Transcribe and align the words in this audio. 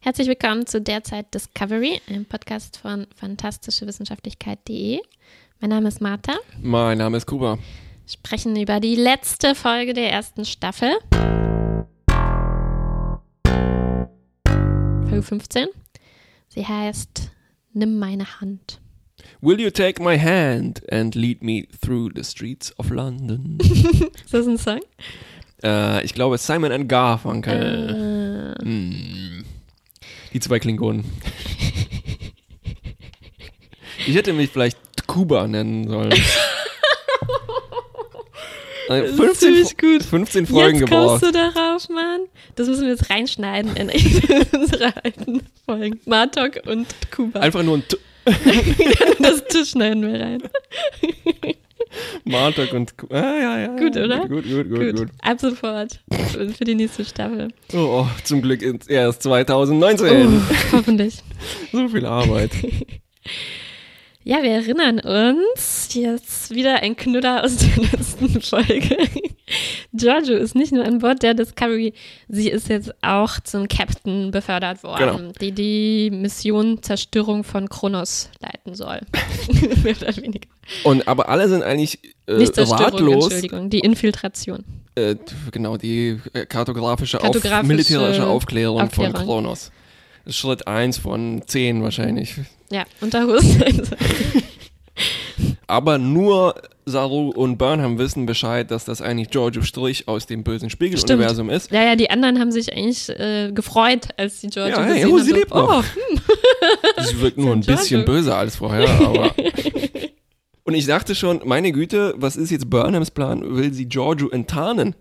Herzlich 0.00 0.28
willkommen 0.28 0.66
zu 0.66 0.80
Derzeit 0.80 1.32
Discovery, 1.34 2.00
einem 2.08 2.24
Podcast 2.24 2.76
von 2.78 3.06
fantastischewissenschaftlichkeit.de. 3.16 5.00
Mein 5.60 5.70
Name 5.70 5.88
ist 5.88 6.00
Martha. 6.00 6.34
Mein 6.62 6.98
Name 6.98 7.16
ist 7.16 7.26
Kuba. 7.26 7.56
Wir 7.56 7.62
sprechen 8.12 8.56
über 8.56 8.80
die 8.80 8.94
letzte 8.94 9.54
Folge 9.54 9.92
der 9.94 10.10
ersten 10.10 10.44
Staffel. 10.44 10.90
Folge 15.08 15.22
15. 15.22 15.66
Sie 16.48 16.64
heißt 16.66 17.30
Nimm 17.72 17.98
meine 17.98 18.40
Hand. 18.40 18.80
Will 19.40 19.60
you 19.60 19.70
take 19.70 20.02
my 20.02 20.18
hand 20.18 20.80
and 20.92 21.14
lead 21.14 21.42
me 21.42 21.66
through 21.82 22.10
the 22.14 22.22
streets 22.24 22.76
of 22.78 22.90
London? 22.90 23.58
Ist 24.24 24.32
das 24.32 24.46
ein 24.46 24.58
Song? 24.58 24.80
äh, 25.62 26.04
ich 26.04 26.14
glaube 26.14 26.38
Simon 26.38 26.72
and 26.72 26.88
Garfunkel. 26.88 28.14
Äh, 28.14 28.28
Hm. 28.64 28.94
Die 30.32 30.40
zwei 30.40 30.58
Klingonen. 30.58 31.04
ich 34.06 34.14
hätte 34.14 34.32
mich 34.32 34.50
vielleicht 34.50 34.78
Kuba 35.06 35.46
nennen 35.46 35.88
sollen. 35.88 36.12
Äh, 38.90 39.02
Das 39.02 39.10
ist 39.10 39.16
15, 39.18 39.36
ziemlich 39.54 39.76
gut. 39.76 40.02
15 40.02 40.46
Folgen 40.46 40.78
jetzt 40.78 40.88
gebraucht. 40.88 41.20
kommst 41.20 41.22
du 41.26 41.32
darauf, 41.38 41.88
Mann. 41.90 42.20
Das 42.54 42.68
müssen 42.68 42.84
wir 42.84 42.88
jetzt 42.92 43.10
reinschneiden 43.10 43.76
in 43.76 43.90
unsere 44.52 44.96
alten 45.04 45.42
Folgen. 45.66 46.00
Martok 46.06 46.60
und 46.64 46.86
Kuba. 47.14 47.40
Einfach 47.40 47.62
nur 47.62 47.76
ein 47.76 47.84
T 47.86 47.98
Das 49.18 49.44
Tisch 49.44 49.72
schneiden 49.72 50.10
wir 50.10 50.18
rein. 50.18 50.42
Martok 52.24 52.72
und 52.72 52.94
ah, 53.10 53.16
ja, 53.16 53.58
ja, 53.60 53.76
Gut, 53.76 53.96
ja. 53.96 54.04
oder? 54.04 54.20
Gut, 54.28 54.44
gut, 54.44 54.68
gut, 54.68 54.78
Gut, 54.80 54.96
gut. 54.96 55.08
ab 55.22 55.40
sofort 55.40 56.00
für 56.56 56.64
die 56.64 56.74
nächste 56.74 57.04
Staffel. 57.04 57.48
Oh, 57.72 58.04
oh, 58.04 58.06
zum 58.24 58.42
Glück 58.42 58.62
erst 58.88 59.22
2019. 59.22 60.26
Oh, 60.26 60.40
hoffentlich. 60.72 61.16
So 61.72 61.88
viel 61.88 62.04
Arbeit. 62.06 62.50
Ja, 64.24 64.42
wir 64.42 64.50
erinnern 64.50 64.98
uns, 65.00 65.94
jetzt 65.94 66.54
wieder 66.54 66.82
ein 66.82 66.96
Knüller 66.96 67.44
aus 67.44 67.56
der 67.56 67.76
letzten 67.84 68.40
Folge. 68.42 68.96
Giorgio 69.94 70.36
ist 70.36 70.54
nicht 70.54 70.72
nur 70.72 70.84
an 70.84 70.98
Bord 70.98 71.22
der 71.22 71.32
Discovery, 71.34 71.94
sie 72.28 72.50
ist 72.50 72.68
jetzt 72.68 72.92
auch 73.02 73.40
zum 73.40 73.68
Captain 73.68 74.30
befördert 74.30 74.82
worden, 74.82 75.16
Genau. 75.16 75.32
die 75.40 75.52
die 75.52 76.10
Mission 76.10 76.82
Zerstörung 76.82 77.42
von 77.44 77.68
Kronos 77.70 78.28
leiten 78.40 78.74
soll. 78.74 79.00
Mehr 79.82 79.96
oder 79.96 80.16
weniger. 80.18 80.48
Und 80.84 81.06
aber 81.08 81.28
alle 81.28 81.48
sind 81.48 81.62
eigentlich 81.62 81.98
äh, 82.26 82.32
ratlos. 82.34 83.24
Entschuldigung, 83.24 83.70
die 83.70 83.80
Infiltration. 83.80 84.64
Äh, 84.94 85.16
genau, 85.50 85.76
die 85.76 86.18
kartografische, 86.48 87.18
Kartografische 87.18 87.60
Auf, 87.60 87.66
militärische 87.66 88.26
Aufklärung, 88.26 88.82
Aufklärung. 88.82 89.14
von 89.14 89.24
Kronos. 89.24 89.70
Schritt 90.26 90.66
1 90.66 90.98
von 90.98 91.42
10 91.46 91.82
wahrscheinlich. 91.82 92.34
Ja, 92.70 92.84
Unterhose. 93.00 93.64
Aber 95.66 95.98
nur 95.98 96.54
Saru 96.86 97.30
und 97.30 97.58
Burnham 97.58 97.98
wissen 97.98 98.26
Bescheid, 98.26 98.70
dass 98.70 98.84
das 98.84 99.00
eigentlich 99.00 99.30
Giorgio 99.30 99.62
Strich 99.62 100.08
aus 100.08 100.26
dem 100.26 100.42
bösen 100.42 100.70
Spiegeluniversum 100.70 101.50
ist. 101.50 101.70
Ja, 101.70 101.84
ja, 101.84 101.96
die 101.96 102.10
anderen 102.10 102.40
haben 102.40 102.50
sich 102.50 102.72
eigentlich 102.72 103.08
äh, 103.10 103.52
gefreut, 103.52 104.08
als 104.16 104.40
die 104.40 104.48
Giorgio 104.48 104.76
Ja, 104.78 104.84
hey, 104.84 104.94
gesehen 104.94 105.10
oh, 105.10 105.18
haben. 105.18 105.24
sie 105.24 105.30
so, 105.30 105.36
lebt 105.36 105.54
noch. 105.54 105.78
oh, 105.78 107.02
Sie 107.04 107.20
wirkt 107.20 107.38
nur 107.38 107.52
ein 107.52 107.60
Giorgio. 107.60 107.80
bisschen 107.82 108.04
böser 108.04 108.36
als 108.36 108.56
vorher, 108.56 108.88
aber. 109.00 109.34
Und 110.68 110.74
ich 110.74 110.84
dachte 110.84 111.14
schon, 111.14 111.40
meine 111.46 111.72
Güte, 111.72 112.12
was 112.18 112.36
ist 112.36 112.50
jetzt 112.50 112.68
Burnhams 112.68 113.10
Plan? 113.10 113.56
Will 113.56 113.72
sie 113.72 113.86
Giorgio 113.86 114.28
enttarnen? 114.28 114.94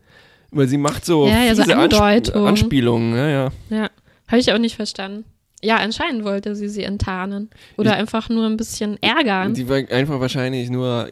Weil 0.50 0.70
sie 0.70 0.78
macht 0.78 1.04
so 1.04 1.28
Ja, 1.28 1.44
ja, 1.44 1.56
so 1.56 1.64
Ansp. 1.74 2.34
Anspielungen. 2.34 3.14
Ja, 3.14 3.28
ja. 3.28 3.50
Ja, 3.70 3.90
habe 4.30 4.40
ich 4.40 4.54
auch 4.54 4.60
nicht 4.60 4.78
verstanden. 4.78 5.26
Ja, 5.62 5.76
anscheinend 5.76 6.24
wollte 6.24 6.56
sie 6.56 6.70
sie 6.70 6.84
enttarnen. 6.84 7.50
Oder 7.78 7.92
Ich- 7.92 7.98
einfach 7.98 8.30
nur 8.30 8.46
ein 8.46 8.56
bisschen 8.56 8.98
ärgern. 9.04 9.56
Die 9.56 9.68
war 9.68 9.76
einfach 9.92 10.22
wahrscheinlich 10.22 10.70
nur, 10.70 11.10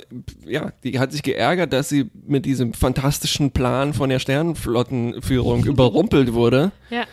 ja, 0.48 0.72
die 0.86 1.00
hat 1.00 1.12
sich 1.12 1.22
geärgert, 1.22 1.74
dass 1.74 1.90
sie 1.90 2.10
mit 2.26 2.46
diesem 2.46 2.74
fantastischen 2.74 3.52
Plan 3.52 3.94
von 3.94 4.10
der 4.10 4.20
Sternenflottenführung 4.20 5.66
überrumpelt 5.66 6.32
wurde. 6.32 6.72
Ja. 6.90 7.04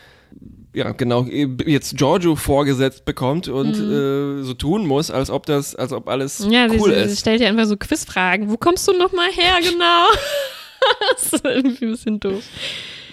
Ja, 0.74 0.92
genau, 0.92 1.24
jetzt 1.66 1.96
Giorgio 1.98 2.34
vorgesetzt 2.34 3.04
bekommt 3.04 3.46
und 3.48 3.74
äh, 3.78 4.42
so 4.42 4.54
tun 4.54 4.86
muss, 4.86 5.10
als 5.10 5.28
ob 5.28 5.44
das, 5.46 5.74
als 5.74 5.92
ob 5.92 6.08
alles 6.08 6.40
Mhm. 6.46 6.52
Ja, 6.52 6.66
cool 6.70 6.90
sie, 6.94 7.00
sie 7.04 7.12
ist. 7.12 7.20
stellt 7.20 7.40
ja 7.42 7.48
einfach 7.48 7.66
so 7.66 7.76
Quizfragen. 7.76 8.50
Wo 8.50 8.56
kommst 8.56 8.88
du 8.88 8.92
nochmal 8.92 9.28
her, 9.32 9.56
genau? 9.62 10.06
das 11.12 11.32
ist 11.34 11.44
irgendwie 11.44 11.84
ein 11.84 11.90
bisschen 11.92 12.20
doof. 12.20 12.42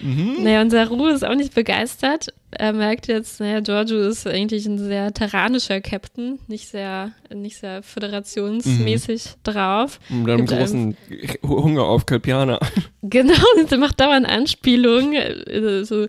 Mhm. 0.02 0.38
Naja, 0.42 0.62
und 0.62 0.70
Saru 0.70 1.08
ist 1.08 1.22
auch 1.22 1.34
nicht 1.34 1.54
begeistert. 1.54 2.28
Er 2.52 2.72
merkt 2.72 3.06
jetzt, 3.08 3.38
naja, 3.38 3.60
Giorgio 3.60 3.98
ist 4.08 4.26
eigentlich 4.26 4.64
ein 4.64 4.78
sehr 4.78 5.12
tyrannischer 5.12 5.82
Captain, 5.82 6.38
nicht 6.48 6.68
sehr, 6.68 7.12
nicht 7.32 7.58
sehr 7.58 7.82
föderationsmäßig 7.82 9.24
Mhm. 9.26 9.30
drauf. 9.52 10.00
Mit 10.08 10.30
einem 10.30 10.46
Gibt 10.46 10.58
großen 10.58 10.96
Hunger 11.46 11.84
auf 11.84 12.06
Kelpianer. 12.06 12.58
Genau, 13.02 13.34
sie 13.68 13.76
macht 13.78 13.98
dauernd 14.00 14.26
Anspielungen. 14.26 15.14
äh, 15.14 15.84
So 15.84 16.06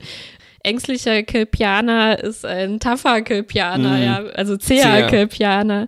ängstlicher 0.64 1.24
Kelpianer 1.24 2.24
ist 2.24 2.46
ein 2.46 2.80
tougher 2.80 3.22
Kelpianer, 3.22 3.98
Mhm. 3.98 4.04
ja, 4.04 4.18
also 4.36 4.58
zäher. 4.58 5.08
Kelpianer. 5.08 5.88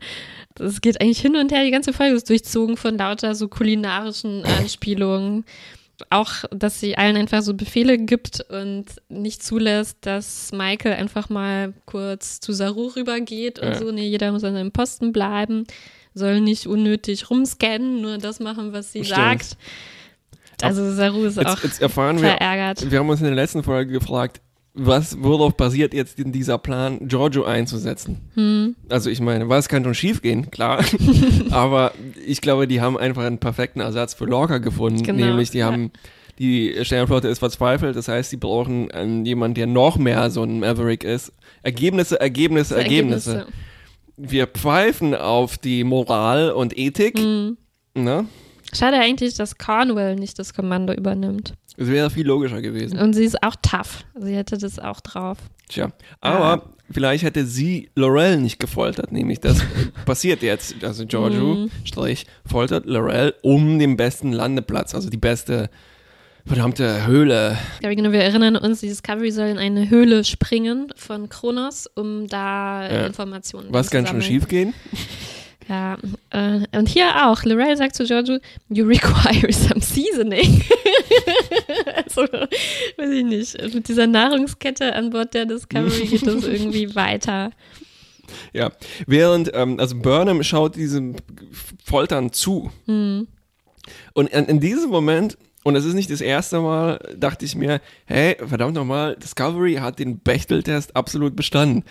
Das 0.55 0.81
geht 0.81 1.01
eigentlich 1.01 1.19
hin 1.19 1.35
und 1.35 1.51
her. 1.51 1.63
Die 1.63 1.71
ganze 1.71 1.93
Folge 1.93 2.15
ist 2.15 2.29
durchzogen 2.29 2.77
von 2.77 2.97
lauter 2.97 3.33
so 3.35 3.47
kulinarischen 3.47 4.43
Anspielungen. 4.59 5.45
Auch, 6.09 6.29
dass 6.51 6.79
sie 6.79 6.97
allen 6.97 7.15
einfach 7.15 7.41
so 7.43 7.53
Befehle 7.53 7.97
gibt 7.97 8.41
und 8.49 8.85
nicht 9.09 9.43
zulässt, 9.43 9.97
dass 10.01 10.51
Michael 10.51 10.93
einfach 10.95 11.29
mal 11.29 11.73
kurz 11.85 12.39
zu 12.39 12.51
Saru 12.51 12.87
rübergeht 12.87 13.59
und 13.59 13.69
Ja. 13.69 13.75
so. 13.75 13.91
Nee, 13.91 14.07
jeder 14.07 14.31
muss 14.31 14.43
an 14.43 14.53
seinem 14.53 14.71
Posten 14.71 15.11
bleiben, 15.11 15.65
soll 16.13 16.41
nicht 16.41 16.67
unnötig 16.67 17.29
rumscannen, 17.29 18.01
nur 18.01 18.17
das 18.17 18.39
machen, 18.39 18.73
was 18.73 18.91
sie 18.91 19.05
Stimmt. 19.05 19.17
sagt. 19.19 19.57
Also 20.61 20.93
Saru 20.93 21.25
ist 21.25 21.39
auch 21.39 21.55
Jetzt, 21.55 21.63
jetzt 21.63 21.81
erfahren 21.81 22.21
wir, 22.21 22.29
verärgert. 22.29 22.89
wir 22.91 22.99
haben 22.99 23.09
uns 23.09 23.19
in 23.21 23.25
der 23.27 23.35
letzten 23.35 23.63
Folge 23.63 23.91
gefragt, 23.93 24.41
was, 24.75 25.21
worauf 25.21 25.55
basiert 25.55 25.93
jetzt 25.93 26.19
in 26.19 26.31
dieser 26.31 26.57
Plan, 26.57 27.07
Giorgio 27.07 27.43
einzusetzen? 27.43 28.21
Hm. 28.33 28.75
Also 28.89 29.09
ich 29.09 29.21
meine, 29.21 29.47
was 29.47 29.69
kann 29.69 29.83
schon 29.83 29.93
schief 29.93 30.21
gehen, 30.21 30.49
klar. 30.49 30.83
Aber 31.51 31.93
ich 32.25 32.41
glaube, 32.41 32.67
die 32.67 32.81
haben 32.81 32.97
einfach 32.97 33.23
einen 33.23 33.37
perfekten 33.37 33.81
Ersatz 33.81 34.15
für 34.15 34.25
Lorca 34.25 34.57
gefunden. 34.57 35.03
Genau, 35.03 35.27
Nämlich, 35.27 35.51
die 35.51 35.63
haben, 35.63 35.91
die 36.39 36.75
Sternenflotte 36.81 37.27
ist 37.27 37.39
verzweifelt. 37.39 37.95
Das 37.95 38.07
heißt, 38.07 38.31
sie 38.31 38.37
brauchen 38.37 38.89
einen, 38.89 39.25
jemanden, 39.25 39.55
der 39.55 39.67
noch 39.67 39.97
mehr 39.97 40.31
so 40.31 40.41
ein 40.41 40.59
Maverick 40.59 41.03
ist. 41.03 41.33
Ergebnisse, 41.61 42.19
Ergebnisse, 42.19 42.75
Ergebnisse. 42.75 43.45
Wir 44.17 44.47
pfeifen 44.47 45.13
auf 45.13 45.59
die 45.59 45.83
Moral 45.83 46.51
und 46.51 46.75
Ethik. 46.77 47.19
Hm. 47.19 47.57
Ne? 47.93 48.25
Schade 48.73 48.97
eigentlich, 48.97 49.35
dass 49.35 49.57
Cornwell 49.57 50.15
nicht 50.15 50.37
das 50.39 50.53
Kommando 50.53 50.93
übernimmt. 50.93 51.53
Es 51.77 51.87
wäre 51.87 52.09
viel 52.09 52.27
logischer 52.27 52.61
gewesen. 52.61 52.99
Und 52.99 53.13
sie 53.13 53.23
ist 53.25 53.41
auch 53.43 53.55
tough. 53.61 54.03
Sie 54.19 54.35
hätte 54.35 54.57
das 54.57 54.77
auch 54.79 54.99
drauf. 55.01 55.37
Tja, 55.69 55.91
aber 56.21 56.69
vielleicht 56.91 57.23
hätte 57.23 57.45
sie 57.45 57.89
Laurel 57.95 58.37
nicht 58.37 58.59
gefoltert, 58.59 59.11
nämlich 59.11 59.39
das 59.39 59.61
passiert 60.05 60.43
jetzt. 60.43 60.83
Also 60.83 61.05
Giorgio, 61.05 61.55
Mhm. 61.55 61.71
Strich, 61.83 62.25
foltert 62.45 62.85
Laurel 62.85 63.33
um 63.41 63.79
den 63.79 63.97
besten 63.97 64.33
Landeplatz, 64.33 64.93
also 64.93 65.09
die 65.09 65.17
beste 65.17 65.69
verdammte 66.45 67.07
Höhle. 67.07 67.57
Ja, 67.81 67.93
genau, 67.93 68.11
wir 68.11 68.21
erinnern 68.21 68.57
uns, 68.57 68.81
die 68.81 68.89
Discovery 68.89 69.31
soll 69.31 69.47
in 69.47 69.57
eine 69.57 69.89
Höhle 69.89 70.25
springen 70.25 70.87
von 70.95 71.29
Kronos, 71.29 71.87
um 71.95 72.27
da 72.27 72.83
Ja. 72.87 73.05
Informationen 73.07 73.69
Was 73.71 73.87
zu 73.87 73.93
kann 73.93 74.05
schon 74.05 74.19
sammeln. 74.21 74.21
schief 74.27 74.47
gehen? 74.47 74.73
Ja, 75.69 75.97
äh, 76.31 76.59
und 76.77 76.89
hier 76.89 77.25
auch. 77.27 77.43
Lorel 77.43 77.77
sagt 77.77 77.95
zu 77.95 78.03
Giorgio, 78.05 78.39
you 78.69 78.85
require 78.85 79.51
some 79.51 79.79
seasoning. 79.81 80.61
also, 81.95 82.21
weiß 82.23 83.09
ich 83.11 83.23
nicht. 83.23 83.73
Mit 83.73 83.87
dieser 83.87 84.07
Nahrungskette 84.07 84.93
an 84.93 85.09
Bord 85.09 85.33
der 85.33 85.45
Discovery 85.45 86.05
geht 86.07 86.27
das 86.27 86.43
irgendwie 86.45 86.93
weiter. 86.95 87.51
Ja, 88.51 88.71
während, 89.07 89.51
ähm, 89.53 89.79
also 89.79 89.95
Burnham 89.97 90.43
schaut 90.43 90.75
diesem 90.75 91.15
Foltern 91.83 92.31
zu. 92.31 92.71
Hm. 92.85 93.27
Und 94.13 94.29
in, 94.29 94.45
in 94.45 94.59
diesem 94.59 94.89
Moment, 94.89 95.37
und 95.63 95.75
das 95.75 95.85
ist 95.85 95.93
nicht 95.93 96.09
das 96.09 96.21
erste 96.21 96.59
Mal, 96.59 96.99
dachte 97.17 97.45
ich 97.45 97.55
mir, 97.55 97.79
hey, 98.05 98.35
verdammt 98.45 98.75
nochmal, 98.75 99.15
Discovery 99.17 99.75
hat 99.75 99.99
den 99.99 100.19
Bechteltest 100.19 100.95
absolut 100.95 101.35
bestanden. 101.35 101.83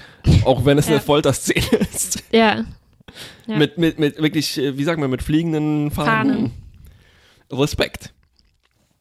Auch 0.44 0.64
wenn 0.64 0.78
es 0.78 0.86
Ja. 0.88 0.94
eine 0.94 1.00
Folterszene 1.00 1.64
ist. 1.92 2.22
Ja. 2.32 2.64
Ja. 3.47 3.56
Mit, 3.56 3.79
mit, 3.79 3.99
mit 3.99 4.20
wirklich, 4.23 4.59
äh, 4.59 4.76
wie 4.79 4.85
sagt 4.85 4.99
man, 5.00 5.11
mit 5.11 5.23
fliegenden 5.23 5.91
Fahnen. 5.91 6.53
Respekt. 7.50 8.12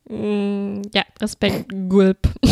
Mm, 0.10 0.82
ja, 0.94 1.04
Respekt, 1.22 1.72
Gulp. 1.90 2.18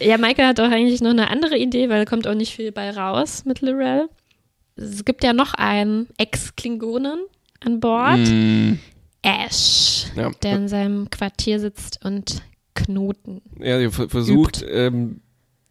ja, 0.00 0.16
Michael 0.18 0.46
hat 0.48 0.60
auch 0.60 0.70
eigentlich 0.70 1.00
noch 1.00 1.10
eine 1.10 1.30
andere 1.30 1.58
Idee, 1.58 1.88
weil 1.88 2.04
da 2.04 2.08
kommt 2.08 2.26
auch 2.26 2.34
nicht 2.34 2.54
viel 2.54 2.72
bei 2.72 2.90
raus 2.90 3.44
mit 3.44 3.60
Lorel. 3.60 4.08
Es 4.76 5.04
gibt 5.04 5.22
ja 5.22 5.32
noch 5.32 5.54
einen 5.54 6.08
Ex-Klingonen 6.16 7.20
an 7.60 7.80
Bord, 7.80 8.18
Mm, 8.18 8.78
Ash, 9.22 10.06
ja. 10.16 10.30
der 10.42 10.56
in 10.56 10.68
seinem 10.68 11.10
Quartier 11.10 11.60
sitzt 11.60 12.04
und 12.04 12.42
Knoten. 12.74 13.42
Er 13.60 13.90
ver- 13.92 14.08
versucht, 14.08 14.64
ähm, 14.68 15.20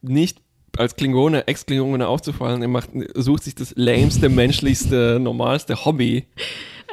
nicht 0.01 0.37
als 0.77 0.95
Klingone, 0.95 1.47
Ex-Klingone 1.47 2.07
aufzufallen. 2.07 2.61
Er 2.61 2.67
macht, 2.67 2.89
sucht 3.15 3.43
sich 3.43 3.55
das 3.55 3.73
lämste, 3.75 4.29
menschlichste, 4.29 5.19
normalste 5.19 5.85
Hobby. 5.85 6.25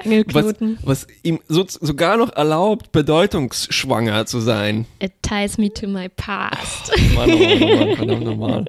Angelknoten. 0.04 0.78
Was, 0.82 1.06
was 1.06 1.14
ihm 1.22 1.40
so, 1.48 1.64
sogar 1.69 2.16
noch 2.16 2.34
erlaubt, 2.34 2.92
bedeutungsschwanger 2.92 4.26
zu 4.26 4.40
sein. 4.40 4.86
It 5.00 5.12
ties 5.22 5.58
me 5.58 5.72
to 5.72 5.88
my 5.88 6.08
past. 6.08 6.92
Oh, 6.94 7.14
Mann, 7.14 7.30
oh 7.32 7.38
Mann, 7.38 7.62
oh 7.62 7.76
Mann, 7.76 7.96
verdammt 7.96 8.25
nochmal. 8.25 8.64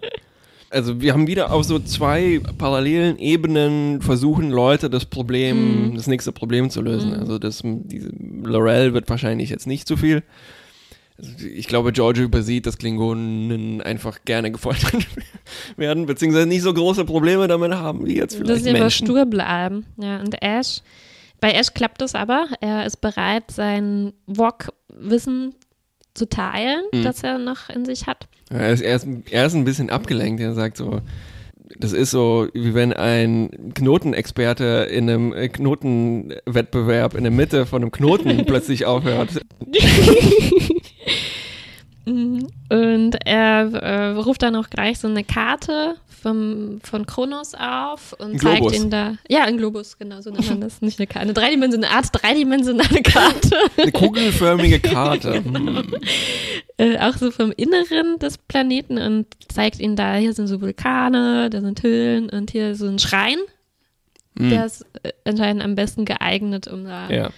Also 0.71 1.01
wir 1.01 1.13
haben 1.13 1.27
wieder 1.27 1.51
auf 1.51 1.63
so 1.63 1.79
zwei 1.79 2.39
parallelen 2.57 3.17
Ebenen 3.17 4.01
versuchen 4.01 4.51
Leute 4.51 4.89
das 4.89 5.05
Problem, 5.05 5.93
mm. 5.93 5.95
das 5.95 6.05
nächste 6.05 6.31
Problem 6.31 6.69
zu 6.69 6.81
lösen. 6.81 7.11
Mm. 7.11 7.19
Also 7.19 7.39
das, 7.39 7.61
diese 7.63 8.11
Laurel 8.43 8.93
wird 8.93 9.09
wahrscheinlich 9.09 9.49
jetzt 9.49 9.65
nicht 9.65 9.87
so 9.87 9.97
viel. 9.97 10.21
Also 11.19 11.45
ich 11.45 11.67
glaube, 11.67 11.91
George 11.91 12.21
übersieht, 12.21 12.65
dass 12.65 12.77
Klingonen 12.77 13.81
einfach 13.81 14.19
gerne 14.23 14.51
gefoltert 14.51 15.05
werden, 15.77 16.05
beziehungsweise 16.05 16.47
nicht 16.47 16.61
so 16.61 16.73
große 16.73 17.03
Probleme 17.03 17.47
damit 17.47 17.73
haben, 17.73 18.05
wie 18.05 18.15
jetzt 18.15 18.35
vielleicht 18.35 18.49
Dass 18.49 18.63
sie 18.63 18.69
aber 18.69 18.89
stur 18.89 19.25
bleiben. 19.25 19.85
Ja, 19.97 20.19
und 20.21 20.41
Ash, 20.41 20.81
bei 21.41 21.51
Ash 21.51 21.73
klappt 21.73 22.01
es 22.01 22.15
aber. 22.15 22.47
Er 22.61 22.85
ist 22.85 23.01
bereit, 23.01 23.51
sein 23.51 24.13
Wok-Wissen 24.27 25.55
zu 26.13 26.27
teilen, 26.29 26.83
mhm. 26.93 27.03
das 27.03 27.23
er 27.23 27.37
noch 27.37 27.69
in 27.69 27.85
sich 27.85 28.07
hat. 28.07 28.27
Er, 28.49 28.71
ist, 28.71 28.81
er, 28.81 28.95
ist, 28.95 29.07
er 29.29 29.45
ist 29.45 29.53
ein 29.53 29.65
bisschen 29.65 29.89
abgelenkt. 29.89 30.41
Er 30.41 30.53
sagt 30.53 30.77
so, 30.77 31.01
das 31.77 31.93
ist 31.93 32.11
so, 32.11 32.47
wie 32.53 32.73
wenn 32.73 32.93
ein 32.93 33.73
Knotenexperte 33.75 34.87
in 34.89 35.09
einem 35.09 35.31
Knotenwettbewerb 35.51 37.15
in 37.15 37.23
der 37.23 37.31
Mitte 37.31 37.65
von 37.65 37.81
einem 37.81 37.91
Knoten 37.91 38.45
plötzlich 38.47 38.85
aufhört. 38.85 39.41
Und 42.69 43.17
er 43.25 43.73
äh, 43.73 44.07
ruft 44.11 44.43
dann 44.43 44.55
auch 44.55 44.69
gleich 44.69 44.99
so 44.99 45.07
eine 45.07 45.23
Karte 45.23 45.95
vom, 46.21 46.79
von 46.83 47.05
Kronos 47.05 47.55
auf 47.55 48.13
und 48.19 48.39
zeigt 48.39 48.71
ihn 48.73 48.89
da. 48.89 49.15
Ja, 49.27 49.43
ein 49.45 49.57
Globus, 49.57 49.97
genau, 49.97 50.21
so 50.21 50.29
nennt 50.29 50.49
man 50.49 50.61
das. 50.61 50.81
Nicht 50.81 50.99
eine 50.99 51.07
Karte. 51.07 51.21
Eine 51.21 51.33
dreidimensionale, 51.33 51.93
Art 51.93 52.07
dreidimensionale 52.11 53.01
Karte. 53.01 53.55
Eine 53.77 53.91
kugelförmige 53.91 54.79
Karte. 54.81 55.41
genau. 55.41 55.81
äh, 56.77 56.97
auch 56.99 57.15
so 57.15 57.31
vom 57.31 57.51
Inneren 57.51 58.19
des 58.19 58.37
Planeten 58.37 58.97
und 58.97 59.27
zeigt 59.47 59.79
ihn 59.79 59.95
da, 59.95 60.15
hier 60.15 60.33
sind 60.33 60.47
so 60.47 60.61
Vulkane, 60.61 61.49
da 61.49 61.61
sind 61.61 61.81
Höhlen 61.81 62.29
und 62.29 62.51
hier 62.51 62.75
so 62.75 62.87
ein 62.87 62.99
Schrein. 62.99 63.37
Mhm. 64.35 64.49
Der 64.49 64.65
ist 64.65 64.85
äh, 65.03 65.11
anscheinend 65.25 65.63
am 65.63 65.75
besten 65.75 66.05
geeignet, 66.05 66.67
um 66.67 66.85
da. 66.85 67.09
Ja 67.09 67.31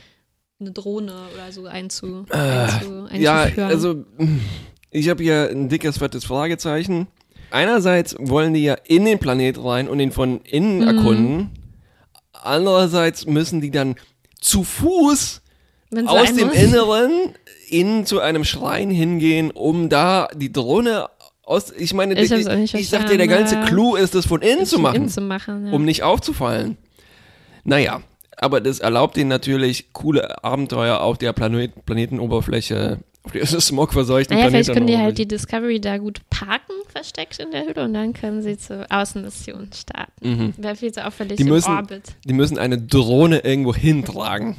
eine 0.61 0.71
Drohne 0.71 1.13
oder 1.33 1.51
so 1.51 1.65
einzu, 1.65 2.25
äh, 2.29 2.37
einzu, 2.37 3.07
Ja, 3.13 3.47
also 3.57 4.05
ich 4.91 5.09
habe 5.09 5.23
hier 5.23 5.49
ein 5.49 5.69
dickes, 5.69 5.97
fettes 5.97 6.25
Fragezeichen. 6.25 7.07
Einerseits 7.49 8.15
wollen 8.19 8.53
die 8.53 8.63
ja 8.63 8.75
in 8.85 9.05
den 9.05 9.19
Planet 9.19 9.63
rein 9.63 9.89
und 9.89 9.99
ihn 9.99 10.11
von 10.11 10.41
innen 10.41 10.79
mhm. 10.79 10.87
erkunden. 10.87 11.49
Andererseits 12.33 13.25
müssen 13.25 13.61
die 13.61 13.71
dann 13.71 13.95
zu 14.39 14.63
Fuß 14.63 15.41
aus 16.05 16.33
dem 16.33 16.47
muss. 16.47 16.55
Inneren 16.55 17.11
in 17.69 18.05
zu 18.05 18.19
einem 18.19 18.43
Schrein 18.43 18.89
hingehen, 18.89 19.51
um 19.51 19.89
da 19.89 20.27
die 20.35 20.51
Drohne 20.51 21.07
aus. 21.43 21.71
Ich 21.77 21.93
meine, 21.93 22.19
ich, 22.19 22.31
ich, 22.31 22.73
ich 22.73 22.89
sag 22.89 23.07
dir, 23.07 23.17
der 23.17 23.27
ganze 23.27 23.61
Clou 23.61 23.95
ist, 23.95 24.15
das 24.15 24.25
von 24.25 24.41
innen 24.41 24.65
zu 24.65 24.79
machen, 24.79 24.95
innen 24.95 25.09
zu 25.09 25.21
machen 25.21 25.67
ja. 25.67 25.73
um 25.73 25.85
nicht 25.85 26.03
aufzufallen. 26.03 26.77
Naja, 27.63 28.01
aber 28.37 28.59
das 28.61 28.79
erlaubt 28.79 29.17
ihnen 29.17 29.29
natürlich 29.29 29.93
coole 29.93 30.43
Abenteuer 30.43 31.01
auf 31.01 31.17
der 31.17 31.33
Planet 31.33 31.85
Planetenoberfläche, 31.85 32.99
auf 33.23 33.33
der 33.33 33.45
smogverseuchten 33.45 34.35
naja, 34.35 34.49
Vielleicht 34.49 34.73
können 34.73 34.87
die 34.87 34.97
halt 34.97 35.17
die 35.17 35.27
Discovery 35.27 35.79
da 35.79 35.97
gut 35.97 36.21
parken, 36.29 36.73
versteckt 36.87 37.39
in 37.39 37.51
der 37.51 37.65
Hülle, 37.65 37.83
und 37.83 37.93
dann 37.93 38.13
können 38.13 38.41
sie 38.41 38.57
zur 38.57 38.85
Außenmission 38.89 39.69
starten. 39.73 40.27
Mhm. 40.27 40.53
Wäre 40.57 40.75
viel 40.75 40.91
zu 40.91 41.05
auffällig 41.05 41.37
die 41.37 41.43
müssen, 41.43 41.69
im 41.69 41.77
Orbit. 41.77 42.03
Die 42.25 42.33
müssen 42.33 42.57
eine 42.57 42.79
Drohne 42.79 43.39
irgendwo 43.39 43.75
hintragen. 43.75 44.55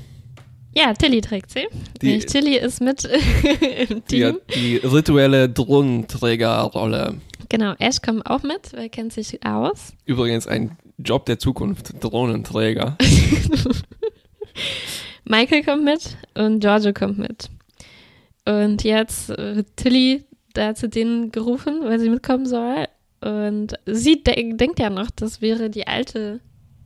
Ja, 0.75 0.95
Tilly 0.95 1.21
trägt 1.21 1.51
sie. 1.51 1.67
Die, 2.01 2.19
Tilly 2.21 2.57
ist 2.57 2.81
mit 2.81 3.05
im 3.91 4.05
Team. 4.07 4.39
Die, 4.55 4.55
die 4.55 4.77
rituelle 4.77 5.49
Drohnenträgerrolle. 5.49 7.17
Genau, 7.49 7.75
Ash 7.79 8.01
kommt 8.01 8.25
auch 8.27 8.43
mit, 8.43 8.73
weil 8.73 8.85
er 8.85 8.89
kennt 8.89 9.13
sich 9.13 9.45
aus. 9.45 9.93
Übrigens 10.07 10.47
ein 10.47 10.79
Job 10.97 11.27
der 11.27 11.39
Zukunft, 11.39 12.03
Drohnenträger. 12.03 12.97
Michael 15.25 15.63
kommt 15.63 15.85
mit 15.85 16.17
und 16.35 16.61
Giorgio 16.61 16.93
kommt 16.93 17.19
mit. 17.19 17.51
Und 18.45 18.83
jetzt 18.85 19.29
wird 19.29 19.77
Tilly 19.77 20.25
da 20.55 20.75
zu 20.75 20.89
denen 20.89 21.31
gerufen, 21.33 21.81
weil 21.83 21.99
sie 21.99 22.11
mitkommen 22.11 22.47
soll. 22.47 22.87
Und 23.21 23.75
sie 23.87 24.23
de 24.23 24.55
denkt 24.55 24.81
ja 24.81 24.91
noch, 24.91 25.11
das 25.11 25.41
wäre 25.41 25.71
die 25.71 25.87
alte 25.87 26.41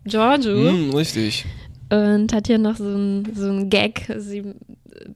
Giorgio. 0.05 0.73
Mm, 0.73 0.95
richtig. 0.95 1.47
Und 1.91 2.33
hat 2.33 2.47
hier 2.47 2.59
noch 2.59 2.77
so 2.77 2.85
einen 2.85 3.35
so 3.35 3.67
Gag. 3.69 4.07
Sie 4.19 4.55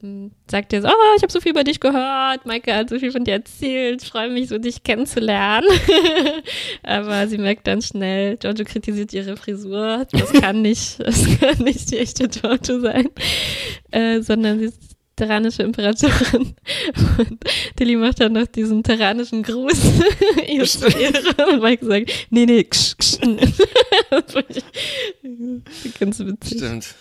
ähm, 0.02 0.30
sagt 0.50 0.72
jetzt, 0.72 0.84
oh, 0.86 1.14
ich 1.16 1.22
habe 1.22 1.32
so 1.32 1.40
viel 1.40 1.52
über 1.52 1.64
dich 1.64 1.80
gehört, 1.80 2.46
Maike 2.46 2.74
hat 2.74 2.88
so 2.88 2.98
viel 2.98 3.12
von 3.12 3.24
dir 3.24 3.34
erzählt, 3.34 4.02
ich 4.02 4.08
freue 4.08 4.30
mich 4.30 4.48
so, 4.48 4.58
dich 4.58 4.82
kennenzulernen. 4.82 5.68
Aber 6.82 7.26
sie 7.28 7.38
merkt 7.38 7.66
dann 7.66 7.82
schnell, 7.82 8.36
Giorgio 8.36 8.64
kritisiert 8.64 9.12
ihre 9.12 9.36
Frisur, 9.36 10.06
das 10.12 10.32
kann 10.32 10.62
nicht, 10.62 11.00
das 11.04 11.26
kann 11.38 11.64
nicht 11.64 11.90
die 11.90 11.98
echte 11.98 12.28
Giorgio 12.28 12.80
sein, 12.80 13.08
äh, 13.90 14.20
sondern 14.20 14.58
sie 14.58 14.66
ist 14.66 14.96
terranische 15.20 15.62
Imperatorin. 15.62 16.54
Und 17.18 17.44
Tilly 17.76 17.96
macht 17.96 18.20
dann 18.20 18.32
noch 18.32 18.46
diesen 18.46 18.82
terranischen 18.82 19.42
Gruß. 19.42 19.74
ihr 20.48 20.62
und 21.52 21.62
Mike 21.62 21.84
sagt, 21.84 22.10
nee, 22.30 22.46
nee, 22.46 22.64
ksch, 22.64 22.96
ksch. 22.98 23.18
Ganz 26.00 26.20
witzig. 26.20 26.58
Stimmt. 26.58 26.94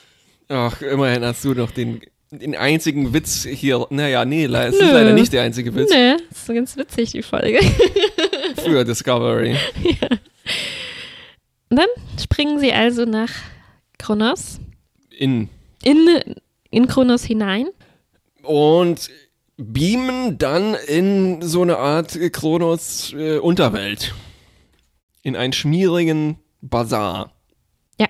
Ach, 0.49 0.81
immerhin 0.81 1.23
hast 1.23 1.45
du 1.45 1.53
noch 1.53 1.71
den 1.71 2.01
den 2.31 2.55
einzigen 2.55 3.11
Witz 3.11 3.43
hier. 3.43 3.87
Naja, 3.89 4.23
nee, 4.23 4.45
es 4.45 4.75
ist 4.75 4.81
leider 4.81 5.13
nicht 5.13 5.33
der 5.33 5.41
einzige 5.41 5.73
Witz. 5.73 5.89
Nee, 5.91 6.15
das 6.29 6.41
ist 6.41 6.47
ganz 6.47 6.77
witzig, 6.77 7.11
die 7.11 7.23
Folge. 7.23 7.59
Für 8.63 8.85
Discovery. 8.85 9.55
Ja. 9.83 10.09
Und 11.71 11.77
dann 11.77 11.87
springen 12.21 12.59
sie 12.59 12.71
also 12.71 13.05
nach 13.05 13.31
Kronos. 13.97 14.59
In. 15.17 15.49
In, 15.83 16.35
in 16.69 16.85
Kronos 16.85 17.23
hinein. 17.23 17.69
Und 18.43 19.09
beamen 19.57 20.37
dann 20.37 20.75
in 20.87 21.41
so 21.41 21.61
eine 21.61 21.77
Art 21.77 22.17
Kronos 22.31 23.13
äh, 23.13 23.37
Unterwelt. 23.37 24.13
In 25.21 25.35
einen 25.35 25.53
schmierigen 25.53 26.37
Bazar. 26.61 27.33
Ja. 27.99 28.07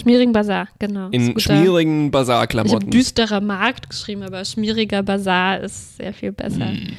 Schmierigen 0.00 0.32
Bazar, 0.32 0.68
genau. 0.78 1.08
In 1.10 1.38
schmierigen 1.38 2.10
Bazar-Klamotten. 2.10 2.76
Ich 2.76 2.82
habe 2.82 2.90
düsterer 2.90 3.40
Markt 3.40 3.90
geschrieben, 3.90 4.22
aber 4.22 4.44
schmieriger 4.44 5.02
Bazar 5.02 5.60
ist 5.60 5.96
sehr 5.98 6.12
viel 6.12 6.32
besser. 6.32 6.70
Hm. 6.70 6.96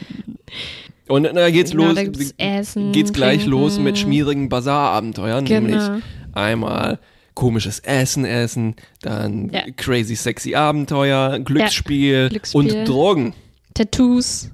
Und 1.09 1.23
da 1.23 1.49
geht's 1.49 1.71
genau, 1.71 1.91
los. 1.91 1.95
Da 1.95 2.01
Essen, 2.37 2.93
geht's 2.93 3.11
gleich 3.11 3.41
trinken. 3.41 3.51
los 3.51 3.79
mit 3.79 3.97
schmierigen 3.97 4.47
Bazar-Abenteuern, 4.47 5.43
genau. 5.43 5.67
nämlich 5.67 6.03
einmal 6.33 6.99
komisches 7.33 7.79
Essen 7.79 8.25
essen, 8.25 8.75
dann 9.01 9.49
ja. 9.49 9.63
crazy 9.75 10.15
sexy 10.15 10.55
Abenteuer, 10.55 11.39
Glücksspiel, 11.39 12.23
ja. 12.23 12.29
Glücksspiel, 12.29 12.59
und 12.59 12.87
Drogen. 12.87 13.33
Tattoos. 13.73 14.49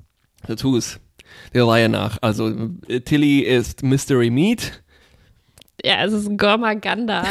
Tattoos. 0.45 0.99
Der 1.53 1.67
Reihe 1.67 1.89
nach. 1.89 2.17
Also 2.21 2.51
Tilly 3.05 3.41
ist 3.41 3.83
Mystery 3.83 4.29
Meat. 4.29 4.81
Ja, 5.83 6.03
es 6.05 6.13
ist 6.13 6.37
Gormaganda. 6.37 7.23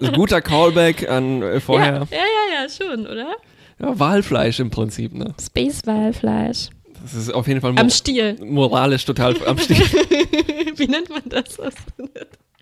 ein 0.00 0.12
guter 0.12 0.40
Callback 0.40 1.08
an 1.08 1.42
äh, 1.42 1.60
vorher. 1.60 2.06
Ja, 2.10 2.16
ja, 2.16 2.18
ja, 2.18 2.62
ja, 2.62 2.68
schon, 2.68 3.06
oder? 3.06 3.34
Ja, 3.80 3.98
Walfleisch 3.98 4.60
im 4.60 4.70
Prinzip, 4.70 5.12
ne? 5.12 5.34
Space-Walfleisch. 5.40 6.70
Das 7.02 7.14
ist 7.14 7.34
auf 7.34 7.48
jeden 7.48 7.60
Fall 7.60 7.74
am 7.76 7.90
Stiel. 7.90 8.36
moralisch 8.44 9.04
total 9.04 9.36
am 9.46 9.58
Stiel. 9.58 9.76
Wie 10.76 10.86
nennt 10.86 11.10
man 11.10 11.22
das? 11.28 11.58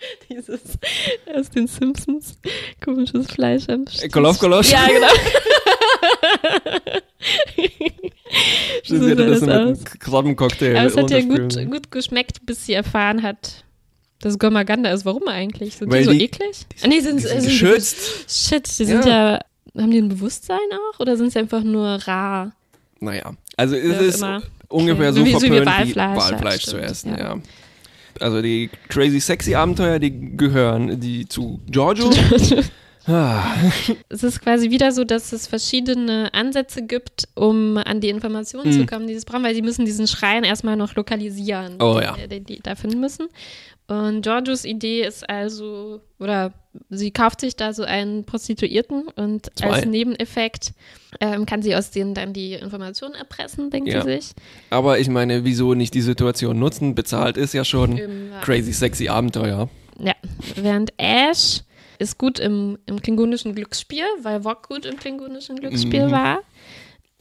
Dieses 0.30 0.78
aus 1.34 1.50
den 1.50 1.66
Simpsons 1.66 2.38
komisches 2.82 3.26
Fleisch 3.26 3.68
am 3.68 3.86
Stiel. 3.86 4.08
Koloff? 4.10 4.40
Ja, 4.70 4.86
genau. 4.86 5.06
so 8.84 8.98
sie 8.98 9.10
hatte 9.10 9.26
das, 9.26 9.40
das 9.40 9.80
mit 9.80 10.00
Krabbencocktail. 10.00 10.76
Aber 10.76 10.86
es 10.86 10.96
hat 10.96 11.10
ja 11.10 11.20
gut, 11.20 11.54
gut 11.70 11.90
geschmeckt, 11.90 12.46
bis 12.46 12.66
sie 12.66 12.74
erfahren 12.74 13.22
hat, 13.22 13.64
dass 14.20 14.38
Gormaganda 14.38 14.90
ist. 14.92 15.04
Warum 15.04 15.28
eigentlich? 15.28 15.76
Sind 15.76 15.90
Weil 15.90 16.00
die 16.00 16.04
so 16.04 16.12
die, 16.12 16.24
eklig? 16.24 16.66
Die, 16.68 16.84
ah, 16.84 16.88
nee, 16.88 17.00
sind, 17.00 17.18
die 17.18 17.26
sind, 17.26 17.40
sind 17.40 17.50
geschützt. 17.50 18.30
shit, 18.30 18.78
die 18.78 18.84
sind 18.84 19.04
ja. 19.04 19.34
ja. 19.34 19.40
Haben 19.76 19.90
die 19.90 19.98
ein 19.98 20.08
Bewusstsein 20.08 20.58
auch? 20.72 21.00
Oder 21.00 21.16
sind 21.16 21.32
sie 21.32 21.38
einfach 21.38 21.62
nur 21.62 21.86
rar? 21.86 22.52
Naja, 22.98 23.34
also 23.56 23.76
ist 23.76 24.00
es 24.00 24.16
immer. 24.16 24.42
ungefähr 24.68 25.10
okay. 25.10 25.32
so, 25.32 25.38
so 25.38 25.38
verpönt 25.38 25.62
wie 25.62 25.66
Walfleisch, 25.66 26.16
wie 26.16 26.20
Walfleisch 26.20 26.64
ja, 26.64 26.70
zu 26.70 26.78
essen, 26.78 27.10
ja. 27.12 27.18
ja. 27.18 27.38
Also 28.18 28.42
die 28.42 28.70
crazy 28.88 29.20
sexy 29.20 29.54
Abenteuer, 29.54 29.98
die 29.98 30.36
gehören 30.36 30.98
die 31.00 31.26
zu 31.28 31.60
Giorgio. 31.68 32.10
Ah. 33.06 33.42
Es 34.10 34.22
ist 34.22 34.42
quasi 34.42 34.70
wieder 34.70 34.92
so, 34.92 35.04
dass 35.04 35.32
es 35.32 35.46
verschiedene 35.46 36.28
Ansätze 36.34 36.82
gibt, 36.86 37.26
um 37.34 37.78
an 37.78 38.00
die 38.02 38.10
Informationen 38.10 38.68
Mhm. 38.68 38.80
zu 38.80 38.86
kommen, 38.86 39.06
die 39.06 39.18
sie 39.18 39.24
brauchen, 39.24 39.42
weil 39.42 39.54
sie 39.54 39.62
müssen 39.62 39.86
diesen 39.86 40.06
Schrein 40.06 40.44
erstmal 40.44 40.76
noch 40.76 40.94
lokalisieren, 40.94 41.80
Oh 41.80 41.96
die, 41.98 42.04
ja. 42.04 42.26
die, 42.26 42.40
die 42.40 42.60
da 42.62 42.74
finden 42.76 43.00
müssen. 43.00 43.28
Und 43.88 44.20
Giorgios 44.22 44.66
Idee 44.66 45.02
ist 45.02 45.28
also, 45.28 46.02
oder 46.18 46.52
sie 46.88 47.10
kauft 47.10 47.40
sich 47.40 47.56
da 47.56 47.72
so 47.72 47.82
einen 47.82 48.24
Prostituierten 48.24 49.08
und 49.08 49.50
Zwei. 49.56 49.70
als 49.70 49.86
Nebeneffekt 49.86 50.72
ähm, 51.20 51.44
kann 51.46 51.62
sie 51.62 51.74
aus 51.74 51.90
denen 51.90 52.14
dann 52.14 52.32
die 52.32 52.54
Informationen 52.54 53.14
erpressen, 53.14 53.70
denkt 53.70 53.88
Ja. 53.88 54.02
sie 54.02 54.12
sich. 54.12 54.32
Aber 54.70 54.98
ich 54.98 55.08
meine, 55.08 55.44
wieso 55.44 55.74
nicht 55.74 55.94
die 55.94 56.00
Situation 56.00 56.58
nutzen? 56.58 56.94
Bezahlt 56.94 57.36
ist 57.36 57.52
ja 57.54 57.64
schon 57.64 57.96
Im, 57.98 58.32
äh, 58.32 58.40
crazy 58.42 58.72
sexy 58.72 59.08
Abenteuer. 59.08 59.68
Ja, 59.98 60.14
während 60.54 60.92
Ash 60.96 61.62
ist 61.98 62.16
gut 62.18 62.38
im, 62.38 62.78
im 62.86 63.02
klingonischen 63.02 63.54
Glücksspiel, 63.54 64.04
weil 64.22 64.44
Wok 64.44 64.68
gut 64.68 64.86
im 64.86 64.96
klingonischen 64.96 65.56
Glücksspiel 65.56 66.06
Mhm. 66.06 66.10
war. 66.12 66.40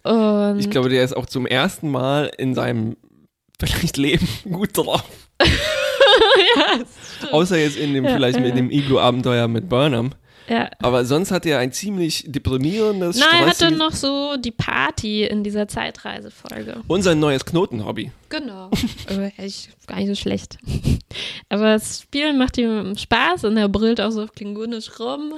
Und 0.04 0.60
Ich 0.60 0.70
glaube, 0.70 0.88
der 0.90 1.04
ist 1.04 1.18
auch 1.18 1.26
zum 1.26 1.46
ersten 1.46 1.90
Mal 1.90 2.32
in 2.38 2.54
seinem 2.56 2.96
vielleicht 3.60 3.98
Leben 3.98 4.28
gut 4.50 4.78
drauf. 4.78 5.04
ja. 6.56 7.32
Außer 7.32 7.58
jetzt 7.58 7.78
in 7.78 7.94
dem, 7.94 8.06
Ja, 8.06 8.16
vielleicht 8.16 8.38
ja. 8.38 8.44
mit 8.44 8.56
dem 8.58 8.72
Iglo-Abenteuer 8.72 9.48
mit 9.48 9.68
Burnham. 9.70 10.12
ja. 10.48 10.70
Aber 10.82 11.06
sonst 11.06 11.32
hat 11.32 11.46
er 11.46 11.60
ein 11.60 11.72
ziemlich 11.72 12.26
deprimierendes, 12.28 13.20
Nein, 13.20 13.44
er 13.44 13.48
hatte 13.48 13.72
noch 13.72 13.92
so 13.92 14.36
die 14.38 14.52
Party 14.52 15.24
in 15.26 15.44
dieser 15.44 15.68
Zeitreisefolge. 15.68 16.82
und 16.88 17.02
sein 17.04 17.20
neues 17.20 17.46
Knotenhobby. 17.46 18.12
Genau. 18.30 18.70
Aber 19.10 19.32
ich, 19.38 19.70
gar 19.88 19.98
nicht 19.98 20.08
so 20.08 20.16
schlecht. 20.16 20.58
Aber 21.50 21.74
das 21.74 22.02
Spielen 22.02 22.38
macht 22.38 22.58
ihm 22.58 22.96
Spaß 22.98 23.44
und 23.46 23.58
er 23.58 23.70
brüllt 23.70 24.00
auch 24.02 24.12
so 24.12 24.24
auf 24.24 24.32
Klingonisch 24.34 25.00
rum 25.00 25.34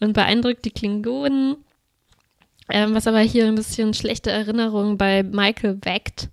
und 0.00 0.12
beeindruckt 0.12 0.64
die 0.64 0.70
Klingonen. 0.70 1.56
Ähm, 2.70 2.94
was 2.94 3.06
aber 3.06 3.20
hier 3.20 3.46
ein 3.46 3.54
bisschen 3.54 3.94
schlechte 3.94 4.30
Erinnerungen 4.30 4.98
bei 4.98 5.22
Michael 5.22 5.78
weckt. 5.84 6.28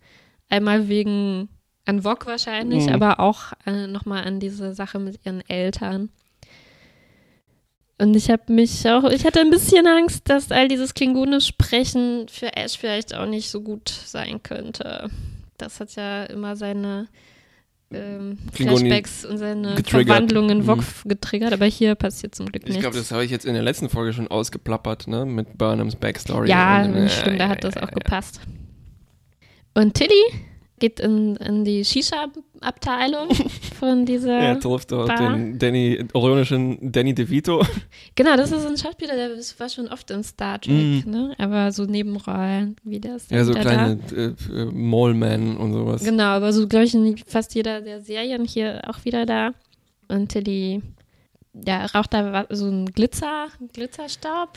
Einmal 0.50 0.90
wegen 0.90 1.48
an 1.86 2.04
Wok 2.04 2.26
wahrscheinlich, 2.26 2.86
Mhm. 2.88 2.94
aber 2.94 3.20
auch 3.20 3.54
äh, 3.66 3.88
nochmal 3.88 4.24
an 4.26 4.40
diese 4.40 4.74
Sache 4.74 5.00
mit 5.00 5.20
ihren 5.26 5.42
Eltern. 5.50 6.10
Und 7.98 8.14
ich 8.16 8.30
habe 8.30 8.52
mich 8.52 8.88
auch, 8.90 9.06
ich 9.10 9.26
hatte 9.26 9.40
ein 9.40 9.50
bisschen 9.50 9.88
Angst, 9.88 10.24
dass 10.30 10.52
all 10.52 10.68
dieses 10.68 10.94
klingonisch 10.94 11.48
Sprechen 11.48 12.28
für 12.28 12.56
Ash 12.58 12.78
vielleicht 12.78 13.16
auch 13.16 13.26
nicht 13.26 13.50
so 13.50 13.62
gut 13.62 13.88
sein 13.90 14.44
könnte. 14.44 15.10
Das 15.58 15.80
hat 15.80 15.96
ja 15.96 16.24
immer 16.26 16.58
seine 16.58 17.08
ähm, 17.94 18.38
Flashbacks 18.52 19.24
und 19.24 19.38
seine 19.38 19.76
getriggert. 19.76 20.08
Verwandlung 20.08 20.50
in 20.50 20.68
Wok 20.68 20.80
Mhm. 20.80 21.08
getriggert, 21.10 21.54
aber 21.54 21.66
hier 21.68 21.96
passiert 21.96 22.36
zum 22.36 22.48
Glück 22.48 22.64
Ich 22.64 22.70
nichts. 22.70 22.82
glaube, 22.82 22.98
das 22.98 23.12
habe 23.12 23.24
ich 23.24 23.32
jetzt 23.32 23.46
in 23.46 23.54
der 23.54 23.64
letzten 23.64 23.88
Folge 23.88 24.12
schon 24.12 24.28
ausgeplappert, 24.28 25.08
ne? 25.08 25.26
Mit 25.26 25.58
Burnhams 25.58 25.96
Backstory. 25.96 26.50
Ja, 26.50 26.84
Und, 26.84 26.96
äh, 26.96 27.10
stimmt, 27.10 27.40
da 27.40 27.46
ja, 27.46 27.50
hat 27.50 27.64
das 27.64 27.76
ja, 27.76 27.84
auch 27.84 27.90
ja. 27.90 27.94
gepasst. 27.94 28.42
Und 29.76 29.94
Tilly 29.94 30.12
geht 30.80 31.00
in, 31.00 31.36
in 31.38 31.64
die 31.64 31.86
Shisha-Abteilung 31.86 33.30
von 33.80 34.06
dieser. 34.06 34.34
Er 34.38 34.60
trifft 34.60 34.92
dort 34.92 35.08
Bar. 35.08 35.34
den 35.34 35.58
Danny, 35.58 36.06
ironischen 36.14 36.92
Danny 36.92 37.14
DeVito. 37.16 37.64
Genau, 38.16 38.36
das 38.36 38.52
ist 38.52 38.66
ein 38.66 38.78
Schauspieler, 38.78 39.16
der 39.16 39.30
war 39.58 39.70
schon 39.70 39.88
oft 39.88 40.12
in 40.12 40.24
Star 40.24 40.60
Trek, 40.60 40.74
Mhm. 40.74 41.04
ne? 41.12 41.36
Aber 41.38 41.72
so 41.72 41.86
Nebenrollen, 41.86 42.76
wie 42.84 43.00
das. 43.00 43.30
Ja, 43.30 43.44
so 43.46 43.54
kleine 43.54 44.00
äh, 44.14 44.34
äh, 44.54 44.66
Mole-Man 44.66 45.58
und 45.58 45.74
sowas. 45.74 46.04
Da. 46.04 46.10
Genau, 46.10 46.24
aber 46.26 46.52
so, 46.54 46.68
glaube 46.68 46.86
ich, 46.86 46.94
in 46.94 47.18
fast 47.26 47.56
jeder 47.56 47.82
der 47.82 48.02
Serien 48.02 48.44
hier 48.46 48.82
auch 48.88 49.06
wieder 49.06 49.26
da. 49.26 49.52
Und 50.08 50.30
Tilly, 50.30 50.82
ja, 51.54 51.86
raucht 51.86 52.14
da 52.14 52.46
so 52.50 52.66
ein 52.68 52.86
Glitzer, 52.88 53.48
Glitzerstaub. 53.74 54.50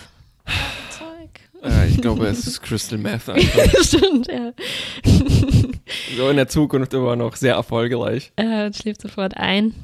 Äh, 1.62 1.88
ich 1.88 2.00
glaube, 2.00 2.26
es 2.28 2.47
ist 2.47 2.62
Crystal 2.62 2.99
Meth 2.99 3.28
einfach. 3.28 3.83
Stimmt, 3.83 4.28
ja. 4.28 4.52
so 6.17 6.28
in 6.31 6.37
der 6.37 6.49
Zukunft 6.49 6.95
immer 6.95 7.17
noch 7.17 7.35
sehr 7.37 7.55
erfolgreich. 7.55 8.31
Äh, 8.37 8.73
schläft 8.73 9.02
sofort 9.02 9.37
ein. 9.37 9.75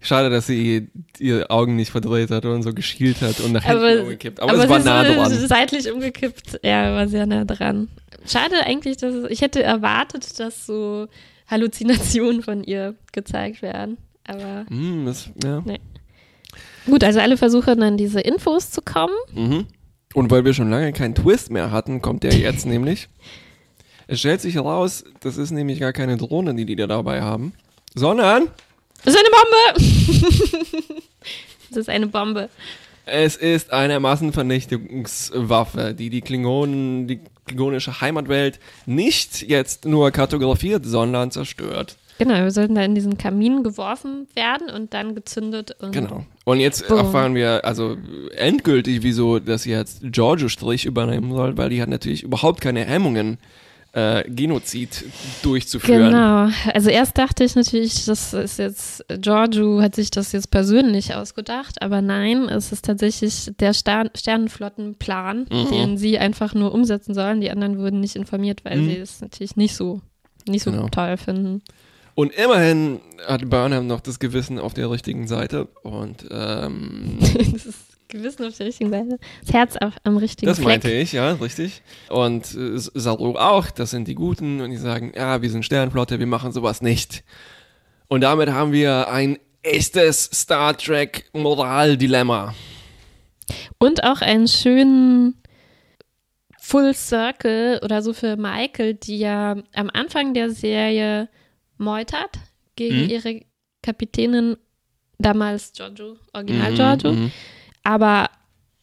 Schade, 0.00 0.30
dass 0.30 0.46
sie 0.46 0.88
ihre 1.18 1.50
Augen 1.50 1.74
nicht 1.74 1.90
verdreht 1.90 2.30
hat 2.30 2.44
und 2.44 2.62
so 2.62 2.72
geschielt 2.72 3.20
hat 3.22 3.40
und 3.40 3.52
nach 3.52 3.64
hinten 3.64 3.78
Aber- 3.82 4.00
umgekippt. 4.02 4.40
Aber, 4.40 4.52
es 4.62 4.68
war 4.68 4.78
nah 4.80 5.02
dran. 5.04 5.30
seitlich 5.48 5.90
umgekippt. 5.90 6.60
Ja, 6.62 6.94
war 6.94 7.08
sehr 7.08 7.26
nah 7.26 7.44
dran. 7.44 7.88
Schade 8.26 8.56
eigentlich, 8.64 8.98
dass 8.98 9.14
es, 9.14 9.30
ich 9.30 9.40
hätte 9.40 9.62
erwartet, 9.62 10.38
dass 10.38 10.66
so 10.66 11.08
Halluzinationen 11.50 12.42
von 12.42 12.62
ihr 12.62 12.94
gezeigt 13.12 13.62
werden. 13.62 13.96
Aber 14.26 14.66
Mm, 14.68 15.06
das, 15.06 15.30
ja. 15.42 15.64
Gut, 16.88 17.04
also 17.04 17.20
alle 17.20 17.36
versuchen 17.36 17.82
an 17.82 17.96
diese 17.96 18.20
Infos 18.20 18.70
zu 18.70 18.82
kommen. 18.82 19.14
Mhm. 19.32 19.66
Und 20.14 20.30
weil 20.30 20.44
wir 20.44 20.54
schon 20.54 20.70
lange 20.70 20.92
keinen 20.92 21.14
Twist 21.14 21.50
mehr 21.50 21.70
hatten, 21.70 22.00
kommt 22.02 22.22
der 22.22 22.34
jetzt 22.34 22.66
nämlich. 22.74 23.08
Es 24.06 24.20
stellt 24.20 24.40
sich 24.40 24.54
heraus, 24.54 25.04
das 25.20 25.36
ist 25.36 25.50
nämlich 25.50 25.80
gar 25.80 25.92
keine 25.92 26.16
Drohne, 26.16 26.54
die 26.54 26.64
die 26.64 26.76
da 26.76 26.86
dabei 26.86 27.20
haben, 27.22 27.52
sondern 27.94 28.48
Das 29.04 29.14
ist 29.14 29.20
eine 29.20 29.28
Bombe! 29.30 30.94
das 31.68 31.76
ist 31.76 31.88
eine 31.90 32.06
Bombe. 32.06 32.48
es 33.04 33.36
ist 33.36 33.70
eine 33.72 34.00
Massenvernichtungswaffe, 34.00 35.94
die 35.94 36.10
die 36.10 36.20
Klingonen, 36.20 37.06
die 37.06 37.20
klingonische 37.46 38.00
Heimatwelt 38.00 38.60
nicht 38.86 39.42
jetzt 39.42 39.84
nur 39.84 40.10
kartografiert, 40.10 40.84
sondern 40.86 41.30
zerstört. 41.30 41.96
Genau, 42.18 42.34
wir 42.34 42.50
sollten 42.50 42.74
da 42.74 42.82
in 42.82 42.94
diesen 42.94 43.16
Kamin 43.16 43.62
geworfen 43.62 44.26
werden 44.34 44.70
und 44.70 44.92
dann 44.92 45.14
gezündet. 45.14 45.76
Und 45.80 45.92
Genau. 45.92 46.26
Und 46.48 46.60
jetzt 46.60 46.88
Boom. 46.88 46.96
erfahren 46.98 47.34
wir 47.34 47.64
also 47.66 47.96
endgültig, 48.36 49.02
wieso 49.02 49.38
das 49.38 49.64
jetzt 49.66 50.00
Giorgio 50.02 50.48
Strich 50.48 50.86
übernehmen 50.86 51.30
soll, 51.32 51.56
weil 51.58 51.68
die 51.68 51.82
hat 51.82 51.88
natürlich 51.90 52.22
überhaupt 52.22 52.60
keine 52.62 52.84
Hemmungen, 52.86 53.36
äh, 53.92 54.22
Genozid 54.30 55.04
durchzuführen. 55.42 56.10
Genau. 56.10 56.48
Also 56.72 56.88
erst 56.90 57.18
dachte 57.18 57.44
ich 57.44 57.54
natürlich, 57.54 58.04
das 58.06 58.32
ist 58.32 58.58
jetzt, 58.58 59.04
Giorgio 59.20 59.80
hat 59.82 59.94
sich 59.94 60.10
das 60.10 60.32
jetzt 60.32 60.50
persönlich 60.50 61.14
ausgedacht, 61.14 61.82
aber 61.82 62.00
nein, 62.02 62.48
es 62.48 62.72
ist 62.72 62.84
tatsächlich 62.86 63.50
der 63.60 63.74
Stern 63.74 64.08
Sternenflottenplan, 64.16 65.46
Mhm. 65.50 65.70
den 65.70 65.98
sie 65.98 66.18
einfach 66.18 66.54
nur 66.54 66.72
umsetzen 66.72 67.14
sollen. 67.14 67.40
Die 67.40 67.50
anderen 67.50 67.78
wurden 67.78 68.00
nicht 68.00 68.16
informiert, 68.16 68.64
weil 68.64 68.78
Mhm. 68.80 68.84
sie 68.88 68.96
es 68.96 69.20
natürlich 69.20 69.56
nicht 69.56 69.74
so, 69.74 70.00
nicht 70.46 70.62
so 70.64 70.70
Genau. 70.70 70.88
toll 70.88 71.16
finden. 71.16 71.62
Und 72.18 72.34
immerhin 72.34 73.00
hat 73.28 73.48
Burnham 73.48 73.86
noch 73.86 74.00
das 74.00 74.18
Gewissen 74.18 74.58
auf 74.58 74.74
der 74.74 74.90
richtigen 74.90 75.28
Seite 75.28 75.66
und 75.84 76.26
ähm, 76.32 77.16
das 77.20 77.76
Gewissen 78.08 78.44
auf 78.44 78.56
der 78.56 78.66
richtigen 78.66 78.90
Seite. 78.90 79.20
Das 79.44 79.54
Herz 79.54 79.76
auf, 79.76 79.92
am 80.02 80.16
richtigen 80.16 80.48
das 80.48 80.56
Fleck. 80.58 80.66
meinte 80.66 80.90
ich, 80.90 81.12
ja, 81.12 81.34
richtig. 81.34 81.80
Und 82.08 82.56
äh, 82.56 82.76
Saru 82.76 83.36
auch, 83.36 83.70
das 83.70 83.90
sind 83.90 84.08
die 84.08 84.16
Guten 84.16 84.60
und 84.60 84.70
die 84.72 84.78
sagen, 84.78 85.12
ja, 85.14 85.42
wir 85.42 85.48
sind 85.48 85.64
Sternflotte, 85.64 86.18
wir 86.18 86.26
machen 86.26 86.50
sowas 86.50 86.82
nicht. 86.82 87.22
Und 88.08 88.22
damit 88.22 88.50
haben 88.50 88.72
wir 88.72 89.08
ein 89.08 89.38
echtes 89.62 90.24
Star 90.24 90.76
Trek 90.76 91.30
Moraldilemma. 91.34 92.52
Und 93.78 94.02
auch 94.02 94.22
einen 94.22 94.48
schönen 94.48 95.40
Full 96.58 96.94
Circle 96.94 97.78
oder 97.84 98.02
so 98.02 98.12
für 98.12 98.36
Michael, 98.36 98.94
die 98.94 99.18
ja 99.18 99.54
am 99.72 99.88
Anfang 99.92 100.34
der 100.34 100.50
Serie 100.50 101.28
meutert 101.78 102.30
gegen 102.76 103.04
Mhm. 103.04 103.08
ihre 103.10 103.40
Kapitänin, 103.82 104.56
damals 105.18 105.72
Giorgio, 105.72 106.16
Original 106.32 106.72
Mhm, 106.72 106.74
Giorgio, 106.76 107.12
mhm. 107.12 107.32
aber 107.82 108.30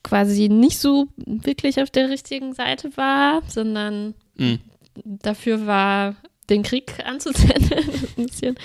quasi 0.04 0.50
nicht 0.50 0.78
so 0.80 1.08
wirklich 1.18 1.82
auf 1.82 1.90
der 1.90 2.10
richtigen 2.10 2.54
Seite 2.54 2.96
war, 2.98 3.42
sondern 3.48 4.14
Mhm. 4.38 4.60
dafür 5.04 5.66
war, 5.66 6.16
den 6.50 6.62
Krieg 6.64 6.94
anzuzetteln. 7.06 7.90
ein 8.18 8.26
bisschen. 8.28 8.56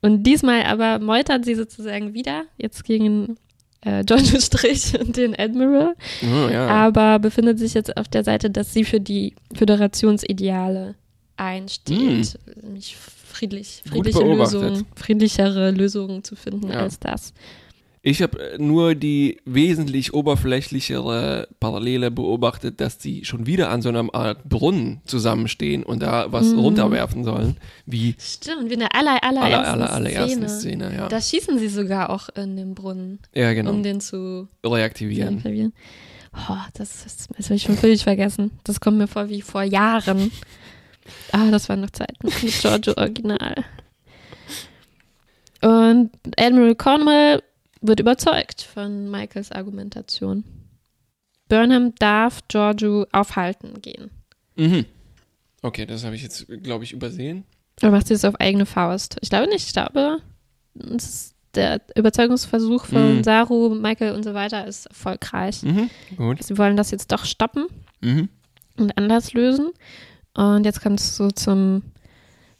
Und 0.00 0.22
diesmal 0.22 0.62
aber 0.64 0.98
meutert 0.98 1.44
sie 1.44 1.54
sozusagen 1.54 2.14
wieder, 2.14 2.44
jetzt 2.56 2.84
gegen 2.84 3.36
äh, 3.82 4.02
Giorgio 4.04 4.40
Strich 4.40 4.94
und 5.00 5.16
den 5.16 5.38
Admiral 5.38 5.94
Oh, 6.22 6.48
ja. 6.50 6.66
aber 6.68 7.18
befindet 7.18 7.58
sich 7.58 7.74
jetzt 7.74 7.96
auf 7.96 8.08
der 8.08 8.24
Seite, 8.24 8.50
dass 8.50 8.72
sie 8.72 8.84
für 8.84 9.00
die 9.00 9.34
Föderationsideale 9.54 10.94
einsteht. 11.36 12.38
Nämlich 12.62 12.96
friedlich, 13.36 13.82
friedliche. 13.86 14.22
Lösungen, 14.24 14.86
friedlichere 14.94 15.70
Lösungen 15.70 16.24
zu 16.24 16.36
finden 16.36 16.68
Ja. 16.68 16.80
als 16.80 16.98
das. 16.98 17.32
Ich 18.02 18.22
habe 18.22 18.38
nur 18.58 18.94
die 18.94 19.40
wesentlich 19.44 20.14
oberflächlichere 20.14 21.48
Parallele 21.58 22.12
beobachtet, 22.12 22.80
dass 22.80 22.98
die 22.98 23.24
schon 23.24 23.46
wieder 23.46 23.70
an 23.70 23.82
so 23.82 23.88
einer 23.88 24.14
Art 24.14 24.44
Brunnen 24.48 25.00
zusammenstehen 25.06 25.82
und 25.82 26.02
da 26.02 26.30
was 26.30 26.46
Mhm. 26.52 26.58
runterwerfen 26.60 27.24
sollen, 27.24 27.56
wie 27.84 28.14
Stimmt, 28.18 28.70
wie 28.70 28.74
in 28.74 28.80
der 28.80 28.94
aller, 28.94 29.22
aller, 29.24 29.42
aller, 29.42 29.92
allerersten 29.92 30.48
Szene. 30.48 30.88
Szene. 30.88 30.94
ja. 30.96 31.08
Da 31.08 31.20
schießen 31.20 31.58
sie 31.58 31.68
sogar 31.68 32.10
auch 32.10 32.28
in 32.36 32.56
den 32.56 32.74
Brunnen, 32.76 33.18
ja, 33.34 33.52
genau. 33.54 33.70
um 33.72 33.82
den 33.82 34.00
zu 34.00 34.48
Reaktivieren. 34.64 35.34
deaktivieren. 35.42 35.72
Oh, 36.48 36.56
das, 36.74 37.06
ist, 37.06 37.28
das 37.36 37.46
habe 37.46 37.54
ich 37.56 37.62
schon 37.62 37.76
völlig 37.76 38.04
vergessen. 38.04 38.50
Das 38.62 38.78
kommt 38.78 38.98
mir 38.98 39.08
vor 39.08 39.28
wie 39.30 39.40
vor 39.42 39.62
Jahren. 39.64 40.30
Ah, 41.32 41.50
das 41.50 41.68
waren 41.68 41.80
noch 41.80 41.90
Zeiten 41.90 42.26
mit 42.26 42.60
Giorgio 42.60 42.94
Original. 42.96 43.64
Und 45.62 46.10
Admiral 46.38 46.74
Cornwall 46.74 47.42
wird 47.80 48.00
überzeugt 48.00 48.62
von 48.62 49.10
Michaels 49.10 49.52
Argumentation. 49.52 50.44
Burnham 51.48 51.94
darf 51.96 52.40
Giorgio 52.48 53.06
aufhalten 53.12 53.80
gehen. 53.80 54.10
Mhm. 54.56 54.86
Okay, 55.62 55.86
das 55.86 56.04
habe 56.04 56.16
ich 56.16 56.22
jetzt, 56.22 56.46
glaube 56.62 56.84
ich, 56.84 56.92
übersehen. 56.92 57.44
Oder 57.80 57.90
macht 57.90 58.08
sie 58.08 58.14
es 58.14 58.24
auf 58.24 58.36
eigene 58.40 58.66
Faust? 58.66 59.16
Ich 59.20 59.30
glaube 59.30 59.48
nicht. 59.48 59.66
Ich 59.66 59.72
glaube, 59.72 60.22
der 61.54 61.80
Überzeugungsversuch 61.94 62.86
von 62.86 63.18
mhm. 63.18 63.24
Saru, 63.24 63.74
Michael 63.74 64.14
und 64.14 64.22
so 64.22 64.34
weiter 64.34 64.66
ist 64.66 64.86
erfolgreich. 64.86 65.62
Mhm. 65.62 65.90
Gut. 66.16 66.42
Sie 66.42 66.56
wollen 66.58 66.76
das 66.76 66.90
jetzt 66.90 67.12
doch 67.12 67.24
stoppen 67.24 67.66
mhm. 68.00 68.28
und 68.76 68.96
anders 68.96 69.32
lösen. 69.32 69.72
Und 70.36 70.64
jetzt 70.64 70.84
es 70.84 71.16
so 71.16 71.30
zum, 71.30 71.82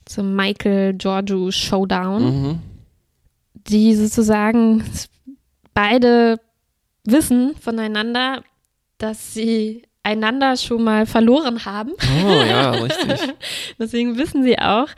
zum 0.04 0.34
Michael-Giorgio-Showdown, 0.34 2.22
mhm. 2.22 2.58
die 3.54 3.94
sozusagen 3.94 4.82
beide 5.74 6.40
wissen 7.04 7.54
voneinander, 7.60 8.42
dass 8.98 9.34
sie 9.34 9.82
einander 10.02 10.56
schon 10.56 10.84
mal 10.84 11.04
verloren 11.04 11.64
haben. 11.64 11.92
Oh 12.24 12.42
ja, 12.48 12.70
richtig. 12.70 13.20
Deswegen 13.78 14.16
wissen 14.16 14.42
sie 14.42 14.58
auch, 14.58 14.88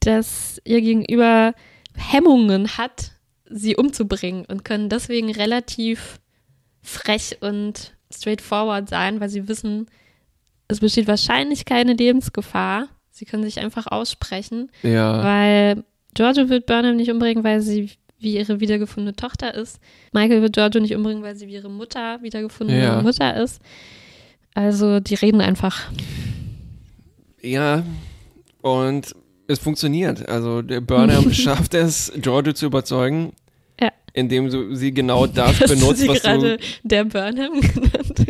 dass 0.00 0.60
ihr 0.64 0.80
Gegenüber 0.80 1.54
Hemmungen 1.96 2.76
hat, 2.76 3.12
sie 3.48 3.76
umzubringen 3.76 4.44
und 4.46 4.64
können 4.64 4.88
deswegen 4.88 5.30
relativ 5.30 6.20
frech 6.82 7.38
und 7.40 7.94
straightforward 8.12 8.88
sein, 8.88 9.20
weil 9.20 9.28
sie 9.28 9.48
wissen, 9.48 9.86
es 10.70 10.80
besteht 10.80 11.08
wahrscheinlich 11.08 11.64
keine 11.64 11.94
Lebensgefahr. 11.94 12.88
Sie 13.10 13.24
können 13.24 13.42
sich 13.42 13.60
einfach 13.60 13.86
aussprechen, 13.86 14.70
ja. 14.82 15.22
weil 15.22 15.84
Giorgio 16.14 16.48
wird 16.48 16.66
Burnham 16.66 16.96
nicht 16.96 17.10
umbringen, 17.10 17.44
weil 17.44 17.60
sie 17.60 17.90
wie 18.18 18.36
ihre 18.36 18.60
wiedergefundene 18.60 19.16
Tochter 19.16 19.54
ist. 19.54 19.80
Michael 20.12 20.42
wird 20.42 20.54
Giorgio 20.54 20.80
nicht 20.80 20.94
umbringen, 20.94 21.22
weil 21.22 21.36
sie 21.36 21.48
wie 21.48 21.54
ihre 21.54 21.70
Mutter 21.70 22.22
wiedergefundene 22.22 22.82
ja. 22.82 23.02
Mutter 23.02 23.36
ist. 23.36 23.60
Also 24.54 25.00
die 25.00 25.14
reden 25.14 25.40
einfach. 25.40 25.90
Ja, 27.40 27.82
und 28.60 29.14
es 29.46 29.58
funktioniert. 29.58 30.28
Also 30.28 30.62
der 30.62 30.80
Burnham 30.80 31.32
schafft 31.32 31.74
es, 31.74 32.12
Giorgio 32.16 32.52
zu 32.52 32.66
überzeugen, 32.66 33.32
ja. 33.80 33.90
indem 34.12 34.50
du 34.50 34.74
sie 34.74 34.92
genau 34.92 35.26
das 35.26 35.58
benutzt, 35.68 36.00
sie 36.00 36.08
was 36.08 36.22
gerade 36.22 36.58
du 36.58 36.64
der 36.82 37.04
Burnham 37.04 37.60
genannt. 37.60 38.26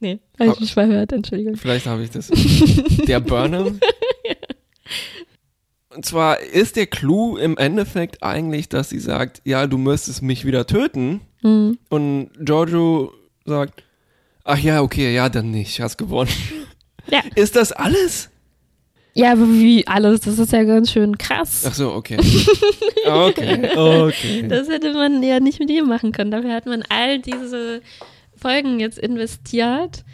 Nee, 0.00 0.20
habe 0.38 0.52
ich 0.52 0.60
mich 0.60 0.72
verhört, 0.72 1.12
Entschuldigung. 1.12 1.56
Vielleicht 1.56 1.86
habe 1.86 2.02
ich 2.02 2.10
das. 2.10 2.28
der 3.06 3.20
Burnham? 3.20 3.80
ja. 4.24 4.34
Und 5.94 6.04
zwar 6.04 6.40
ist 6.40 6.76
der 6.76 6.86
Clou 6.86 7.36
im 7.36 7.56
Endeffekt 7.56 8.22
eigentlich, 8.22 8.68
dass 8.68 8.90
sie 8.90 9.00
sagt, 9.00 9.42
ja, 9.44 9.66
du 9.66 9.76
müsstest 9.76 10.22
mich 10.22 10.44
wieder 10.44 10.66
töten. 10.66 11.20
Mhm. 11.42 11.78
Und 11.88 12.30
Giorgio 12.38 13.12
sagt, 13.44 13.82
ach 14.44 14.58
ja, 14.58 14.82
okay, 14.82 15.14
ja, 15.14 15.28
dann 15.28 15.50
nicht, 15.50 15.80
hast 15.80 15.96
gewonnen. 15.98 16.30
Ja. 17.10 17.22
Ist 17.34 17.56
das 17.56 17.72
alles? 17.72 18.30
Ja, 19.14 19.32
aber 19.32 19.48
wie 19.48 19.86
alles, 19.86 20.20
das 20.20 20.38
ist 20.38 20.52
ja 20.52 20.62
ganz 20.62 20.92
schön 20.92 21.18
krass. 21.18 21.64
Ach 21.66 21.74
so, 21.74 21.92
okay. 21.92 22.18
Okay, 23.06 23.76
okay. 23.76 24.46
Das 24.46 24.68
hätte 24.68 24.92
man 24.92 25.22
ja 25.22 25.40
nicht 25.40 25.58
mit 25.58 25.70
ihm 25.70 25.86
machen 25.86 26.12
können. 26.12 26.30
Dafür 26.30 26.52
hat 26.52 26.66
man 26.66 26.84
all 26.90 27.18
diese 27.18 27.80
Folgen 28.40 28.80
jetzt 28.80 28.98
investiert 28.98 30.04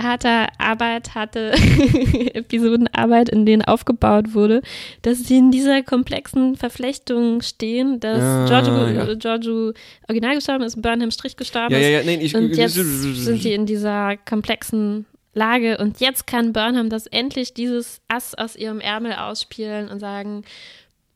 harte 0.00 0.48
Arbeit 0.58 1.14
hatte, 1.14 1.52
Episodenarbeit, 2.34 3.28
in 3.28 3.46
denen 3.46 3.62
aufgebaut 3.62 4.34
wurde, 4.34 4.62
dass 5.02 5.18
sie 5.18 5.38
in 5.38 5.50
dieser 5.50 5.82
komplexen 5.82 6.56
Verflechtung 6.56 7.42
stehen, 7.42 8.00
dass 8.00 8.20
ah, 8.20 8.46
Giorgio, 8.46 8.86
ja. 8.88 9.14
Giorgio 9.14 9.72
original 10.08 10.34
gestorben 10.34 10.64
ist, 10.64 10.80
Burnham 10.80 11.10
Strich 11.10 11.36
gestorben 11.36 11.72
ja, 11.74 11.78
ist. 11.78 11.84
Ja, 11.84 11.90
ja, 12.00 12.04
nee, 12.04 12.24
ich, 12.24 12.34
und 12.34 12.56
jetzt 12.56 12.74
sind 12.74 13.42
sie 13.42 13.52
in 13.52 13.66
dieser 13.66 14.16
komplexen 14.16 15.06
Lage 15.32 15.78
und 15.78 16.00
jetzt 16.00 16.26
kann 16.26 16.52
Burnham 16.52 16.90
das 16.90 17.06
endlich 17.06 17.54
dieses 17.54 18.00
Ass 18.08 18.34
aus 18.34 18.56
ihrem 18.56 18.80
Ärmel 18.80 19.14
ausspielen 19.14 19.88
und 19.88 19.98
sagen, 20.00 20.44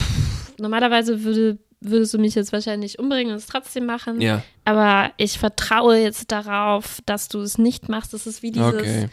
pff, 0.00 0.58
normalerweise 0.58 1.24
würde 1.24 1.58
würdest 1.80 2.14
du 2.14 2.18
mich 2.18 2.34
jetzt 2.34 2.52
wahrscheinlich 2.52 2.98
umbringen 2.98 3.32
und 3.32 3.38
es 3.38 3.46
trotzdem 3.46 3.86
machen. 3.86 4.20
Ja. 4.20 4.42
Aber 4.64 5.12
ich 5.16 5.38
vertraue 5.38 5.98
jetzt 5.98 6.32
darauf, 6.32 7.00
dass 7.06 7.28
du 7.28 7.40
es 7.40 7.58
nicht 7.58 7.88
machst. 7.88 8.12
Das 8.12 8.26
ist 8.26 8.42
wie 8.42 8.50
dieses, 8.50 8.74
okay. 8.74 9.08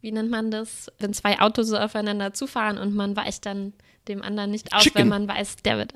wie 0.00 0.12
nennt 0.12 0.30
man 0.30 0.50
das, 0.50 0.90
wenn 0.98 1.12
zwei 1.12 1.40
Autos 1.40 1.68
so 1.68 1.76
aufeinander 1.76 2.32
zufahren 2.32 2.78
und 2.78 2.94
man 2.94 3.16
weicht 3.16 3.46
dann 3.46 3.72
dem 4.08 4.22
anderen 4.22 4.50
nicht 4.50 4.72
aus, 4.72 4.82
Chicken. 4.82 5.00
weil 5.00 5.04
man 5.04 5.28
weiß, 5.28 5.56
der 5.56 5.78
wird 5.78 5.92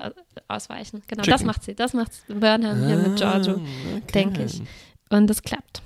ausweichen. 0.47 1.01
Genau, 1.07 1.23
Chicken. 1.23 1.31
das 1.31 1.43
macht 1.43 1.63
sie. 1.63 1.75
Das 1.75 1.93
macht 1.93 2.11
Burnham 2.27 2.83
ah, 2.83 2.87
hier 2.87 2.97
mit 2.97 3.15
Giorgio, 3.17 3.53
okay. 3.53 4.01
denke 4.13 4.43
ich. 4.43 4.61
Und 5.09 5.27
das 5.27 5.41
klappt. 5.41 5.81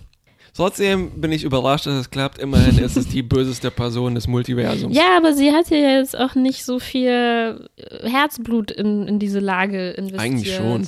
Trotzdem 0.58 1.22
bin 1.22 1.32
ich 1.32 1.44
überrascht, 1.44 1.86
dass 1.86 1.94
es 1.94 2.10
klappt. 2.10 2.40
Immerhin 2.40 2.78
ist 2.84 2.98
es 2.98 3.08
die 3.08 3.22
böseste 3.22 3.72
Person 3.72 4.16
des 4.16 4.28
Multiversums. 4.28 4.96
Ja, 4.98 5.16
aber 5.18 5.34
sie 5.34 5.52
hat 5.52 5.70
ja 5.70 5.78
jetzt 5.78 6.18
auch 6.18 6.34
nicht 6.36 6.66
so 6.66 6.80
viel 6.80 7.70
Herzblut 8.04 8.72
in, 8.72 9.08
in 9.08 9.20
diese 9.20 9.40
Lage 9.40 9.92
investiert. 9.92 10.22
Eigentlich 10.22 10.56
schon. 10.56 10.88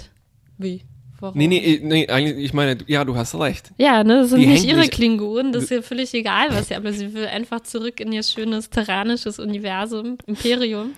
Wie? 0.57 0.81
Warum? 1.19 1.37
Nee, 1.37 1.47
nee, 1.47 1.79
nee, 1.83 2.07
eigentlich, 2.07 2.43
ich 2.45 2.53
meine, 2.53 2.77
ja, 2.87 3.03
du 3.05 3.15
hast 3.15 3.35
recht. 3.35 3.71
Ja, 3.77 4.03
ne, 4.03 4.21
das 4.21 4.29
sind 4.29 4.39
Die 4.39 4.47
nicht 4.47 4.65
ihre 4.65 4.79
nicht- 4.79 4.93
Klingonen, 4.93 5.51
das 5.51 5.65
ist 5.65 5.71
ihr 5.71 5.83
völlig 5.83 6.13
egal, 6.13 6.47
was 6.51 6.69
sie, 6.69 6.75
aber 6.75 6.91
sie 6.93 7.13
will 7.13 7.27
einfach 7.27 7.59
zurück 7.61 7.99
in 7.99 8.11
ihr 8.11 8.23
schönes 8.23 8.69
terranisches 8.69 9.37
Universum, 9.37 10.17
Imperium. 10.27 10.93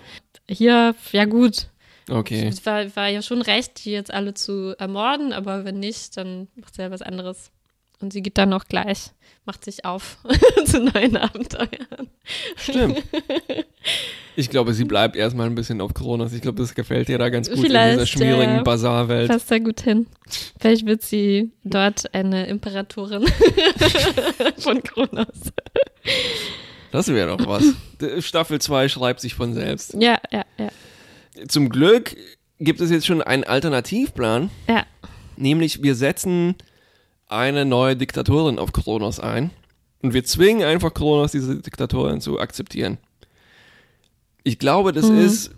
Hier, 0.48 0.96
ja 1.12 1.26
gut, 1.26 1.68
Okay. 2.10 2.48
es 2.48 2.64
war, 2.66 2.96
war 2.96 3.08
ja 3.10 3.22
schon 3.24 3.42
recht, 3.42 3.84
die 3.84 3.92
jetzt 3.92 4.14
alle 4.14 4.34
zu 4.36 4.76
ermorden, 4.78 5.34
aber 5.34 5.66
wenn 5.66 5.80
nicht, 5.80 6.16
dann 6.18 6.48
macht 6.56 6.76
sie 6.76 6.84
ja 6.84 6.92
was 6.92 7.02
anderes. 7.02 7.52
Und 8.02 8.12
sie 8.14 8.22
geht 8.22 8.38
dann 8.38 8.52
auch 8.54 8.66
gleich, 8.66 9.12
macht 9.46 9.64
sich 9.64 9.86
auf 9.86 10.18
zu 10.66 10.80
neuen 10.80 11.18
Abenteuern. 11.18 12.10
Stimmt. 12.56 13.04
Ich 14.36 14.50
glaube, 14.50 14.74
sie 14.74 14.86
bleibt 14.86 15.16
erstmal 15.16 15.48
ein 15.48 15.56
bisschen 15.56 15.82
auf 15.82 15.94
Kronos. 15.94 16.34
Ich 16.34 16.42
glaube, 16.42 16.60
das 16.60 16.74
gefällt 16.74 17.10
ihr 17.10 17.18
da 17.18 17.30
ganz 17.30 17.50
gut 17.50 17.60
Vielleicht, 17.60 17.94
in 17.94 18.00
dieser 18.00 18.08
schmierigen 18.08 18.56
ja. 18.56 18.64
Basarwelt. 18.64 19.30
Passt 19.30 19.52
da 19.52 19.60
gut 19.60 19.82
hin. 19.82 20.08
Vielleicht 20.60 20.86
wird 20.86 21.02
sie 21.04 21.52
dort 21.64 22.14
eine 22.14 22.48
Imperatorin 22.48 23.26
von 24.58 24.82
Kronos. 24.82 25.28
Das 26.92 27.08
wäre 27.08 27.38
doch 27.38 27.46
was. 27.48 27.64
Staffel 28.26 28.60
2 28.60 28.90
schreibt 28.90 29.20
sich 29.22 29.36
von 29.36 29.54
selbst. 29.54 29.96
Ja, 30.00 30.18
ja, 30.32 30.44
ja. 30.58 30.70
Zum 31.48 31.70
Glück 31.70 32.16
gibt 32.60 32.82
es 32.82 32.90
jetzt 32.92 33.06
schon 33.06 33.22
einen 33.22 33.44
Alternativplan, 33.44 34.50
Ja, 34.68 34.86
nämlich 35.36 35.82
wir 35.84 35.96
setzen 35.96 36.56
eine 37.32 37.66
neue 37.66 37.96
Diktatorin 37.96 38.60
auf 38.60 38.74
Kronos 38.74 39.20
ein 39.20 39.52
und 40.02 40.14
wir 40.14 40.24
zwingen 40.24 40.64
einfach 40.64 40.94
Kronos, 40.94 41.32
diese 41.32 41.56
Diktatorin 41.58 42.22
zu 42.22 42.40
akzeptieren. 42.40 42.98
Ich 44.44 44.60
glaube, 44.60 44.92
das 44.92 45.08
ist 45.10 45.52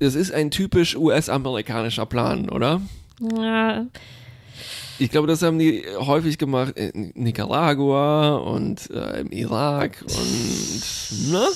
das 0.00 0.16
ist 0.16 0.32
ein 0.32 0.50
typisch 0.50 0.96
US-amerikanischer 0.96 2.06
Plan, 2.06 2.48
oder? 2.48 2.80
ja. 3.20 3.86
Ich 4.98 5.10
glaube, 5.10 5.26
das 5.26 5.42
haben 5.42 5.58
die 5.58 5.84
häufig 5.98 6.38
gemacht 6.38 6.78
in 6.78 7.12
Nicaragua 7.14 8.36
und 8.36 8.90
äh, 8.90 9.20
im 9.20 9.30
Irak 9.32 10.02
und 10.02 11.32
ne? 11.32 11.46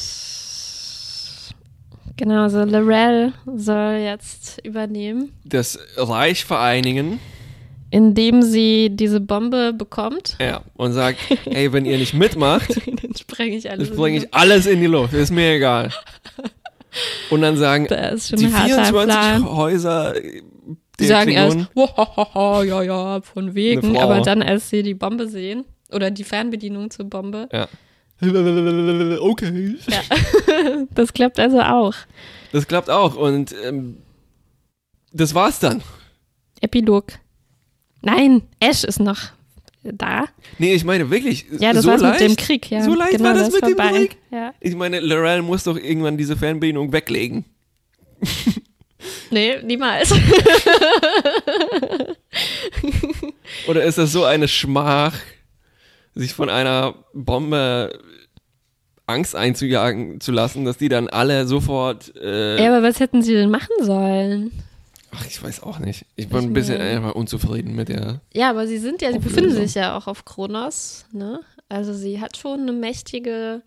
Genau, 2.17 2.43
also 2.43 2.65
Lorel 2.65 3.33
soll 3.57 4.01
jetzt 4.03 4.61
übernehmen, 4.65 5.33
das 5.45 5.79
Reich 5.97 6.45
vereinigen 6.45 7.21
indem 7.91 8.43
sie 8.43 8.91
diese 8.91 9.21
Bombe 9.21 9.73
bekommt. 9.73 10.37
ja, 10.41 10.63
und 10.75 10.93
sagt, 10.93 11.19
ey, 11.47 11.73
wenn 11.73 11.85
ihr 11.85 11.99
nicht 11.99 12.15
mitmacht, 12.15 12.69
Dann 13.03 13.15
spreng 13.15 13.53
ich 13.53 13.71
alles. 13.71 13.91
bringe 13.91 14.19
ich 14.19 14.35
alles 14.35 14.67
in 14.67 14.81
die 14.81 14.87
Luft, 14.87 15.15
ist 15.15 15.31
mir 15.31 15.55
egal. 15.55 15.91
Und 17.31 17.43
dann 17.43 17.57
sagen 17.59 17.87
Das 17.87 18.15
ist 18.15 18.29
schon 18.31 18.39
die 18.39 18.47
ein 18.47 18.55
harter 18.55 18.85
24 18.87 19.05
Plan. 19.05 19.45
Häuser 19.57 20.15
Die 20.15 20.43
der 20.99 21.07
sagen 21.07 21.31
Klingonen, 21.33 21.69
erst, 21.75 21.77
"Wahahaha, 21.97 22.63
ja, 22.65 22.83
ja, 22.83 23.21
von 23.21 23.55
wegen. 23.55 23.99
Aber 23.99 24.21
dann, 24.23 24.43
als 24.43 24.71
sie 24.71 24.83
die 24.83 24.95
Bombe 24.95 25.29
sehen, 25.29 25.65
oder 25.93 26.11
die 26.11 26.25
Fernbedienung 26.25 26.91
zur 26.91 27.05
Bombe, 27.05 27.49
ja. 27.53 27.69
Okay. 29.21 29.77
ja, 29.89 30.01
das 30.95 31.13
klappt 31.13 31.39
also 31.39 31.61
auch. 31.61 31.95
Das 32.53 32.67
klappt 32.67 32.91
auch 32.91 33.15
und 33.17 33.55
ähm, 33.65 33.99
das 35.13 35.35
war's 35.35 35.61
dann. 35.61 35.83
Epilog. 36.61 37.05
Nein, 38.03 38.43
Ash 38.61 38.85
ist 38.85 39.01
noch 39.01 39.19
da. 39.83 40.25
Nee, 40.59 40.75
ich 40.75 40.85
meine 40.85 41.11
wirklich, 41.11 41.47
Ja, 41.59 41.73
das 41.73 41.85
so 41.85 41.91
war's 41.91 42.01
leicht, 42.01 42.21
mit 42.21 42.31
dem 42.31 42.37
Krieg, 42.37 42.71
ja. 42.71 42.83
So 42.83 42.95
leicht 42.95 43.13
genau, 43.13 43.25
war 43.25 43.35
das 43.35 43.49
ist 43.49 43.55
mit 43.55 43.63
dem 43.63 43.77
vorbei. 43.77 43.91
Krieg. 43.93 44.17
Ja. 44.31 44.53
Ich 44.61 44.75
meine, 44.75 45.01
Lorel 45.01 45.43
muss 45.43 45.65
doch 45.65 45.77
irgendwann 45.77 46.17
diese 46.17 46.37
Fernbedienung 46.37 46.93
weglegen. 46.93 47.45
Nee, 49.31 49.63
niemals. 49.63 50.13
Oder 53.69 53.85
ist 53.85 53.99
das 53.99 54.11
so 54.13 54.25
eine 54.25 54.49
Schmach, 54.49 55.15
sich 56.15 56.33
von 56.35 56.49
einer 56.51 56.95
Bombe 57.15 57.97
Angst 59.07 59.37
einzujagen 59.37 60.21
zu 60.21 60.33
lassen, 60.33 60.65
dass 60.65 60.79
die 60.79 60.89
dann 60.89 61.09
alle 61.09 61.47
sofort 61.47 62.13
äh, 62.17 62.63
ja, 62.63 62.75
aber 62.75 62.83
was 62.87 63.01
hätten 63.01 63.23
sie 63.23 63.35
denn 63.35 63.51
machen 63.51 63.75
sollen? 63.83 64.51
Ach, 65.11 65.25
ich 65.27 65.43
weiß 65.43 65.63
auch 65.63 65.79
nicht. 65.79 66.05
Ich 66.17 66.29
bin 66.29 66.39
ein 66.39 66.53
bisschen 66.53 66.81
einfach 66.81 67.15
unzufrieden 67.15 67.75
mit 67.75 67.89
der. 67.89 68.21
Ja, 68.35 68.51
aber 68.51 68.67
sie 68.67 68.79
sind 68.79 69.01
ja, 69.01 69.13
sie 69.13 69.19
befinden 69.19 69.53
sich 69.53 69.75
ja 69.75 69.97
auch 69.97 70.07
auf 70.07 70.25
Kronos, 70.25 71.07
ne? 71.13 71.41
Also 71.69 71.93
sie 71.95 72.21
hat 72.21 72.37
schon 72.37 72.61
eine 72.61 72.73
mächtige 72.73 73.63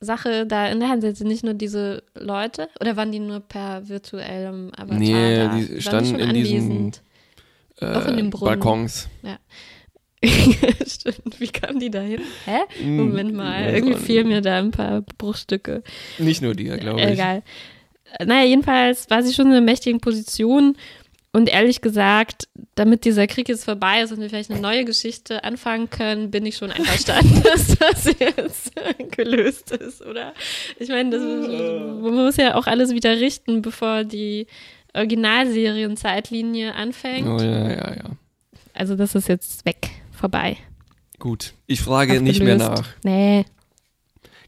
Sache 0.00 0.46
da 0.46 0.66
in 0.68 0.80
der 0.80 0.88
Hand. 0.88 1.02
Sind 1.02 1.28
nicht 1.28 1.44
nur 1.44 1.54
diese 1.54 2.02
Leute 2.14 2.68
oder 2.80 2.96
waren 2.96 3.12
die 3.12 3.18
nur 3.18 3.40
per 3.40 3.88
virtuellem 3.88 4.72
Avatar? 4.76 4.98
Nee, 4.98 5.36
da? 5.36 5.54
die 5.54 5.80
standen 5.80 6.16
die 6.16 6.22
in 6.22 6.34
diesen 6.34 6.92
äh, 7.80 7.86
auch 7.86 8.06
in 8.06 8.30
Brunnen. 8.30 8.60
Balkons. 8.60 9.08
Ja. 9.22 9.38
Stimmt, 10.86 11.38
wie 11.38 11.48
kamen 11.48 11.78
die 11.78 11.90
da 11.90 12.00
hin? 12.00 12.22
Hä? 12.44 12.58
Hm, 12.80 12.96
Moment 12.96 13.34
mal, 13.34 13.72
irgendwie 13.72 13.94
fehlen 13.94 14.26
mir 14.26 14.40
da 14.40 14.58
ein 14.58 14.72
paar 14.72 15.02
Bruchstücke. 15.02 15.84
Nicht 16.18 16.42
nur 16.42 16.54
die, 16.54 16.64
glaube 16.64 17.00
ich. 17.00 17.06
Egal. 17.10 17.44
Naja, 18.24 18.44
jedenfalls 18.44 19.08
war 19.10 19.22
sie 19.22 19.34
schon 19.34 19.46
in 19.46 19.52
einer 19.52 19.60
mächtigen 19.60 20.00
Position. 20.00 20.76
Und 21.30 21.48
ehrlich 21.50 21.82
gesagt, 21.82 22.48
damit 22.74 23.04
dieser 23.04 23.26
Krieg 23.26 23.48
jetzt 23.48 23.64
vorbei 23.64 24.00
ist 24.00 24.12
und 24.12 24.20
wir 24.20 24.30
vielleicht 24.30 24.50
eine 24.50 24.60
neue 24.60 24.84
Geschichte 24.84 25.44
anfangen 25.44 25.90
können, 25.90 26.30
bin 26.30 26.46
ich 26.46 26.56
schon 26.56 26.70
einverstanden, 26.70 27.42
dass 27.44 27.76
das 27.76 28.06
jetzt 28.18 28.72
gelöst 29.16 29.72
ist, 29.72 30.04
oder? 30.04 30.32
Ich 30.78 30.88
meine, 30.88 31.10
das, 31.10 31.20
man 31.22 32.14
muss 32.14 32.38
ja 32.38 32.54
auch 32.54 32.66
alles 32.66 32.92
wieder 32.92 33.20
richten, 33.20 33.60
bevor 33.60 34.04
die 34.04 34.46
Originalserien-Zeitlinie 34.94 36.74
anfängt. 36.74 37.28
Oh 37.28 37.42
ja, 37.42 37.70
ja, 37.70 37.94
ja. 37.94 38.10
Also 38.72 38.96
das 38.96 39.14
ist 39.14 39.28
jetzt 39.28 39.66
weg, 39.66 39.90
vorbei. 40.12 40.56
Gut. 41.18 41.52
Ich 41.66 41.82
frage 41.82 42.22
nicht 42.22 42.42
mehr 42.42 42.56
nach. 42.56 42.86
Nee, 43.04 43.44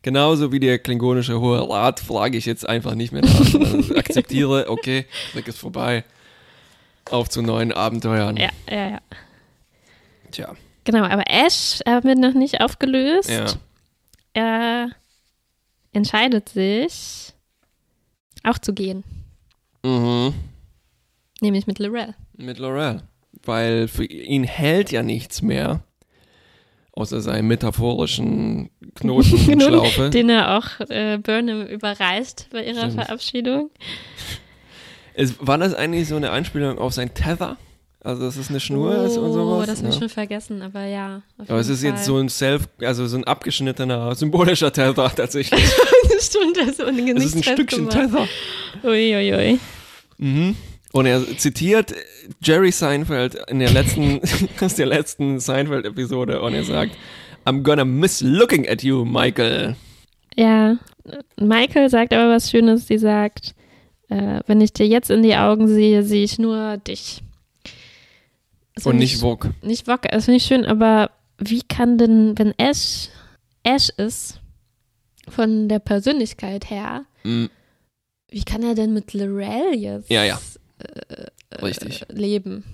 Genauso 0.02 0.50
wie 0.52 0.60
der 0.60 0.78
klingonische 0.78 1.40
Hohe 1.40 1.68
Rat 1.68 2.00
frage 2.00 2.38
ich 2.38 2.46
jetzt 2.46 2.66
einfach 2.68 2.94
nicht 2.94 3.12
mehr 3.12 3.22
nach. 3.22 3.38
Also 3.38 3.94
akzeptiere, 3.96 4.68
okay, 4.70 5.06
Krieg 5.32 5.46
ist 5.48 5.58
vorbei. 5.58 6.04
Auf 7.10 7.28
zu 7.28 7.42
neuen 7.42 7.72
Abenteuern. 7.72 8.36
ja, 8.36 8.50
ja, 8.70 8.90
ja. 8.90 9.00
Tja, 10.30 10.54
Genau, 10.84 11.04
aber 11.04 11.24
Ash 11.28 11.80
äh, 11.84 12.02
wird 12.04 12.18
noch 12.18 12.34
nicht 12.34 12.60
aufgelöst. 12.60 13.28
ja. 13.30 13.46
Er 14.32 14.90
entscheidet 15.92 16.48
sich, 16.48 17.32
auch 18.44 18.58
zu 18.58 18.72
gehen. 18.72 19.02
Mhm. 19.82 20.32
Nämlich 21.40 21.66
mit 21.66 21.78
Lorel. 21.78 22.14
Mit 22.36 22.58
Laurel. 22.58 23.02
Weil 23.44 23.88
für 23.88 24.04
ihn 24.04 24.44
hält 24.44 24.92
ja 24.92 25.02
nichts 25.02 25.42
mehr. 25.42 25.82
Außer 27.00 27.20
seinen 27.22 27.48
metaphorischen 27.48 28.68
Knotenschlaufe. 28.94 30.10
Den 30.10 30.28
er 30.28 30.58
auch 30.58 30.66
äh, 30.90 31.16
Burnham 31.16 31.66
überreicht 31.66 32.46
bei 32.52 32.62
ihrer 32.64 32.90
Stimmt. 32.90 32.94
Verabschiedung. 33.04 33.70
Es, 35.14 35.34
war 35.40 35.56
das 35.56 35.72
eigentlich 35.72 36.08
so 36.08 36.16
eine 36.16 36.30
Anspielung 36.30 36.78
auf 36.78 36.92
sein 36.92 37.14
Tether? 37.14 37.56
Also, 38.02 38.22
dass 38.22 38.36
es 38.36 38.50
eine 38.50 38.60
Schnur 38.60 39.04
ist 39.04 39.16
und 39.16 39.30
Oh, 39.30 39.32
sowas? 39.32 39.66
das 39.66 39.78
habe 39.78 39.88
ich 39.88 39.94
ja. 39.94 40.00
schon 40.00 40.08
vergessen, 40.10 40.62
aber 40.62 40.84
ja. 40.84 41.22
Aber 41.38 41.58
es 41.58 41.68
ist 41.68 41.82
jetzt 41.82 41.96
Fall. 41.96 42.04
so 42.04 42.16
ein 42.18 42.28
Self, 42.28 42.68
also 42.80 43.06
so 43.06 43.16
ein 43.16 43.24
abgeschnittener, 43.24 44.14
symbolischer 44.14 44.70
Tether 44.72 45.10
tatsächlich. 45.16 45.62
Stimmt, 46.20 46.56
das 46.58 46.68
ist 46.68 46.82
ohne 46.82 47.12
Es 47.12 47.24
ist 47.24 47.36
ein 47.36 47.42
Stückchen 47.42 47.88
Tether. 47.88 48.26
Uiuiui. 48.84 49.58
Mhm. 50.18 50.54
Und 50.92 51.06
er 51.06 51.24
zitiert 51.38 51.94
Jerry 52.42 52.72
Seinfeld 52.72 53.36
in 53.48 53.60
der 53.60 53.70
letzten, 53.70 54.20
aus 54.60 54.74
der 54.74 54.86
letzten 54.86 55.38
Seinfeld-Episode 55.38 56.40
und 56.42 56.54
er 56.54 56.64
sagt, 56.64 56.92
I'm 57.44 57.62
gonna 57.62 57.84
miss 57.84 58.20
looking 58.20 58.68
at 58.68 58.82
you, 58.82 59.04
Michael. 59.04 59.76
Ja, 60.36 60.76
Michael 61.38 61.88
sagt 61.90 62.12
aber 62.12 62.28
was 62.34 62.50
Schönes. 62.50 62.86
Sie 62.86 62.98
sagt, 62.98 63.54
äh, 64.08 64.40
wenn 64.46 64.60
ich 64.60 64.72
dir 64.72 64.86
jetzt 64.86 65.10
in 65.10 65.22
die 65.22 65.36
Augen 65.36 65.68
sehe, 65.68 66.02
sehe 66.02 66.24
ich 66.24 66.38
nur 66.38 66.76
dich. 66.78 67.22
Das 68.74 68.86
Und 68.86 68.92
find 68.92 69.00
nicht 69.00 69.14
ich- 69.14 69.20
Vogue. 69.20 69.52
Nicht 69.62 69.86
Wok, 69.88 70.02
das 70.02 70.24
finde 70.24 70.36
ich 70.38 70.44
schön, 70.44 70.64
aber 70.64 71.10
wie 71.38 71.62
kann 71.62 71.98
denn, 71.98 72.38
wenn 72.38 72.52
Ash 72.58 73.08
Ash 73.62 73.90
ist, 73.96 74.40
von 75.28 75.68
der 75.68 75.78
Persönlichkeit 75.78 76.68
her, 76.70 77.04
Mm, 77.22 77.46
wie 78.30 78.42
kann 78.44 78.62
er 78.62 78.74
denn 78.74 78.94
mit 78.94 79.12
Lorel 79.12 79.74
jetzt 79.76 80.10
Ja, 80.10 80.24
ja. 80.24 80.40
Äh, 81.08 81.54
Richtig. 81.62 82.04
leben? 82.08 82.64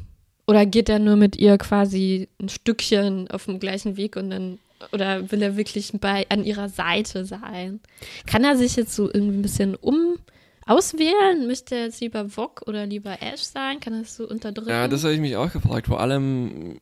Oder 0.47 0.65
geht 0.65 0.89
er 0.89 0.99
nur 0.99 1.17
mit 1.17 1.37
ihr 1.37 1.59
quasi 1.59 2.29
ein 2.41 2.49
Stückchen 2.49 3.29
auf 3.31 3.47
dem 3.47 3.59
gleichen 3.59 3.97
Weg 3.97 4.17
und 4.17 4.31
dann, 4.31 4.59
oder 4.93 5.31
will 5.33 5.43
er 5.43 5.57
wirklich 5.57 5.93
bei, 6.01 6.27
an 6.29 6.45
ihrer 6.45 6.69
Seite 6.69 7.25
sein? 7.25 7.81
Kann 8.27 8.45
er 8.45 8.57
sich 8.57 8.77
jetzt 8.77 8.95
so 8.95 9.07
irgendwie 9.13 9.39
ein 9.39 9.43
bisschen 9.43 9.75
um 9.75 10.19
auswählen? 10.65 11.47
Möchte 11.47 11.75
er 11.75 11.85
jetzt 11.87 12.01
lieber 12.01 12.37
Vok 12.37 12.63
oder 12.67 12.87
lieber 12.87 13.21
Ash 13.23 13.43
sein? 13.43 13.81
Kann 13.81 13.95
er 13.95 14.01
das 14.01 14.17
so 14.17 14.29
unterdrücken? 14.29 14.71
Ja, 14.71 14.87
das 14.87 15.03
habe 15.03 15.15
ich 15.15 15.21
mich 15.21 15.37
auch 15.37 15.53
gefragt. 15.53 15.89
Vor 15.89 16.01
allem, 16.01 16.79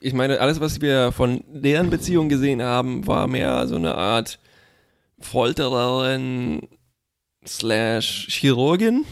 ich 0.00 0.14
meine, 0.14 0.40
alles, 0.40 0.60
was 0.60 0.80
wir 0.80 1.12
von 1.12 1.44
deren 1.48 1.90
Beziehung 1.90 2.30
gesehen 2.30 2.62
haben, 2.62 3.06
war 3.06 3.26
mehr 3.26 3.66
so 3.66 3.76
eine 3.76 3.96
Art 3.96 4.38
Foltererin 5.18 6.68
slash 7.46 8.28
Chirurgin. 8.30 9.04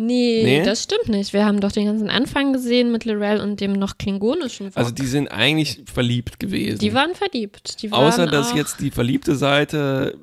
Nee, 0.00 0.42
Nee? 0.44 0.62
das 0.64 0.84
stimmt 0.84 1.08
nicht. 1.08 1.32
Wir 1.32 1.44
haben 1.44 1.60
doch 1.60 1.72
den 1.72 1.86
ganzen 1.86 2.08
Anfang 2.08 2.52
gesehen 2.52 2.92
mit 2.92 3.04
Lorel 3.04 3.40
und 3.40 3.60
dem 3.60 3.72
noch 3.72 3.98
klingonischen 3.98 4.68
Vok. 4.68 4.76
Also 4.76 4.92
die 4.92 5.06
sind 5.06 5.26
eigentlich 5.28 5.82
verliebt 5.92 6.38
gewesen. 6.38 6.78
die 6.78 6.94
waren 6.94 7.14
verliebt. 7.16 7.82
Die 7.82 7.90
waren 7.90 8.06
Außer, 8.06 8.26
dass 8.26 8.54
jetzt 8.54 8.80
die 8.80 8.92
verliebte 8.92 9.34
Seite 9.34 10.16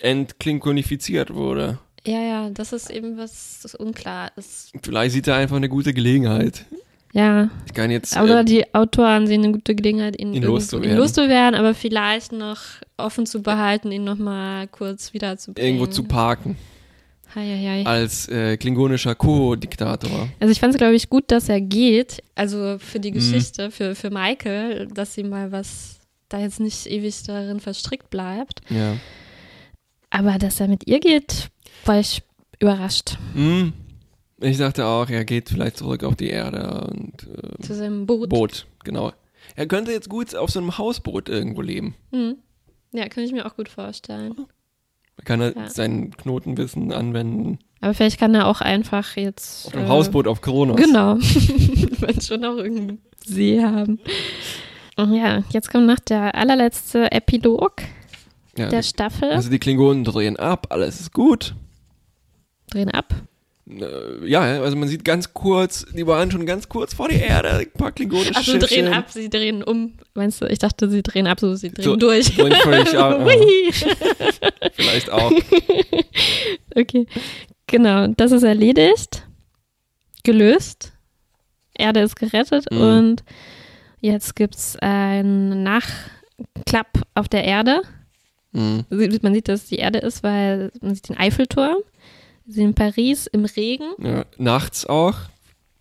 entklingonifiziert 0.00 1.34
wurde. 1.34 1.78
Ja, 2.06 2.20
ja, 2.22 2.50
das 2.50 2.72
ist 2.72 2.90
eben 2.90 3.18
was 3.18 3.60
das 3.62 3.74
unklar 3.74 4.30
ist. 4.36 4.72
Vielleicht 4.82 5.12
sieht 5.12 5.26
er 5.26 5.36
einfach 5.36 5.56
eine 5.56 5.68
gute 5.68 5.92
Gelegenheit. 5.92 6.64
Ja, 7.12 7.50
Ich 7.66 7.72
kann 7.74 7.90
jetzt. 7.90 8.16
aber 8.16 8.40
äh, 8.40 8.44
die 8.44 8.74
Autoren 8.74 9.26
sehen 9.26 9.42
eine 9.42 9.52
gute 9.52 9.74
Gelegenheit, 9.74 10.18
ihn, 10.20 10.34
Ihn 10.34 10.42
loszuwerden. 10.42 10.96
loszuwerden, 10.98 11.58
aber 11.58 11.72
vielleicht 11.74 12.32
noch 12.32 12.58
offen 12.96 13.26
zu 13.26 13.42
behalten, 13.42 13.90
ihn 13.90 14.04
nochmal 14.04 14.68
kurz 14.68 15.14
wiederzubringen. 15.14 15.74
irgendwo 15.76 15.86
zu 15.90 16.04
parken. 16.04 16.56
Hei. 17.36 17.84
Als 17.84 18.28
äh, 18.28 18.56
klingonischer 18.56 19.14
Co-Diktator. 19.14 20.28
Also 20.40 20.50
ich 20.52 20.58
fand 20.58 20.72
es, 20.74 20.78
glaube 20.78 20.94
ich, 20.94 21.10
gut, 21.10 21.30
dass 21.30 21.48
er 21.50 21.60
geht. 21.60 22.22
Also 22.34 22.78
für 22.78 22.98
Mhm. 22.98 23.02
die 23.02 23.10
Geschichte, 23.12 23.70
für, 23.70 23.94
für 23.94 24.08
Michael, 24.10 24.86
dass 24.88 25.12
sie 25.14 25.22
mal 25.22 25.52
was 25.52 26.00
da 26.30 26.40
jetzt 26.40 26.60
nicht 26.60 26.86
ewig 26.86 27.22
darin 27.24 27.60
verstrickt 27.60 28.08
bleibt. 28.10 28.62
Ja. 28.70 28.96
Aber 30.10 30.38
dass 30.38 30.60
er 30.60 30.68
mit 30.68 30.86
ihr 30.88 30.98
geht, 30.98 31.50
war 31.84 32.00
ich 32.00 32.22
überrascht. 32.58 33.18
Hm. 33.34 33.72
Ich 34.40 34.56
dachte 34.58 34.86
auch, 34.86 35.08
er 35.10 35.24
geht 35.24 35.50
vielleicht 35.50 35.76
zurück 35.76 36.04
auf 36.04 36.16
die 36.16 36.28
Erde 36.30 36.88
und 36.90 37.26
äh, 37.28 37.62
Zu 37.62 37.74
seinem 37.74 38.06
Boot. 38.06 38.28
Boot, 38.30 38.66
genau. 38.82 39.12
Er 39.54 39.66
könnte 39.66 39.92
jetzt 39.92 40.08
gut 40.08 40.34
auf 40.34 40.50
so 40.50 40.58
einem 40.58 40.76
Hausboot 40.78 41.28
irgendwo 41.28 41.60
leben. 41.62 41.94
Hm. 42.12 42.36
Ja, 42.92 43.08
kann 43.08 43.24
ich 43.24 43.32
mir 43.32 43.44
auch 43.46 43.56
gut 43.56 43.68
vorstellen. 43.68 44.34
Kann 45.24 45.40
er 45.40 45.56
Ja. 45.56 45.68
sein 45.70 46.10
Knotenwissen 46.16 46.92
anwenden. 46.92 47.58
Aber 47.80 47.94
vielleicht 47.94 48.18
kann 48.18 48.34
er 48.34 48.46
auch 48.48 48.60
einfach 48.60 49.16
jetzt. 49.16 49.66
Auf 49.68 49.74
einem 49.74 49.86
äh, 49.86 49.88
Hausboot 49.88 50.26
auf 50.26 50.40
Kronos. 50.40 50.76
Genau. 50.76 51.14
Wenn 51.20 52.20
schon 52.20 52.44
auch 52.44 52.56
irgendeinen 52.56 52.98
See 53.24 53.62
haben. 53.62 53.98
Ja, 54.98 55.42
jetzt 55.50 55.70
kommt 55.70 55.86
noch 55.86 55.98
der 55.98 56.34
allerletzte 56.34 57.12
Epilog 57.12 57.82
Ja, 58.56 58.68
der 58.68 58.80
die, 58.80 58.86
Staffel. 58.88 59.30
also 59.30 59.50
die 59.50 59.58
Klingonen 59.58 60.04
drehen 60.04 60.36
ab, 60.38 60.68
alles 60.70 61.00
ist 61.00 61.12
gut. 61.12 61.54
Drehen 62.70 62.90
ab. 62.90 63.14
Äh, 63.68 64.26
ja, 64.28 64.40
also 64.62 64.76
man 64.76 64.88
sieht 64.88 65.04
ganz 65.04 65.34
kurz, 65.34 65.84
die 65.92 66.06
waren 66.06 66.30
schon 66.30 66.46
ganz 66.46 66.68
kurz 66.68 66.94
vor 66.94 67.08
der 67.08 67.26
Erde, 67.26 67.50
ein 67.50 67.70
paar 67.72 67.90
klingonische 67.92 68.36
Achso, 68.36 68.52
Schiffchen. 68.52 68.84
drehen 68.86 68.92
ab, 68.94 69.10
sie 69.10 69.28
drehen 69.28 69.62
um. 69.64 69.94
Meinst 70.14 70.40
du? 70.40 70.46
Ich 70.46 70.60
dachte, 70.60 70.88
sie 70.88 71.02
drehen 71.02 71.26
ab, 71.26 71.40
so 71.40 71.54
sie 71.56 71.70
drehen 71.72 71.84
So, 71.84 71.96
durch. 71.96 72.32
völlig 72.32 72.96
ab. 72.98 73.20
Vielleicht 74.74 75.10
auch. 75.10 75.32
Okay. 76.74 77.06
Genau, 77.66 78.06
das 78.08 78.32
ist 78.32 78.42
erledigt. 78.44 79.26
Gelöst. 80.22 80.92
Erde 81.74 82.00
ist 82.00 82.16
gerettet 82.16 82.66
Mhm. 82.70 82.80
und 82.80 83.24
jetzt 84.00 84.34
gibt 84.36 84.54
es 84.54 84.76
einen 84.80 85.62
Nachklapp 85.64 87.02
auf 87.14 87.28
der 87.28 87.44
Erde. 87.44 87.82
Mhm. 88.52 88.84
Man 88.88 89.34
sieht, 89.34 89.48
dass 89.48 89.64
es 89.64 89.68
die 89.68 89.76
Erde 89.76 89.98
ist, 89.98 90.22
weil 90.22 90.70
man 90.80 90.94
sieht 90.94 91.08
den 91.08 91.18
Eiffelturm. 91.18 91.76
Wir 92.46 92.54
sind 92.54 92.64
in 92.66 92.74
Paris 92.74 93.26
im 93.26 93.44
Regen, 93.44 93.90
Ja, 93.98 94.24
nachts 94.38 94.86
auch. 94.86 95.14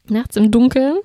nachts 0.10 0.36
im 0.36 0.52
Dunkeln. 0.52 0.98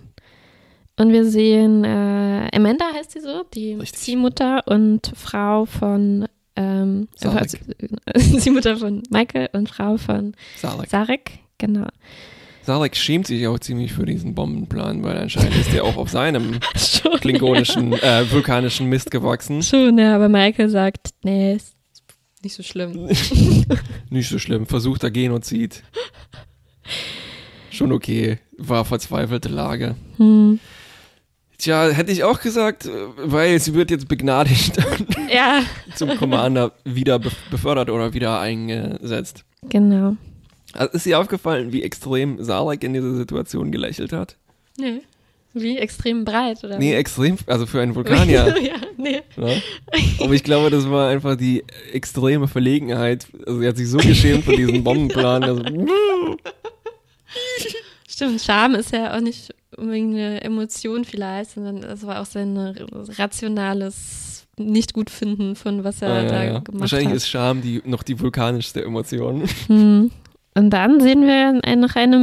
Und 0.99 1.13
wir 1.13 1.25
sehen 1.25 1.85
äh, 1.85 2.49
Amanda 2.55 2.85
heißt 2.95 3.13
sie 3.13 3.21
so, 3.21 3.43
die 3.55 3.75
Richtig. 3.75 4.01
Ziehmutter 4.01 4.63
und 4.67 5.13
Frau 5.15 5.65
von 5.65 6.27
ähm, 6.57 7.09
Sarek. 7.17 7.59
also, 8.05 8.39
Ziehmutter 8.39 8.77
von 8.77 9.03
Michael 9.11 9.49
und 9.53 9.69
Frau 9.71 9.97
von 9.97 10.35
Sarek. 10.57 10.91
Sarek, 10.91 11.31
genau. 11.59 11.87
Sarek 12.63 12.97
schämt 12.97 13.27
sich 13.27 13.47
auch 13.47 13.59
ziemlich 13.59 13.93
für 13.95 14.05
diesen 14.05 14.35
Bombenplan, 14.35 15.03
weil 15.03 15.17
anscheinend 15.17 15.57
ist 15.57 15.73
er 15.73 15.85
auch 15.85 15.97
auf 15.97 16.11
seinem 16.11 16.61
Schon, 16.77 17.19
klingonischen, 17.21 17.95
äh, 17.95 18.31
vulkanischen 18.31 18.87
Mist 18.89 19.11
gewachsen. 19.11 19.63
Schon, 19.63 19.97
ja, 19.99 20.15
aber 20.17 20.29
Michael 20.29 20.69
sagt, 20.69 21.11
nee, 21.23 21.55
ist 21.55 21.75
nicht 22.43 22.55
so 22.55 22.63
schlimm. 22.63 22.93
Nicht 24.11 24.29
so 24.29 24.39
schlimm, 24.39 24.67
versuchter 24.67 25.11
Genozid. 25.11 25.83
schon 27.71 27.93
okay. 27.93 28.39
War 28.59 28.85
verzweifelte 28.85 29.49
Lage. 29.49 29.95
Hm. 30.17 30.59
Tja, 31.59 31.89
hätte 31.91 32.11
ich 32.13 32.25
auch 32.25 32.41
gesagt, 32.41 32.89
weil 33.19 33.59
sie 33.61 33.75
wird 33.75 33.91
jetzt 33.91 34.09
begnadigt 34.09 34.79
Ja, 35.33 35.63
zum 35.95 36.17
Commander 36.17 36.73
wieder 36.85 37.17
bef- 37.17 37.37
befördert 37.51 37.91
oder 37.91 38.15
wieder 38.15 38.41
eingesetzt. 38.41 39.45
genau. 39.69 40.17
Also 40.73 40.93
ist 40.95 41.05
dir 41.07 41.19
aufgefallen, 41.19 41.73
wie 41.73 41.83
extrem 41.83 42.43
Sarek 42.45 42.85
in 42.85 42.93
dieser 42.95 43.15
Situation 43.17 43.73
gelächelt 43.73 44.13
hat? 44.13 44.37
Nee. 44.79 45.01
Wie 45.53 45.77
extrem 45.79 46.25
breit, 46.25 46.63
oder? 46.63 46.79
Nee, 46.79 46.95
extrem, 46.95 47.37
also 47.47 47.67
für 47.67 47.81
einen 47.81 47.97
Vulkanier. 47.97 48.57
ja, 48.63 48.75
nee. 49.01 49.23
ne? 49.37 49.63
Aber 50.21 50.33
ich 50.33 50.45
glaube, 50.45 50.71
das 50.71 50.89
war 50.89 51.09
einfach 51.09 51.37
die 51.37 51.65
extreme 51.93 52.49
Verlegenheit. 52.49 53.27
Also 53.47 53.61
sie 53.61 53.69
hat 53.69 53.77
sich 53.77 53.89
so 53.89 53.99
geschämt 53.99 54.45
von 54.45 54.57
diesem 54.57 54.85
Bombenplan. 54.85 55.45
Also, 55.45 55.63
Stimmt, 58.09 58.43
Scham 58.43 58.75
ist 58.75 58.93
ja 58.93 59.17
auch 59.17 59.21
nicht 59.21 59.55
unbedingt 59.77 60.15
eine 60.15 60.43
Emotion 60.43 61.05
vielleicht, 61.05 61.53
sondern 61.53 61.81
das 61.81 62.07
war 62.07 62.21
auch 62.21 62.27
sein 62.27 62.57
rationales 63.19 64.47
Nicht-Gut-Finden 64.57 65.57
von 65.57 65.85
was 65.85 66.03
er 66.03 66.11
ah, 66.11 66.23
da 66.25 66.45
ja, 66.45 66.53
ja. 66.53 66.59
gemacht 66.59 66.81
Wahrscheinlich 66.81 67.09
hat. 67.09 67.17
ist 67.17 67.29
Scham 67.29 67.63
die, 67.63 67.81
noch 67.85 68.03
die 68.03 68.21
vulkanischste 68.21 68.85
Emotion. 68.85 69.45
Hm. 69.69 70.11
Und 70.55 70.71
dann 70.71 71.01
sehen 71.01 71.23
wir 71.23 71.61
noch 71.77 71.95
eine 71.95 72.19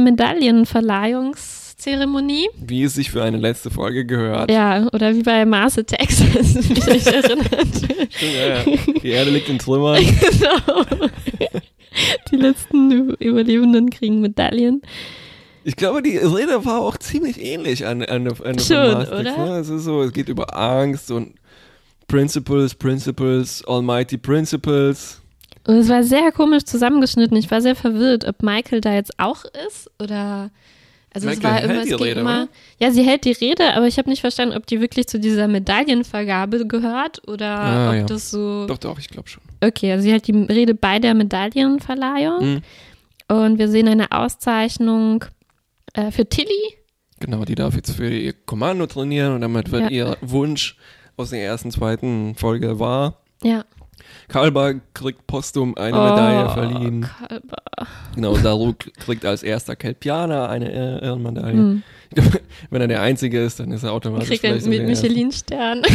Medaillenverleihungszeremonie. 1.78 2.48
Wie 2.56 2.82
es 2.82 2.94
sich 2.94 3.10
für 3.10 3.22
eine 3.22 3.36
letzte 3.36 3.70
Folge 3.70 4.04
gehört. 4.04 4.50
Ja, 4.50 4.88
oder 4.92 5.14
wie 5.14 5.22
bei 5.22 5.44
Mars 5.44 5.78
Attacks, 5.78 6.20
wie 6.22 6.72
ich 6.72 6.86
euch 6.86 7.06
erinnert. 7.06 7.76
Stimmt, 8.10 8.34
ja, 8.34 8.58
ja. 8.58 8.76
Die 9.02 9.08
Erde 9.08 9.30
liegt 9.30 9.48
in 9.48 9.58
Trümmern. 9.58 10.02
genau. 10.04 10.84
Die 12.30 12.36
letzten 12.36 13.10
Überlebenden 13.14 13.90
kriegen 13.90 14.20
Medaillen. 14.20 14.82
Ich 15.64 15.76
glaube, 15.76 16.02
die 16.02 16.16
Rede 16.16 16.64
war 16.64 16.80
auch 16.80 16.96
ziemlich 16.96 17.40
ähnlich 17.40 17.86
an, 17.86 18.02
an, 18.02 18.26
an 18.26 18.40
an 18.42 18.58
Schon, 18.58 18.92
Mars 18.92 19.10
Attacks, 19.10 19.36
oder? 19.38 19.46
Ne? 19.46 19.58
Es 19.58 19.68
ist 19.68 19.84
so, 19.84 20.02
es 20.02 20.12
geht 20.12 20.28
über 20.28 20.56
Angst 20.56 21.10
und 21.10 21.34
Principles, 22.06 22.74
Principles, 22.74 23.64
Almighty 23.66 24.16
Principles. 24.16 25.20
Und 25.66 25.74
es 25.76 25.88
war 25.88 26.02
sehr 26.02 26.32
komisch 26.32 26.64
zusammengeschnitten. 26.64 27.36
Ich 27.36 27.50
war 27.50 27.60
sehr 27.60 27.76
verwirrt, 27.76 28.26
ob 28.26 28.42
Michael 28.42 28.80
da 28.80 28.94
jetzt 28.94 29.12
auch 29.18 29.44
ist 29.66 29.90
oder. 30.00 30.50
Also 31.14 31.28
es 31.28 31.36
Michael 31.36 31.54
war 31.54 31.62
immer, 31.62 31.82
es 31.82 32.00
Rede, 32.00 32.20
immer. 32.20 32.42
oder? 32.42 32.48
Ja, 32.78 32.90
sie 32.90 33.02
hält 33.02 33.24
die 33.24 33.32
Rede, 33.32 33.72
aber 33.74 33.86
ich 33.86 33.98
habe 33.98 34.10
nicht 34.10 34.20
verstanden, 34.20 34.56
ob 34.56 34.66
die 34.66 34.80
wirklich 34.80 35.06
zu 35.08 35.18
dieser 35.18 35.48
Medaillenvergabe 35.48 36.66
gehört 36.66 37.26
oder 37.26 37.46
Ah, 37.58 37.88
ob 37.90 37.94
ja. 37.96 38.02
das 38.04 38.30
so. 38.30 38.66
Doch, 38.66 38.78
doch, 38.78 38.98
ich 38.98 39.08
glaube 39.08 39.28
schon. 39.28 39.42
Okay, 39.62 39.90
also 39.92 40.02
sie 40.04 40.12
hält 40.12 40.26
die 40.26 40.32
Rede 40.32 40.74
bei 40.74 40.98
der 40.98 41.14
Medaillenverleihung 41.14 42.54
Mhm. 43.28 43.36
und 43.36 43.58
wir 43.58 43.68
sehen 43.68 43.88
eine 43.88 44.12
Auszeichnung 44.12 45.24
äh, 45.94 46.10
für 46.10 46.28
Tilly. 46.28 46.74
Genau, 47.20 47.44
die 47.44 47.54
darf 47.56 47.74
jetzt 47.74 47.92
für 47.92 48.08
ihr 48.10 48.32
Kommando 48.32 48.86
trainieren 48.86 49.34
und 49.34 49.40
damit 49.40 49.72
wird 49.72 49.84
Ja. 49.84 49.88
ihr 49.90 50.16
Wunsch 50.20 50.76
aus 51.16 51.30
der 51.30 51.42
ersten, 51.42 51.70
zweiten 51.72 52.34
Folge 52.36 52.78
wahr. 52.78 53.22
Ja. 53.42 53.64
Kalber 54.28 54.74
kriegt 54.94 55.26
postum 55.26 55.74
eine 55.76 55.96
Medaille 55.96 56.46
Oh, 56.46 56.52
verliehen. 56.52 57.08
Kalber. 57.28 57.56
Genau, 58.14 58.36
Daru 58.36 58.74
kriegt 58.98 59.24
als 59.24 59.42
erster 59.42 59.74
Kelpianer 59.74 60.48
eine 60.50 60.70
Ehr- 60.70 61.02
Ehrenmedaille. 61.02 61.56
Hm. 61.58 61.82
Wenn 62.70 62.80
er 62.82 62.88
der 62.88 63.00
Einzige 63.02 63.42
ist, 63.42 63.58
dann 63.60 63.70
ist 63.72 63.82
er 63.84 63.92
automatisch 63.92 64.28
Kriegt 64.28 64.44
er 64.44 64.54
mit. 64.54 64.86
Michelin-Stern. 64.86 65.82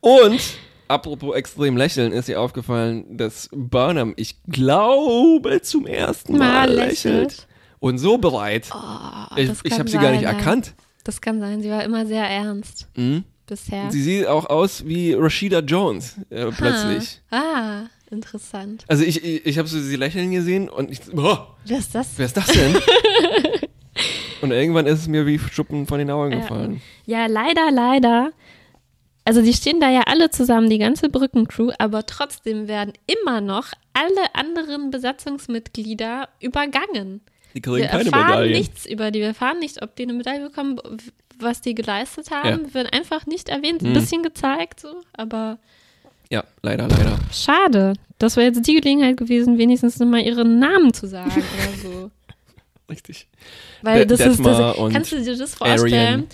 Und, 0.00 0.40
apropos 0.88 1.34
extrem 1.36 1.76
lächeln, 1.76 2.12
ist 2.12 2.28
ihr 2.28 2.40
aufgefallen, 2.40 3.16
dass 3.16 3.48
Burnham, 3.52 4.14
ich 4.16 4.36
glaube, 4.48 5.62
zum 5.62 5.86
ersten 5.86 6.32
Mal, 6.38 6.66
Mal 6.66 6.72
lächelt. 6.74 7.14
lächelt. 7.30 7.46
Und 7.78 7.98
so 7.98 8.18
bereit. 8.18 8.68
Oh, 8.74 9.36
ich 9.36 9.50
ich 9.64 9.78
habe 9.78 9.88
sie 9.88 9.98
gar 9.98 10.10
nicht 10.12 10.22
erkannt. 10.24 10.74
Das 11.04 11.20
kann 11.20 11.38
sein. 11.40 11.62
Sie 11.62 11.70
war 11.70 11.84
immer 11.84 12.04
sehr 12.06 12.24
ernst 12.28 12.88
Mhm. 12.96 13.24
Bisher. 13.46 13.90
Sie 13.90 14.02
sieht 14.02 14.26
auch 14.26 14.46
aus 14.46 14.86
wie 14.86 15.12
Rashida 15.14 15.60
Jones, 15.60 16.16
äh, 16.30 16.46
plötzlich. 16.50 17.20
Ah, 17.30 17.84
interessant. 18.10 18.84
Also 18.88 19.04
ich, 19.04 19.24
ich, 19.24 19.46
ich 19.46 19.58
habe 19.58 19.68
so 19.68 19.80
sie 19.80 19.96
lächeln 19.96 20.30
gesehen 20.32 20.68
und 20.68 20.90
ich, 20.90 21.00
oh, 21.16 21.38
Was 21.64 21.70
ist 21.78 21.94
das? 21.94 22.08
wer 22.16 22.26
ist 22.26 22.36
das 22.36 22.46
denn? 22.46 22.76
und 24.42 24.50
irgendwann 24.50 24.86
ist 24.86 25.00
es 25.00 25.08
mir 25.08 25.26
wie 25.26 25.38
Schuppen 25.38 25.86
von 25.86 25.98
den 25.98 26.10
Augen 26.10 26.32
Ja. 26.32 26.38
gefallen. 26.40 26.80
Ja, 27.06 27.26
leider, 27.26 27.70
leider. 27.70 28.30
Also 29.24 29.42
die 29.42 29.52
stehen 29.54 29.80
da 29.80 29.90
ja 29.90 30.02
alle 30.06 30.30
zusammen, 30.30 30.70
die 30.70 30.78
ganze 30.78 31.08
Brückencrew, 31.08 31.72
aber 31.78 32.06
trotzdem 32.06 32.68
werden 32.68 32.92
immer 33.06 33.40
noch 33.40 33.72
alle 33.92 34.34
anderen 34.34 34.90
Besatzungsmitglieder 34.92 36.28
übergangen. 36.40 37.22
Die 37.54 37.60
kriegen 37.60 37.78
Wir 37.78 37.86
keine 37.86 38.04
erfahren 38.04 38.26
Medaille. 38.28 38.56
nichts 38.58 38.86
über 38.86 39.10
die. 39.10 39.20
Wir 39.20 39.28
erfahren 39.28 39.58
nicht, 39.58 39.82
ob 39.82 39.96
die 39.96 40.04
eine 40.04 40.12
Medaille 40.12 40.48
bekommen, 40.48 40.78
was 41.38 41.60
die 41.60 41.74
geleistet 41.74 42.30
haben. 42.30 42.72
Wird 42.74 42.92
einfach 42.92 43.26
nicht 43.26 43.48
erwähnt. 43.48 43.82
Ein 43.82 43.88
Hm. 43.88 43.94
bisschen 43.94 44.22
gezeigt, 44.22 44.80
so, 44.80 44.88
aber 45.12 45.58
Ja, 46.30 46.44
leider, 46.62 46.88
leider. 46.88 47.18
schade. 47.32 47.94
Das 48.18 48.36
wäre 48.36 48.46
jetzt 48.46 48.66
die 48.66 48.74
Gelegenheit 48.74 49.16
gewesen, 49.16 49.58
wenigstens 49.58 49.98
nochmal 49.98 50.22
ihren 50.22 50.58
Namen 50.58 50.92
zu 50.94 51.06
sagen 51.06 51.30
oder 51.30 51.90
so. 51.90 52.10
Richtig. 52.88 53.26
Weil 53.82 54.06
De- 54.06 54.16
das 54.16 54.20
ist 54.20 54.38
Detmar 54.38 54.74
das, 54.76 54.92
kannst 54.92 55.10
du 55.12 55.20
dir 55.22 55.36
das 55.36 55.54
vorstellen? 55.56 55.92
Arian. 55.92 56.26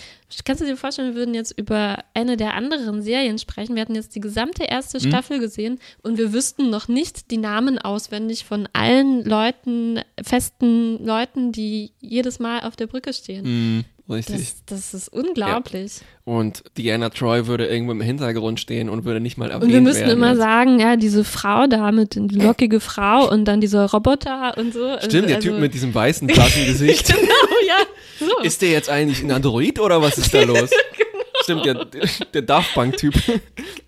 Kannst 0.47 0.62
du 0.62 0.67
dir 0.67 0.77
vorstellen, 0.79 1.09
wir 1.09 1.15
würden 1.17 1.35
jetzt 1.35 1.59
über 1.59 2.05
eine 2.15 2.37
der 2.38 2.55
anderen 2.55 3.03
Serien 3.03 3.38
sprechen. 3.38 3.75
Wir 3.75 3.83
hatten 3.83 3.95
jetzt 3.95 4.15
die 4.15 4.21
gesamte 4.21 4.65
erste 4.65 4.99
Hm? 4.99 5.09
Staffel 5.11 5.38
gesehen 5.41 5.79
und 6.03 6.17
wir 6.19 6.33
wüssten 6.33 6.71
noch 6.71 6.88
nicht 6.88 7.31
die 7.31 7.37
Namen 7.38 7.79
auswendig 7.79 8.45
von 8.45 8.67
allen 8.75 9.25
Leuten, 9.25 10.01
festen 10.23 11.05
Leuten, 11.05 11.53
die 11.53 11.93
jedes 12.01 12.38
Mal 12.38 12.61
auf 12.61 12.77
der 12.77 12.87
Brücke 12.87 13.12
stehen. 13.12 13.45
Mhm, 13.45 13.85
richtig. 14.09 14.55
Das, 14.67 14.93
das 14.93 14.95
ist 14.95 15.09
unglaublich. 15.09 16.01
Und 16.25 16.65
Diana 16.77 17.11
Troy 17.11 17.47
würde 17.47 17.67
irgendwo 17.67 17.93
im 17.93 18.01
Hintergrund 18.01 18.61
stehen 18.61 18.88
und 18.88 19.05
würde 19.05 19.21
nicht 19.21 19.37
mal 19.38 19.51
erwähnt 19.51 19.65
Und 19.65 19.73
wir 19.73 19.81
müssen 19.81 20.01
werden. 20.01 20.12
immer 20.19 20.37
sagen, 20.37 20.79
ja, 20.81 20.97
diese 20.97 21.25
Frau 21.25 21.67
da 21.67 21.93
mit 21.93 22.15
die 22.15 22.38
lockige 22.38 22.81
Frau 22.81 23.31
und 23.31 23.45
dann 23.47 23.61
dieser 23.61 23.91
Roboter 23.91 24.57
und 24.57 24.73
so. 24.73 24.97
Stimmt, 25.01 25.29
der 25.29 25.37
also, 25.37 25.51
Typ 25.51 25.59
mit 25.59 25.75
diesem 25.75 25.95
weißen 25.95 26.29
Taschengesicht. 26.35 27.07
Genau, 27.09 27.21
ja. 27.67 27.77
So. 28.21 28.43
ist 28.45 28.62
der 28.62 28.71
jetzt 28.71 28.88
eigentlich 28.88 29.23
ein 29.23 29.31
Android 29.31 29.81
oder 29.81 30.01
was 30.01 30.19
ist 30.19 30.33
da 30.33 30.43
los? 30.45 30.71
Genau. 30.71 31.12
Stimmt, 31.43 31.67
der, 31.67 31.87
der 32.35 32.43
Daft 32.43 32.73
Punk-Typ. 32.75 33.15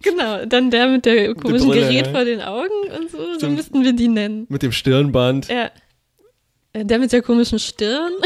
Genau, 0.03 0.45
dann 0.45 0.71
der 0.73 0.89
mit 0.89 1.05
der 1.05 1.35
komischen 1.35 1.69
Brille, 1.69 1.83
Gerät 1.83 2.07
ja. 2.07 2.13
vor 2.13 2.25
den 2.25 2.41
Augen 2.41 2.69
und 2.99 3.11
so, 3.13 3.19
so 3.19 3.35
Stimmt. 3.37 3.57
müssten 3.57 3.85
wir 3.85 3.93
die 3.93 4.09
nennen. 4.09 4.47
Mit 4.49 4.63
dem 4.63 4.73
Stirnband. 4.73 5.49
Ja. 5.49 5.71
Äh, 6.73 6.85
Der 6.85 6.99
mit 6.99 7.13
der 7.13 7.23
komischen 7.23 7.61
Stirn. 7.61 8.11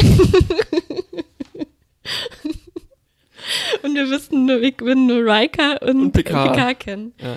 und 3.83 3.94
wir 3.94 4.09
wüssten 4.11 4.47
nur, 4.47 4.61
wir 4.61 4.73
würden 4.81 5.07
nur 5.07 5.25
Riker 5.25 5.81
und, 5.83 6.01
Und 6.03 6.12
Picard. 6.12 6.81
kennen. 6.81 7.12
Ja. 7.21 7.37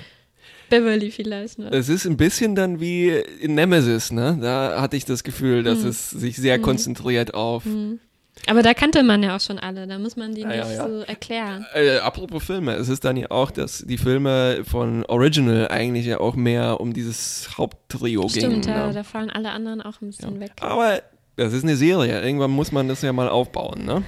Beverly 0.70 1.10
vielleicht 1.10 1.58
noch. 1.58 1.70
Es 1.70 1.88
ist 1.90 2.06
ein 2.06 2.16
bisschen 2.16 2.54
dann 2.54 2.80
wie 2.80 3.10
in 3.10 3.54
Nemesis, 3.54 4.10
ne? 4.10 4.38
Da 4.40 4.80
hatte 4.80 4.96
ich 4.96 5.04
das 5.04 5.22
Gefühl, 5.22 5.62
dass 5.62 5.82
Hm. 5.82 5.88
es 5.88 6.10
sich 6.10 6.36
sehr 6.36 6.58
konzentriert 6.58 7.34
auf. 7.34 7.64
Aber 8.46 8.62
da 8.62 8.72
kannte 8.72 9.02
man 9.02 9.22
ja 9.22 9.36
auch 9.36 9.40
schon 9.40 9.58
alle, 9.58 9.86
da 9.86 9.98
muss 9.98 10.16
man 10.16 10.34
die 10.34 10.40
Ja, 10.40 10.48
nicht 10.48 10.56
ja, 10.76 10.88
so 10.88 11.00
erklären. 11.00 11.66
Äh, 11.74 11.98
apropos 11.98 12.42
Filme, 12.42 12.72
es 12.76 12.88
ist 12.88 13.04
dann 13.04 13.18
ja 13.18 13.30
auch, 13.30 13.50
dass 13.50 13.84
die 13.86 13.98
Filme 13.98 14.62
von 14.64 15.04
Original 15.04 15.68
eigentlich 15.68 16.06
ja 16.06 16.18
auch 16.20 16.34
mehr 16.36 16.80
um 16.80 16.94
dieses 16.94 17.50
Haupttrio 17.58 18.26
Stimmt, 18.30 18.64
gingen. 18.64 18.74
ja, 18.76 18.86
ne? 18.86 18.94
da 18.94 19.04
fallen 19.04 19.28
alle 19.28 19.50
anderen 19.50 19.82
auch 19.82 20.00
ein 20.00 20.06
bisschen 20.06 20.40
weg. 20.40 20.52
Aber 20.60 21.02
das 21.36 21.52
ist 21.52 21.64
eine 21.64 21.76
Serie. 21.76 22.22
Irgendwann 22.22 22.50
muss 22.50 22.72
man 22.72 22.88
das 22.88 23.02
ja 23.02 23.12
mal 23.12 23.28
aufbauen, 23.28 23.84
ne? 23.84 24.02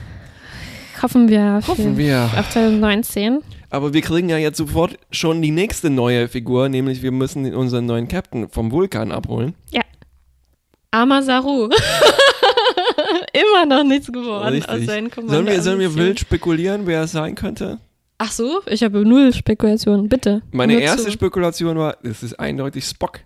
Hoffen 1.04 1.28
wir, 1.28 1.60
Hoffen 1.68 1.98
wir. 1.98 2.30
auf 2.34 2.48
2019. 2.48 3.42
Aber 3.68 3.92
wir 3.92 4.00
kriegen 4.00 4.30
ja 4.30 4.38
jetzt 4.38 4.56
sofort 4.56 4.98
schon 5.10 5.42
die 5.42 5.50
nächste 5.50 5.90
neue 5.90 6.28
Figur, 6.28 6.70
nämlich 6.70 7.02
wir 7.02 7.12
müssen 7.12 7.54
unseren 7.54 7.84
neuen 7.84 8.08
Captain 8.08 8.48
vom 8.48 8.72
Vulkan 8.72 9.12
abholen. 9.12 9.52
Ja. 9.70 9.82
Armer 10.92 11.22
Saru. 11.22 11.68
Immer 13.34 13.66
noch 13.66 13.84
nichts 13.84 14.10
geworden 14.10 14.46
aus 14.46 14.52
Richtig. 14.70 14.86
seinen 14.86 15.10
Sollen 15.10 15.46
wir, 15.46 15.60
sollen 15.60 15.78
wir 15.78 15.94
wild 15.94 16.20
spekulieren, 16.20 16.86
wer 16.86 17.02
es 17.02 17.12
sein 17.12 17.34
könnte? 17.34 17.80
Ach 18.16 18.32
so, 18.32 18.62
ich 18.64 18.82
habe 18.82 19.04
null 19.06 19.34
Spekulationen, 19.34 20.08
bitte. 20.08 20.40
Meine 20.52 20.80
erste 20.80 21.04
zu. 21.04 21.10
Spekulation 21.10 21.76
war, 21.76 21.98
es 22.02 22.22
ist 22.22 22.40
eindeutig 22.40 22.86
Spock. 22.86 23.20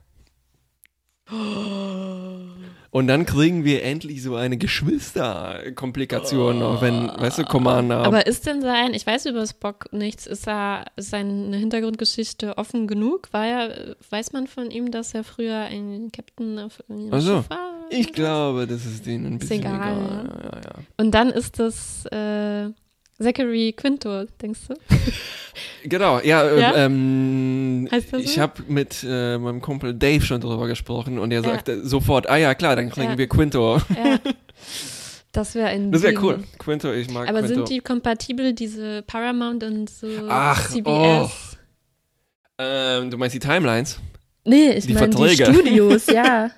Und 2.90 3.06
dann 3.06 3.26
kriegen 3.26 3.64
wir 3.64 3.84
endlich 3.84 4.22
so 4.22 4.34
eine 4.34 4.56
Geschwisterkomplikation, 4.56 6.58
noch, 6.58 6.80
wenn, 6.80 7.08
weißt 7.08 7.38
du, 7.38 7.44
Commander. 7.44 7.98
Aber 8.04 8.26
ist 8.26 8.46
denn 8.46 8.62
sein, 8.62 8.94
ich 8.94 9.06
weiß 9.06 9.26
über 9.26 9.46
Spock 9.46 9.92
nichts, 9.92 10.26
ist 10.26 10.48
er 10.48 10.86
ist 10.96 11.10
seine 11.10 11.56
Hintergrundgeschichte 11.56 12.56
offen 12.56 12.86
genug? 12.86 13.28
War 13.32 13.46
er, 13.46 13.96
weiß 14.08 14.32
man 14.32 14.46
von 14.46 14.70
ihm, 14.70 14.90
dass 14.90 15.12
er 15.12 15.24
früher 15.24 15.58
ein 15.58 16.10
Captain 16.12 16.58
auf 16.58 16.82
einem 16.88 17.08
Ach 17.12 17.20
so. 17.20 17.36
Schiff 17.38 17.50
war? 17.50 17.68
ich 17.90 18.12
glaube, 18.12 18.66
das 18.66 18.84
ist 18.84 19.06
denen 19.06 19.26
ein 19.26 19.38
bisschen 19.38 19.60
egal, 19.60 19.74
egal. 19.74 19.96
ne? 19.96 20.30
Ja, 20.42 20.44
ja, 20.44 20.60
ja. 20.64 20.72
Und 20.96 21.10
dann 21.12 21.30
ist 21.30 21.58
das, 21.58 22.04
äh, 22.06 22.70
Zachary 23.20 23.72
Quinto, 23.76 24.24
denkst 24.40 24.60
du? 24.68 24.74
Genau, 25.84 26.20
ja, 26.20 26.42
äh, 26.44 26.60
Ja? 26.60 26.76
ähm, 26.76 27.88
Heißt 27.90 28.12
das 28.12 28.22
so? 28.22 28.30
ich 28.30 28.38
habe 28.38 28.62
mit 28.68 29.04
äh, 29.08 29.38
meinem 29.38 29.60
Kumpel 29.60 29.92
Dave 29.94 30.24
schon 30.24 30.40
drüber 30.40 30.66
gesprochen 30.68 31.18
und 31.18 31.32
er 31.32 31.40
Ja. 31.42 31.48
sagte 31.50 31.84
sofort, 31.86 32.28
ah 32.28 32.36
ja, 32.36 32.54
klar, 32.54 32.76
dann 32.76 32.90
kriegen 32.90 33.10
Ja. 33.10 33.18
wir 33.18 33.28
Quinto. 33.28 33.78
Ja. 33.96 34.18
Das 35.30 35.54
wäre 35.54 35.68
ein 35.68 35.92
Das 35.92 36.02
wäre 36.02 36.14
cool. 36.22 36.42
Quinto, 36.58 36.90
ich 36.92 37.10
mag 37.10 37.28
Aber 37.28 37.40
Quinto. 37.40 37.54
sind 37.54 37.68
die 37.68 37.80
kompatibel, 37.80 38.54
diese 38.54 39.02
Paramount 39.02 39.62
und 39.62 39.90
so 39.90 40.06
Ach, 40.28 40.68
CBS? 40.70 41.58
ähm, 42.58 43.10
du 43.10 43.18
meinst 43.18 43.34
die 43.34 43.38
Timelines? 43.38 44.00
Nee, 44.44 44.70
ich 44.72 44.88
meine 44.88 45.10
die. 45.10 45.36
Studios, 45.36 46.06
ja. 46.12 46.50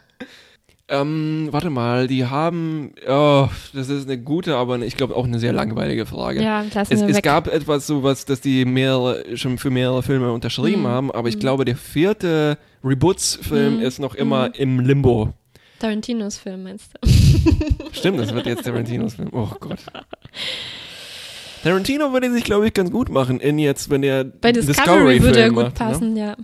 Ähm, 0.92 1.48
warte 1.52 1.70
mal, 1.70 2.08
die 2.08 2.26
haben, 2.26 2.92
oh, 3.08 3.48
das 3.72 3.88
ist 3.88 4.08
eine 4.08 4.18
gute, 4.18 4.56
aber 4.56 4.78
ich 4.80 4.96
glaube 4.96 5.14
auch 5.14 5.24
eine 5.24 5.38
sehr 5.38 5.52
langweilige 5.52 6.04
Frage. 6.04 6.42
Ja, 6.42 6.62
lassen 6.74 6.92
Es, 6.92 7.00
wir 7.00 7.08
es 7.08 7.16
weg. 7.18 7.22
gab 7.22 7.46
etwas 7.46 7.86
sowas, 7.86 8.24
dass 8.24 8.40
die 8.40 8.64
mehrere, 8.64 9.36
schon 9.36 9.56
für 9.58 9.70
mehrere 9.70 10.02
Filme 10.02 10.32
unterschrieben 10.32 10.82
Mhm. 10.82 10.86
haben, 10.88 11.10
aber 11.12 11.28
ich 11.28 11.36
Mhm. 11.36 11.40
glaube, 11.40 11.64
der 11.64 11.76
vierte 11.76 12.58
Reboots-Film 12.82 13.76
Mhm. 13.76 13.82
ist 13.82 14.00
noch 14.00 14.16
immer 14.16 14.48
Mhm. 14.48 14.54
im 14.56 14.80
Limbo. 14.80 15.32
Tarantinos 15.78 16.38
Film, 16.38 16.64
meinst 16.64 16.92
du? 17.00 17.08
Stimmt, 17.92 18.18
das 18.18 18.34
wird 18.34 18.46
jetzt 18.46 18.64
Tarantinos 18.64 19.14
Film. 19.14 19.28
Oh 19.32 19.48
Gott. 19.60 19.78
Tarantino 21.62 22.12
würde 22.12 22.32
sich, 22.32 22.44
glaube 22.44 22.66
ich, 22.66 22.74
ganz 22.74 22.90
gut 22.90 23.10
machen 23.10 23.38
in 23.38 23.58
jetzt, 23.58 23.90
wenn 23.90 24.02
er 24.02 24.24
Bei 24.24 24.50
Discovery 24.50 25.22
würde 25.22 25.40
er 25.40 25.48
gut 25.50 25.56
macht, 25.64 25.78
ne? 25.78 25.86
passen, 25.86 26.16
ja. 26.16 26.36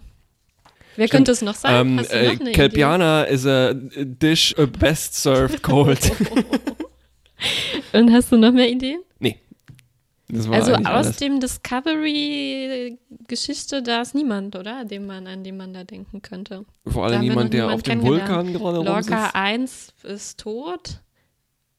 Wer 0.96 1.08
könnte 1.08 1.32
es 1.32 1.42
noch 1.42 1.54
sein? 1.54 1.98
Ähm, 1.98 2.04
äh, 2.10 2.34
noch 2.34 2.52
Kelpiana 2.52 3.24
is 3.24 3.46
a 3.46 3.72
dish 3.74 4.54
best 4.78 5.14
served 5.14 5.62
cold. 5.62 6.10
Und 7.92 8.12
hast 8.12 8.32
du 8.32 8.36
noch 8.36 8.52
mehr 8.52 8.68
Ideen? 8.70 9.00
War 10.28 10.56
Also 10.56 10.72
aus 10.74 10.84
alles. 10.84 11.16
dem 11.18 11.38
Discovery-Geschichte, 11.38 13.80
da 13.82 14.02
ist 14.02 14.12
niemand, 14.14 14.56
oder? 14.56 14.84
Dem 14.84 15.06
man, 15.06 15.26
an 15.28 15.44
den 15.44 15.56
man 15.56 15.72
da 15.72 15.84
denken 15.84 16.20
könnte. 16.20 16.64
Vor 16.86 17.04
allem 17.04 17.24
noch 17.26 17.34
der 17.48 17.60
niemand 17.60 17.74
auf 17.74 17.82
dem. 17.82 18.02
Vulkan 18.02 18.52
gerade 18.52 18.78
Lorca 18.78 18.94
rumsitzt. 18.96 19.34
1 19.34 19.94
ist 20.02 20.40
tot. 20.40 21.00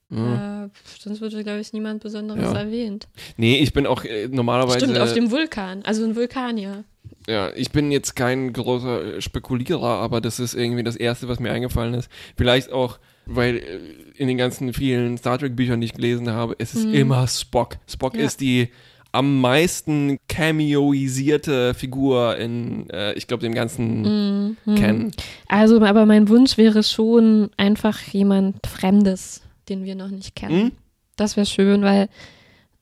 Ja. 0.10 0.66
Äh, 0.66 0.70
sonst 0.98 1.20
würde, 1.20 1.44
glaube 1.44 1.60
ich, 1.60 1.74
niemand 1.74 2.02
Besonderes 2.02 2.54
Ja. 2.54 2.60
erwähnt. 2.60 3.10
Nee, 3.36 3.58
ich 3.58 3.74
bin 3.74 3.86
auch 3.86 4.06
äh, 4.06 4.30
normalerweise. 4.30 4.80
Stimmt, 4.80 4.98
auf 5.00 5.12
dem 5.14 5.30
Vulkan. 5.32 5.84
Also 5.84 6.06
ein 6.06 6.16
Vulkanier. 6.16 6.86
Ja, 7.30 7.52
ich 7.56 7.72
bin 7.72 7.92
jetzt 7.92 8.16
kein 8.16 8.54
großer 8.54 9.18
äh, 9.18 9.22
Spekulierer, 9.22 9.84
aber 10.00 10.22
das 10.22 10.40
ist 10.40 10.54
irgendwie 10.54 10.84
das 10.84 10.96
Erste, 10.96 11.28
was 11.28 11.40
mir 11.40 11.52
eingefallen 11.52 11.94
ist. 11.94 12.10
Vielleicht 12.38 12.72
auch, 12.72 13.00
weil 13.26 13.58
äh, 13.58 13.80
in 14.16 14.28
den 14.30 14.38
ganzen 14.38 14.72
vielen 14.74 15.18
Star 15.18 15.38
Trek 15.38 15.56
Büchern, 15.56 15.82
die 15.82 15.86
ich 15.86 15.94
gelesen 15.94 16.30
habe, 16.32 16.56
es 16.58 16.74
ist 16.74 16.86
Mhm. 16.88 16.94
immer 16.94 17.28
Spock. 17.28 17.78
Spock 17.88 18.16
Ja. 18.16 18.24
ist 18.26 18.40
die 18.40 18.70
am 19.12 19.42
meisten 19.42 20.20
cameoisierte 20.30 21.74
Figur 21.74 22.38
in, 22.38 22.90
äh, 22.90 23.14
ich 23.14 23.28
glaube, 23.28 23.42
dem 23.42 23.54
ganzen 23.54 24.56
Mhm. 24.66 24.76
Kennen. 24.76 25.12
Also, 25.48 25.82
aber 25.82 26.06
mein 26.06 26.30
Wunsch 26.30 26.58
wäre 26.58 26.84
schon 26.84 27.50
einfach 27.58 28.00
jemand 28.12 28.66
Fremdes, 28.68 29.42
den 29.70 29.84
wir 29.84 29.96
noch 29.96 30.10
nicht 30.10 30.36
kennen. 30.36 30.62
Hm? 30.62 30.72
Das 31.16 31.36
wäre 31.36 31.46
schön, 31.46 31.82
weil 31.82 32.10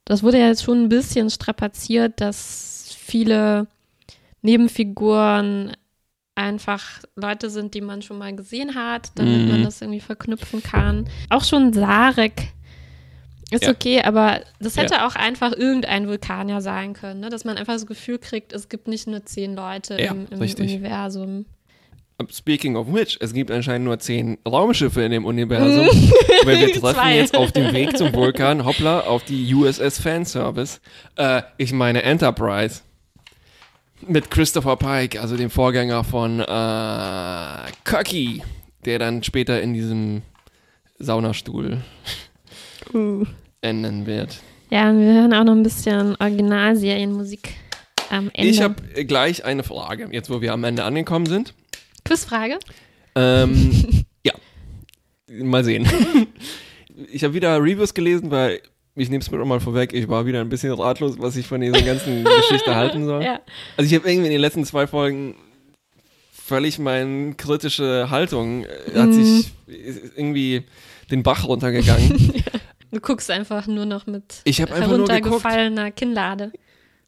das 0.03 0.21
wurde 0.23 0.39
ja 0.39 0.47
jetzt 0.47 0.63
schon 0.63 0.83
ein 0.83 0.89
bisschen 0.89 1.29
strapaziert, 1.29 2.19
dass 2.21 2.95
viele 2.99 3.67
Nebenfiguren 4.45 5.75
einfach 6.35 6.83
Leute 7.15 7.49
sind, 7.49 7.73
die 7.73 7.81
man 7.81 8.01
schon 8.01 8.17
mal 8.17 8.35
gesehen 8.35 8.75
hat, 8.75 9.11
damit 9.15 9.43
Mhm. 9.43 9.47
man 9.49 9.63
das 9.63 9.81
irgendwie 9.81 10.01
verknüpfen 10.01 10.61
kann. 10.61 11.05
Auch 11.29 11.43
schon 11.45 11.71
Sarek 11.71 12.49
ist 13.51 13.63
Ja. 13.63 13.69
okay, 13.71 14.01
aber 14.01 14.41
das 14.59 14.75
hätte 14.75 15.05
auch 15.05 15.15
einfach 15.15 15.53
irgendein 15.53 16.07
Vulkanier 16.07 16.59
sein 16.61 16.93
können, 16.93 17.21
ne? 17.21 17.29
dass 17.29 17.45
man 17.45 17.57
einfach 17.57 17.73
das 17.73 17.85
Gefühl 17.85 18.17
kriegt, 18.19 18.51
es 18.53 18.67
gibt 18.67 18.87
nicht 18.89 19.07
nur 19.07 19.23
zehn 19.25 19.55
Leute 19.55 20.01
Ja, 20.01 20.11
im, 20.11 20.27
im. 20.29 20.39
Universum. 20.41 21.45
Speaking 22.31 22.75
of 22.77 22.91
which, 22.93 23.17
es 23.21 23.33
gibt 23.33 23.51
anscheinend 23.51 23.85
nur 23.85 23.99
zehn 23.99 24.37
Raumschiffe 24.47 25.01
in 25.03 25.11
dem 25.11 25.25
Universum, 25.25 25.85
weil 26.45 26.59
wir 26.61 26.71
treffen 26.73 27.09
jetzt 27.13 27.35
auf 27.35 27.51
dem 27.51 27.73
Weg 27.73 27.97
zum 27.97 28.13
Vulkan, 28.13 28.63
hoppla, 28.65 29.01
auf 29.01 29.23
die 29.25 29.53
USS 29.53 29.99
Fanservice. 29.99 30.79
Äh, 31.17 31.41
ich 31.57 31.71
meine 31.73 32.03
Enterprise. 32.03 32.81
Mit 34.07 34.29
Christopher 34.29 34.75
Pike, 34.75 35.19
also 35.19 35.35
dem 35.35 35.49
Vorgänger 35.49 36.03
von 36.03 36.39
äh, 36.39 37.71
Cocky, 37.83 38.43
der 38.85 38.99
dann 38.99 39.23
später 39.23 39.61
in 39.61 39.73
diesem 39.73 40.21
Saunastuhl 40.99 41.81
enden 43.61 44.05
wird. 44.05 44.39
Ja, 44.69 44.89
und 44.89 44.99
wir 44.99 45.13
hören 45.13 45.33
auch 45.33 45.43
noch 45.43 45.53
ein 45.53 45.63
bisschen 45.63 46.15
Originalserienmusik 46.19 47.55
am 48.09 48.29
Ende. 48.33 48.49
Ich 48.49 48.61
habe 48.61 49.05
gleich 49.05 49.45
eine 49.45 49.63
Frage, 49.63 50.07
jetzt 50.11 50.29
wo 50.29 50.41
wir 50.41 50.53
am 50.53 50.63
Ende 50.63 50.83
angekommen 50.83 51.25
sind. 51.25 51.53
Quizfrage. 52.03 52.59
Ähm, 53.15 54.05
ja. 54.23 54.33
Mal 55.27 55.63
sehen. 55.63 55.87
Ich 57.11 57.25
habe 57.25 57.33
wieder 57.33 57.61
Reviews 57.61 57.93
gelesen, 57.93 58.31
weil 58.31 58.61
ich 58.95 59.09
nehme 59.09 59.21
es 59.21 59.29
mir 59.31 59.37
doch 59.37 59.45
mal 59.45 59.59
vorweg, 59.59 59.93
ich 59.93 60.07
war 60.07 60.25
wieder 60.25 60.41
ein 60.41 60.49
bisschen 60.49 60.71
ratlos, 60.73 61.15
was 61.19 61.35
ich 61.35 61.45
von 61.47 61.61
dieser 61.61 61.81
ganzen 61.81 62.23
Geschichte 62.41 62.75
halten 62.75 63.05
soll. 63.05 63.23
Ja. 63.23 63.39
Also 63.77 63.89
ich 63.93 63.99
habe 63.99 64.09
irgendwie 64.09 64.27
in 64.27 64.31
den 64.33 64.41
letzten 64.41 64.63
zwei 64.65 64.87
Folgen 64.87 65.35
völlig 66.31 66.79
meine 66.79 67.33
kritische 67.35 68.09
Haltung 68.09 68.63
äh, 68.65 68.67
hat 68.99 69.07
Mhm. 69.07 69.13
sich 69.13 69.51
ist 69.67 70.17
irgendwie 70.17 70.63
den 71.11 71.23
Bach 71.23 71.45
runtergegangen. 71.47 72.33
Du 72.91 73.01
guckst 73.01 73.29
einfach 73.29 73.67
nur 73.67 73.85
noch 73.85 74.07
mit 74.07 74.23
Ich 74.45 74.61
einfach 74.61 74.77
nur 74.77 74.99
geguckt, 74.99 75.11
heruntergefallener 75.11 75.91
Kinnlade. 75.91 76.53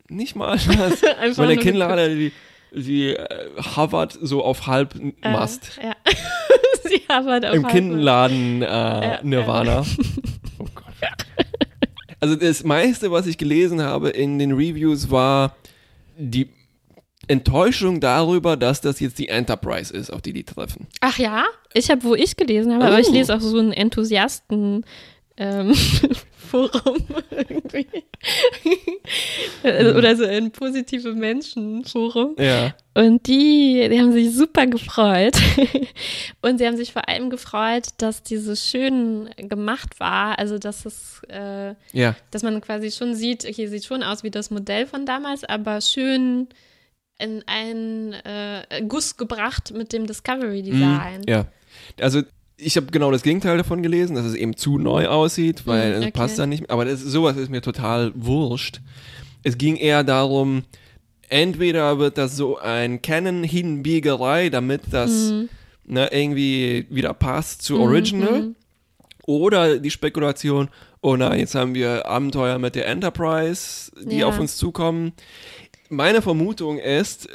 nicht 0.09 0.35
mal 0.35 0.57
was. 0.57 1.37
Meine 1.37 1.55
Kinnlade, 1.55 2.13
die, 2.13 2.31
die 2.73 3.13
äh, 3.15 3.47
hovert 3.77 4.17
so 4.21 4.43
auf 4.43 4.67
Halbmast. 4.67 5.79
Äh, 5.81 5.85
ja. 5.87 5.93
Sie 6.83 7.01
arbeitet 7.07 7.51
auf 7.51 7.55
Im 7.55 7.67
Kinnladen 7.67 8.63
äh, 8.63 8.65
Ja, 8.65 9.19
Nirvana. 9.23 9.85
Oh. 12.19 12.25
Also 12.25 12.35
das 12.35 12.63
meiste, 12.63 13.11
was 13.11 13.27
ich 13.27 13.37
gelesen 13.37 13.81
habe 13.81 14.09
in 14.09 14.39
den 14.39 14.51
Reviews, 14.53 15.09
war 15.11 15.55
die 16.17 16.49
Enttäuschung 17.27 17.99
darüber, 17.99 18.55
dass 18.55 18.79
das 18.81 18.99
jetzt 18.99 19.19
die 19.19 19.27
Enterprise 19.27 19.93
ist, 19.93 20.11
auf 20.11 20.21
die 20.21 20.33
die 20.33 20.43
treffen. 20.43 20.87
Ach 21.01 21.17
ja, 21.19 21.45
ich 21.73 21.89
habe, 21.89 22.03
wo 22.03 22.15
ich 22.15 22.37
gelesen 22.37 22.73
habe, 22.73 22.85
aber 22.85 22.99
ich 22.99 23.09
Oh. 23.09 23.13
lese 23.13 23.35
auch 23.35 23.41
so 23.41 23.57
ein 23.59 23.73
Enthusiasten 23.73 24.85
ähm, 25.35 25.73
Forum 26.47 26.97
irgendwie. 27.31 27.87
Äh, 29.63 29.93
Oder 29.93 30.15
so 30.15 30.25
ein 30.25 30.51
positive 30.51 31.13
Menschen 31.13 31.83
Forum. 31.85 32.35
Ja. 32.39 32.73
Und 32.93 33.27
die, 33.27 33.87
die 33.91 33.99
haben 33.99 34.11
sich 34.11 34.33
super 34.33 34.65
gefreut. 34.65 35.35
Und 36.41 36.57
sie 36.57 36.65
haben 36.65 36.77
sich 36.77 36.91
vor 36.93 37.07
allem 37.07 37.29
gefreut, 37.29 37.89
dass 37.97 38.23
dieses 38.23 38.67
schön 38.67 39.29
gemacht 39.37 39.99
war. 39.99 40.39
Also, 40.39 40.57
dass 40.57 40.85
es, 40.85 41.21
äh, 41.29 41.75
Ja. 41.93 42.15
dass 42.31 42.43
man 42.43 42.59
quasi 42.61 42.91
schon 42.91 43.13
sieht, 43.13 43.45
okay, 43.45 43.67
sieht 43.67 43.85
schon 43.85 44.01
aus 44.03 44.23
wie 44.23 44.31
das 44.31 44.49
Modell 44.49 44.87
von 44.87 45.05
damals, 45.05 45.43
aber 45.43 45.81
schön 45.81 46.47
in 47.19 47.43
einen 47.47 48.13
äh, 48.13 48.83
Guss 48.87 49.17
gebracht 49.17 49.73
mit 49.75 49.91
dem 49.93 50.05
Discovery 50.07 50.61
Design. 50.61 51.21
Mhm. 51.21 51.27
Ja. 51.29 51.45
Also 51.99 52.21
ich 52.57 52.75
habe 52.75 52.87
genau 52.87 53.11
das 53.11 53.21
Gegenteil 53.23 53.57
davon 53.57 53.83
gelesen, 53.83 54.15
dass 54.15 54.25
es 54.25 54.33
eben 54.33 54.55
zu 54.57 54.77
neu 54.79 55.07
aussieht, 55.07 55.67
weil 55.67 55.89
Mhm, 55.89 55.95
es 55.95 56.01
okay. 56.03 56.11
passt 56.11 56.39
dann 56.39 56.49
nicht 56.49 56.61
mehr. 56.61 56.71
Aber 56.71 56.85
das, 56.85 57.01
sowas 57.01 57.37
ist 57.37 57.49
mir 57.49 57.61
total 57.61 58.11
wurscht. 58.15 58.81
Es 59.43 59.57
ging 59.57 59.75
eher 59.75 60.03
darum, 60.03 60.63
entweder 61.29 61.99
wird 61.99 62.17
das 62.17 62.35
so 62.35 62.57
ein 62.57 63.01
Canon-Hinbiegerei, 63.01 64.49
damit 64.49 64.81
das 64.91 65.11
Mhm. 65.31 65.49
ne, 65.85 66.09
irgendwie 66.11 66.85
wieder 66.89 67.13
passt 67.13 67.61
zu 67.61 67.75
Mhm, 67.75 67.81
Original. 67.81 68.41
mhm. 68.41 68.55
Oder 69.25 69.77
die 69.79 69.91
Spekulation, 69.91 70.69
oh 71.01 71.15
nein, 71.15 71.39
jetzt 71.39 71.53
haben 71.55 71.75
wir 71.75 72.05
Abenteuer 72.07 72.59
mit 72.59 72.75
der 72.75 72.87
Enterprise, 72.87 73.91
die 74.01 74.19
Ja. 74.19 74.27
auf 74.27 74.39
uns 74.39 74.55
zukommen. 74.57 75.11
Meine 75.89 76.21
Vermutung 76.21 76.79
ist, 76.79 77.27
äh, 77.27 77.29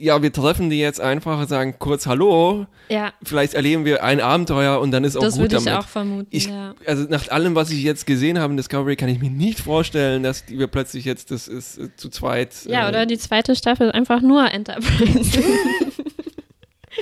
ja, 0.00 0.22
wir 0.22 0.32
treffen 0.32 0.70
die 0.70 0.78
jetzt 0.78 1.00
einfach 1.00 1.38
und 1.40 1.48
sagen 1.48 1.74
kurz 1.78 2.06
Hallo. 2.06 2.66
Ja, 2.88 3.12
Vielleicht 3.22 3.54
erleben 3.54 3.84
wir 3.84 4.02
ein 4.02 4.20
Abenteuer 4.20 4.80
und 4.80 4.90
dann 4.92 5.04
ist 5.04 5.16
auch 5.16 5.20
das 5.22 5.34
gut 5.34 5.42
würde 5.42 5.56
ich 5.58 5.64
damit. 5.64 5.80
auch 5.84 5.88
vermuten. 5.88 6.26
Ich, 6.30 6.46
ja. 6.46 6.74
Also 6.86 7.04
nach 7.04 7.28
allem, 7.28 7.54
was 7.54 7.70
ich 7.70 7.82
jetzt 7.82 8.06
gesehen 8.06 8.38
habe 8.38 8.52
in 8.52 8.56
Discovery, 8.56 8.96
kann 8.96 9.08
ich 9.10 9.18
mir 9.20 9.30
nicht 9.30 9.60
vorstellen, 9.60 10.22
dass 10.22 10.44
die- 10.46 10.58
wir 10.58 10.66
plötzlich 10.68 11.04
jetzt 11.04 11.30
das 11.30 11.48
ist 11.48 11.78
äh, 11.78 11.88
zu 11.96 12.08
zweit. 12.08 12.54
ja, 12.66 12.86
äh, 12.86 12.88
oder 12.88 13.04
die 13.06 13.18
zweite 13.18 13.54
Staffel 13.56 13.88
ist 13.88 13.94
einfach 13.94 14.22
nur 14.22 14.50
Enterprise. 14.50 15.42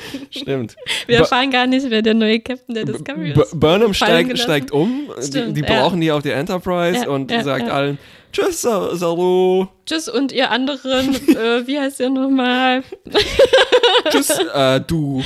Stimmt. 0.31 0.77
Wir 1.07 1.19
erfahren 1.19 1.51
gar 1.51 1.67
nicht, 1.67 1.89
wer 1.91 2.03
der 2.03 2.15
neue 2.15 2.41
Captain 2.41 2.75
der 2.75 2.85
Discovery 2.85 3.33
B 3.33 3.41
ist. 3.41 3.59
Burnham 3.59 3.95
steigt, 3.95 4.39
steigt 4.39 4.71
um, 4.71 5.11
Stimmt, 5.21 5.57
die, 5.57 5.63
die 5.63 5.69
ja. 5.69 5.81
brauchen 5.81 6.01
die 6.01 6.11
auf 6.11 6.23
der 6.23 6.37
Enterprise 6.37 7.05
Ja, 7.05 7.09
und 7.11 7.31
ja, 7.31 7.43
sagt 7.43 7.71
allen 7.71 7.99
Tschüss, 8.33 8.61
Sa- 8.61 8.95
Saru. 8.95 9.67
Tschüss 9.87 10.09
und 10.09 10.33
ihr 10.33 10.51
anderen, 10.51 11.15
äh, 11.29 11.67
wie 11.67 11.79
heißt 11.79 12.01
ihr 12.01 12.11
nochmal? 12.11 12.83
Tschüss, 14.11 14.31
äh, 14.53 14.81
du. 14.81 15.23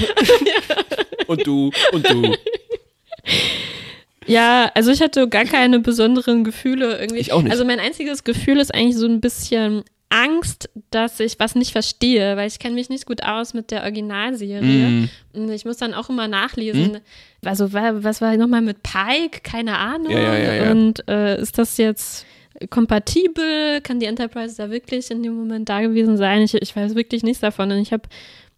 und 1.26 1.46
du 1.46 1.70
und 1.92 2.08
du. 2.08 2.34
Ja, 4.26 4.70
also 4.74 4.92
ich 4.92 5.00
hatte 5.00 5.28
gar 5.28 5.44
keine 5.44 5.80
besonderen 5.80 6.44
Gefühle 6.44 6.98
irgendwie. 6.98 7.20
Ich 7.20 7.32
auch 7.32 7.42
nicht. 7.42 7.50
Also 7.50 7.64
mein 7.64 7.80
einziges 7.80 8.22
Gefühl 8.22 8.60
ist 8.60 8.72
eigentlich 8.72 8.96
so 8.96 9.06
ein 9.06 9.20
bisschen 9.20 9.82
Angst, 10.11 10.68
dass 10.90 11.20
ich 11.20 11.38
was 11.38 11.54
nicht 11.54 11.70
verstehe, 11.72 12.36
weil 12.36 12.48
ich 12.48 12.58
kenne 12.58 12.74
mich 12.74 12.88
nicht 12.88 13.06
gut 13.06 13.22
aus 13.22 13.54
mit 13.54 13.70
der 13.70 13.82
Originalserie. 13.82 14.61
Mm. 14.62 15.08
Und 15.34 15.50
ich 15.52 15.64
muss 15.64 15.76
dann 15.76 15.94
auch 15.94 16.11
immer 16.11 16.26
nachlesen. 16.28 16.98
Also 17.44 17.72
wa- 17.72 17.94
was 17.94 18.20
war 18.20 18.36
nochmal 18.36 18.61
mit 18.61 18.82
Pike? 18.82 19.40
Keine 19.42 19.78
Ahnung. 19.78 20.11
Ja, 20.11 20.36
ja, 20.36 20.54
ja. 20.64 20.70
Und 20.72 21.08
äh, 21.08 21.40
ist 21.40 21.58
das 21.58 21.76
jetzt 21.76 22.26
kompatibel? 22.70 23.80
Kann 23.82 24.00
die 24.00 24.06
Enterprise 24.06 24.56
da 24.56 24.70
wirklich 24.70 25.11
in 25.11 25.22
dem 25.22 25.34
Moment 25.36 25.68
da 25.68 25.80
gewesen 25.80 26.16
sein? 26.16 26.42
Ich, 26.42 26.54
ich 26.54 26.74
weiß 26.74 26.94
wirklich 26.94 27.22
nichts 27.22 27.40
davon. 27.40 27.70
Und 27.70 27.78
ich 27.78 27.92
habe 27.92 28.02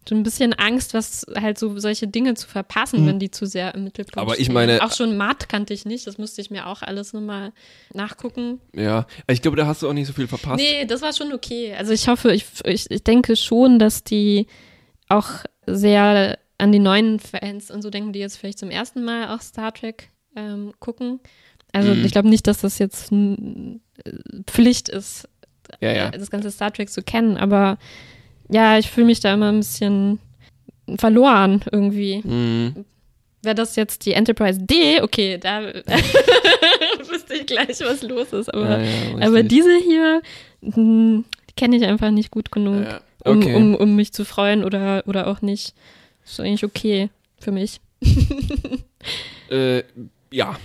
so 0.07 0.15
ein 0.15 0.23
bisschen 0.23 0.53
Angst, 0.53 0.93
was 0.93 1.25
halt 1.35 1.57
so 1.57 1.77
solche 1.79 2.07
Dinge 2.07 2.33
zu 2.33 2.47
verpassen, 2.47 3.05
wenn 3.07 3.19
die 3.19 3.31
zu 3.31 3.45
sehr 3.45 3.73
im 3.75 3.85
Mittelpunkt. 3.85 4.17
Aber 4.17 4.37
ich 4.37 4.45
stehen. 4.45 4.53
meine- 4.53 4.83
Auch 4.83 4.91
schon 4.93 5.15
Matt 5.17 5.47
kannte 5.49 5.73
ich 5.73 5.85
nicht. 5.85 6.05
Das 6.07 6.17
musste 6.17 6.41
ich 6.41 6.49
mir 6.51 6.67
auch 6.67 6.81
alles 6.81 7.13
nochmal 7.13 7.51
nachgucken. 7.93 8.59
Ja, 8.75 9.05
ich 9.27 9.41
glaube, 9.41 9.57
da 9.57 9.65
hast 9.67 9.81
du 9.81 9.89
auch 9.89 9.93
nicht 9.93 10.07
so 10.07 10.13
viel 10.13 10.27
verpasst. 10.27 10.57
Nee, 10.61 10.85
das 10.85 11.01
war 11.01 11.13
schon 11.13 11.31
okay. 11.33 11.73
Also 11.77 11.93
ich 11.93 12.07
hoffe, 12.07 12.33
ich, 12.33 12.45
ich, 12.65 12.89
ich 12.91 13.03
denke 13.03 13.35
schon, 13.35 13.79
dass 13.79 14.03
die 14.03 14.47
auch 15.09 15.29
sehr 15.65 16.37
an 16.57 16.71
die 16.71 16.79
neuen 16.79 17.19
Fans 17.19 17.71
und 17.71 17.81
so 17.81 17.89
denken, 17.89 18.13
die 18.13 18.19
jetzt 18.19 18.37
vielleicht 18.37 18.59
zum 18.59 18.69
ersten 18.69 19.03
Mal 19.03 19.33
auch 19.35 19.41
Star 19.41 19.73
Trek 19.73 20.09
ähm, 20.35 20.73
gucken. 20.79 21.19
Also 21.71 21.93
Mhm. 21.93 22.05
ich 22.05 22.11
glaube 22.11 22.29
nicht, 22.29 22.45
dass 22.47 22.59
das 22.61 22.77
jetzt 22.79 23.11
äh, 23.11 23.79
Pflicht 24.47 24.89
ist, 24.89 25.27
Ja, 25.81 25.91
ja. 25.91 26.07
äh, 26.09 26.17
das 26.17 26.29
ganze 26.29 26.51
Star 26.51 26.71
Trek 26.71 26.89
zu 26.89 27.01
kennen. 27.03 27.37
Aber 27.37 27.77
ja, 28.49 28.77
ich 28.77 28.89
fühle 28.89 29.07
mich 29.07 29.19
da 29.19 29.33
immer 29.33 29.49
ein 29.49 29.59
bisschen 29.59 30.19
verloren 30.97 31.63
irgendwie. 31.71 32.21
Mhm. 32.23 32.85
Wäre 33.41 33.55
das 33.55 33.75
jetzt 33.75 34.05
die 34.05 34.13
Enterprise 34.13 34.59
D, 34.61 35.01
okay, 35.01 35.37
da 35.37 35.61
wüsste 37.09 37.35
ich 37.35 37.45
gleich, 37.45 37.79
was 37.81 38.01
los 38.01 38.31
ist. 38.31 38.53
Aber 38.53 38.79
Ja, 38.79 38.83
ja, 39.19 39.27
aber 39.27 39.43
diese 39.43 39.75
hier 39.77 40.21
hm, 40.61 41.25
kenne 41.57 41.75
ich 41.75 41.83
einfach 41.83 42.11
nicht 42.11 42.31
gut 42.31 42.51
genug, 42.51 42.85
Ja, 42.85 43.01
um, 43.25 43.37
okay. 43.39 43.55
um, 43.55 43.75
um 43.75 43.95
mich 43.95 44.13
zu 44.13 44.23
freuen 44.23 44.63
oder, 44.63 45.03
oder 45.07 45.27
auch 45.27 45.41
nicht. 45.41 45.73
Ist 46.23 46.39
eigentlich 46.39 46.63
okay 46.63 47.09
für 47.39 47.51
mich. 47.51 47.79
Äh, 49.49 49.83
ja. 50.31 50.57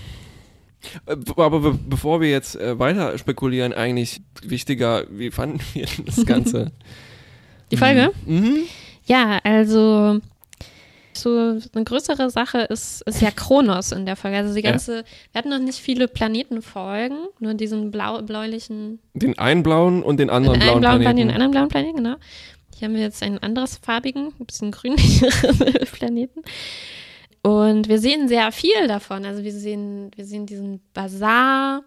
Äh, 1.06 1.16
Aber 1.36 1.60
be 1.60 1.78
bevor 1.88 2.20
wir 2.20 2.30
jetzt 2.30 2.56
äh, 2.56 2.78
weiter 2.78 3.18
spekulieren, 3.18 3.72
eigentlich 3.72 4.22
wichtiger, 4.42 5.04
wie 5.10 5.30
fanden 5.30 5.60
wir 5.74 5.86
denn 5.86 6.04
das 6.06 6.24
Ganze? 6.24 6.72
Die 7.70 7.76
Folge? 7.76 8.12
Mhm. 8.26 8.62
Ja, 9.06 9.38
also 9.44 10.20
so 11.14 11.58
eine 11.74 11.84
größere 11.84 12.30
Sache 12.30 12.58
ist, 12.60 13.02
ist 13.02 13.20
ja 13.20 13.30
Kronos 13.32 13.90
in 13.92 14.06
der 14.06 14.14
Folge. 14.14 14.36
Also 14.36 14.54
die 14.54 14.60
Ja. 14.62 14.70
ganze, 14.70 15.04
wir 15.32 15.38
hatten 15.38 15.48
noch 15.48 15.58
nicht 15.58 15.78
viele 15.80 16.06
Planetenfolgen, 16.06 17.18
nur 17.40 17.54
diesen 17.54 17.90
blau, 17.90 18.22
bläulichen, 18.22 19.00
Den 19.14 19.36
einen 19.38 19.62
blauen 19.64 20.02
und 20.04 20.18
den 20.20 20.30
anderen 20.30 20.60
den 20.60 20.66
blauen 20.66 20.80
blauen 20.80 21.00
Planet, 21.00 21.04
Planeten. 21.06 21.28
den 21.28 21.34
anderen 21.34 21.50
blauen 21.50 21.68
Planeten, 21.68 21.96
genau. 21.96 22.16
Hier 22.76 22.86
haben 22.86 22.94
wir 22.94 23.02
jetzt 23.02 23.22
einen 23.24 23.38
anderes 23.38 23.78
farbigen, 23.82 24.32
ein 24.38 24.46
bisschen 24.46 24.70
grünlicheren 24.70 25.58
Planeten. 25.92 26.42
Und 27.42 27.88
wir 27.88 27.98
sehen 27.98 28.28
sehr 28.28 28.52
viel 28.52 28.86
davon. 28.86 29.24
Also 29.24 29.42
wir 29.42 29.52
sehen, 29.52 30.10
wir 30.14 30.24
sehen 30.24 30.46
diesen 30.46 30.80
Bazar, 30.94 31.82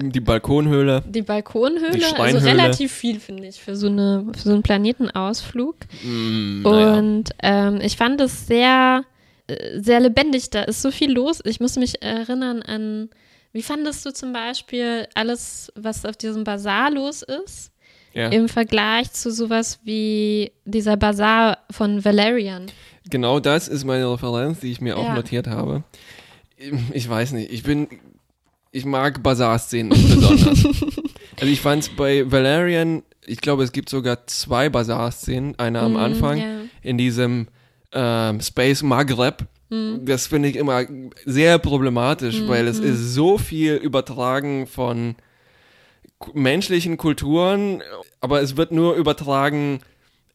Die 0.00 0.20
Balkonhöhle. 0.20 1.02
die 1.08 1.22
Balkonhöhle, 1.22 1.98
Die 1.98 2.04
also 2.04 2.38
relativ 2.46 2.92
viel, 2.92 3.18
finde 3.18 3.48
ich, 3.48 3.60
für 3.60 3.74
so, 3.74 3.88
eine, 3.88 4.26
für 4.36 4.42
so 4.42 4.52
einen 4.52 4.62
Planetenausflug. 4.62 5.76
Mm, 6.04 6.62
naja. 6.62 6.94
Und 6.98 7.24
ähm, 7.42 7.80
ich 7.82 7.96
fand 7.96 8.20
es 8.20 8.46
sehr, 8.46 9.04
äh, 9.48 9.80
sehr 9.80 10.00
lebendig. 10.00 10.50
Da 10.50 10.62
ist 10.62 10.82
so 10.82 10.90
viel 10.92 11.12
los. 11.12 11.40
Ich 11.44 11.58
muss 11.60 11.76
mich 11.76 12.00
erinnern 12.00 12.62
an, 12.62 13.10
wie 13.52 13.62
fandest 13.62 14.06
du 14.06 14.12
zum 14.12 14.32
Beispiel 14.32 15.08
alles, 15.14 15.72
was 15.74 16.04
auf 16.04 16.16
diesem 16.16 16.44
Bazar 16.44 16.90
los 16.92 17.22
ist, 17.22 17.72
ja. 18.14 18.28
im 18.28 18.48
Vergleich 18.48 19.10
zu 19.12 19.32
sowas 19.32 19.80
wie 19.84 20.52
dieser 20.64 20.96
Bazar 20.96 21.58
von 21.70 22.04
Valerian? 22.04 22.66
Genau 23.10 23.40
das 23.40 23.66
ist 23.68 23.84
meine 23.84 24.08
Referenz, 24.12 24.60
die 24.60 24.70
ich 24.70 24.80
mir 24.80 24.96
auch 24.96 25.04
Ja. 25.04 25.14
notiert 25.14 25.46
habe. 25.48 25.82
Ich 26.92 27.08
weiß 27.08 27.32
nicht, 27.32 27.52
ich 27.52 27.62
bin, 27.62 27.86
ich 28.72 28.84
mag 28.84 29.22
Bazar-Szenen 29.22 29.90
besonders. 29.90 30.64
also 31.40 31.52
ich 31.52 31.60
fand 31.60 31.82
es 31.84 31.88
bei 31.88 32.30
Valerian, 32.30 33.02
ich 33.26 33.40
glaube, 33.40 33.62
es 33.62 33.72
gibt 33.72 33.88
sogar 33.88 34.26
zwei 34.26 34.68
Bazar-Szenen. 34.70 35.58
Eine 35.58 35.80
am 35.80 35.92
Mhm, 35.92 35.96
Anfang 35.98 36.38
ja. 36.38 36.44
in 36.82 36.96
diesem 36.98 37.48
ähm, 37.92 38.40
Space 38.40 38.82
Maghreb. 38.82 39.46
Mhm. 39.70 40.04
Das 40.06 40.26
finde 40.26 40.48
ich 40.48 40.56
immer 40.56 40.84
sehr 41.26 41.58
problematisch, 41.58 42.42
weil 42.46 42.66
es 42.66 42.78
ist 42.78 43.14
so 43.14 43.36
viel 43.38 43.74
übertragen 43.74 44.66
von 44.66 45.14
menschlichen 46.34 46.96
Kulturen, 46.96 47.82
aber 48.20 48.40
es 48.42 48.56
wird 48.56 48.72
nur 48.72 48.94
übertragen, 48.96 49.80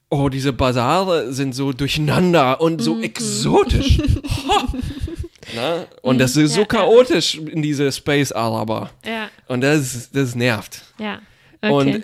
oh, 0.10 0.30
diese 0.30 0.54
Basare 0.54 1.34
sind 1.34 1.56
so 1.56 1.74
durcheinander 1.74 2.62
und 2.62 2.80
so 2.82 2.96
Mhm. 2.96 3.04
exotisch. 3.04 3.98
Na? 5.56 5.86
Und 6.02 6.20
das 6.20 6.36
ist 6.36 6.52
so 6.54 6.62
Ja, 6.62 6.68
ja. 6.72 6.80
chaotisch 6.80 7.36
in 7.38 7.62
diese 7.62 7.92
Space 7.92 8.32
Araber. 8.32 8.90
Ja, 9.06 9.30
Und 9.48 9.62
das, 9.62 10.10
das 10.12 10.36
nervt. 10.36 10.82
ja. 11.00 11.20
Und 11.62 11.88
Okay. 11.96 12.04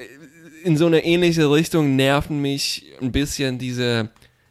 in 0.64 0.78
so 0.78 0.86
eine 0.86 1.04
ähnliche 1.04 1.52
Richtung 1.52 1.95
nerven 1.97 2.41
mich 2.41 2.86
ein 3.02 3.12
bisschen 3.12 3.58
diese, 3.58 4.10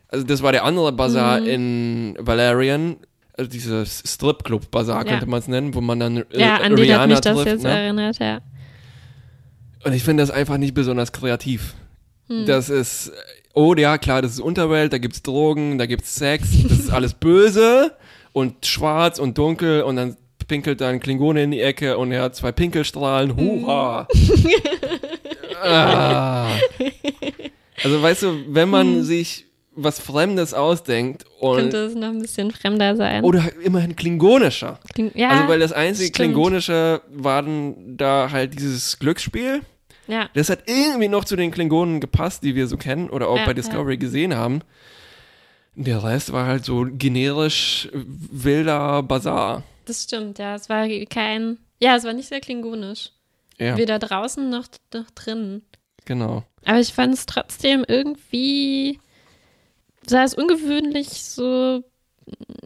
also 0.08 0.24
das 0.26 0.42
war 0.42 0.52
der 0.52 0.64
andere 0.64 0.92
Bazar 0.92 1.40
Mhm. 1.40 1.46
in 1.46 2.16
Valerian, 2.20 2.96
also 3.36 3.50
dieses 3.50 4.02
Stripclub-Bazar 4.06 5.04
Ja. 5.04 5.10
könnte 5.10 5.26
man 5.26 5.38
es 5.38 5.48
nennen, 5.48 5.74
wo 5.74 5.80
man 5.80 5.98
dann 6.00 6.16
äh, 6.18 6.24
ja, 6.32 6.56
an 6.56 6.62
den 6.62 6.72
hat 6.72 6.78
Rihanna 6.80 7.06
mich 7.06 7.20
das 7.20 7.34
trifft. 7.36 7.46
jetzt 7.48 7.62
ne? 7.62 7.70
erinnert, 7.70 8.18
ja. 8.18 8.40
Und 9.84 9.92
ich 9.92 10.02
finde 10.02 10.22
das 10.22 10.30
einfach 10.30 10.58
nicht 10.58 10.74
besonders 10.74 11.12
kreativ. 11.12 11.74
Hm. 12.28 12.44
Das 12.46 12.68
ist, 12.68 13.12
oh 13.54 13.74
ja, 13.74 13.96
klar, 13.96 14.20
das 14.22 14.32
ist 14.32 14.40
Unterwelt, 14.40 14.92
da 14.92 14.98
gibt's 14.98 15.22
Drogen, 15.22 15.78
da 15.78 15.86
gibt's 15.86 16.14
Sex, 16.16 16.48
das 16.64 16.72
ist 16.80 16.90
alles 16.90 17.14
böse 17.14 17.92
und 18.32 18.66
schwarz 18.66 19.18
und 19.18 19.36
dunkel 19.38 19.82
und 19.82 19.96
dann 19.96 20.16
pinkelt 20.46 20.80
da 20.80 20.88
ein 20.88 21.00
Klingone 21.00 21.42
in 21.42 21.50
die 21.50 21.60
Ecke 21.60 21.98
und 21.98 22.10
er 22.12 22.22
hat 22.22 22.34
zwei 22.36 22.52
Pinkelstrahlen. 22.52 23.36
Hurra! 23.36 24.08
ah. 25.62 26.48
Also 27.84 28.02
weißt 28.02 28.22
du, 28.22 28.34
wenn 28.48 28.68
man 28.70 29.02
sich 29.04 29.44
was 29.80 30.00
Fremdes 30.00 30.54
ausdenkt 30.54 31.24
und 31.38 31.56
Könnte 31.56 31.76
es 31.84 31.94
noch 31.94 32.08
ein 32.08 32.20
bisschen 32.20 32.50
fremder 32.50 32.96
sein. 32.96 33.22
oder 33.22 33.44
immerhin 33.62 33.94
klingonischer. 33.94 34.80
Kling- 34.92 35.12
ja, 35.14 35.28
also 35.28 35.48
weil 35.48 35.60
das 35.60 35.72
einzige 35.72 36.08
stimmt. 36.08 36.16
klingonische 36.34 37.00
war 37.12 37.42
dann 37.42 37.96
da 37.96 38.28
halt 38.32 38.58
dieses 38.58 38.98
Glücksspiel. 38.98 39.60
ja. 40.08 40.28
Das 40.34 40.50
hat 40.50 40.64
irgendwie 40.66 41.06
noch 41.06 41.24
zu 41.24 41.36
den 41.36 41.52
Klingonen 41.52 42.00
gepasst, 42.00 42.42
die 42.42 42.56
wir 42.56 42.66
so 42.66 42.76
kennen 42.76 43.08
oder 43.08 43.28
auch 43.28 43.36
Ja, 43.38 43.46
bei 43.46 43.54
Discovery 43.54 43.98
gesehen 43.98 44.34
haben. 44.34 44.62
Der 45.80 46.02
Rest 46.02 46.32
war 46.32 46.46
halt 46.46 46.64
so 46.64 46.86
generisch 46.90 47.88
wilder 47.92 49.02
Bazar. 49.04 49.62
Das 49.84 50.02
stimmt, 50.02 50.38
ja. 50.40 50.56
Es 50.56 50.68
war 50.68 50.88
kein. 51.08 51.58
Ja, 51.80 51.94
es 51.94 52.02
war 52.04 52.12
nicht 52.12 52.28
sehr 52.28 52.40
klingonisch. 52.40 53.10
Ja, 53.58 53.76
Weder 53.76 53.98
draußen 54.00 54.50
noch, 54.50 54.66
noch 54.92 55.10
drinnen. 55.12 55.62
genau. 56.04 56.42
Aber 56.64 56.80
ich 56.80 56.92
fand 56.92 57.14
es 57.14 57.26
trotzdem 57.26 57.84
irgendwie. 57.86 58.98
sah 60.06 60.24
es 60.24 60.34
ungewöhnlich 60.34 61.08
so 61.22 61.82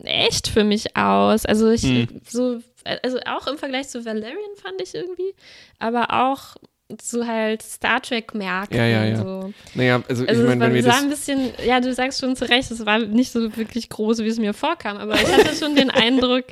echt 0.05 0.49
für 0.49 0.65
mich 0.65 0.97
aus. 0.97 1.45
Also 1.47 1.71
ich 1.71 1.83
Hm. 1.83 2.21
so. 2.27 2.61
Also 3.03 3.19
auch 3.27 3.47
im 3.47 3.59
Vergleich 3.59 3.89
zu 3.89 4.05
Valerian 4.05 4.57
fand 4.57 4.81
ich 4.83 4.95
irgendwie. 4.95 5.35
Aber 5.79 6.11
auch 6.25 6.57
so 7.01 7.27
halt 7.27 7.63
Star 7.63 8.03
Trek 8.03 8.35
merken. 8.35 8.75
Ja, 8.77 8.87
ja, 8.87 9.05
ja. 9.05 9.17
So. 9.17 9.53
Naja, 9.75 10.03
also, 10.09 10.27
Also 10.27 10.43
ich 10.43 10.49
meine, 10.49 10.61
wenn 10.61 10.75
wir 10.75 10.83
das. 10.83 11.03
ein 11.03 11.09
bisschen, 11.09 11.51
ja, 11.65 11.81
du 11.81 11.93
sagst 11.95 12.21
schon 12.21 12.37
zu 12.37 12.49
Recht, 12.49 12.71
es 12.71 12.85
war 12.85 12.99
nicht 12.99 13.33
so 13.33 13.57
wirklich 13.57 13.89
groß, 13.89 14.19
wie 14.19 14.29
es 14.29 14.39
mir 14.39 14.53
vorkam, 14.55 14.97
aber 14.99 15.15
ich 15.15 15.33
hatte 15.33 15.55
schon 15.57 15.75
den 15.77 15.91
Eindruck, 15.91 16.45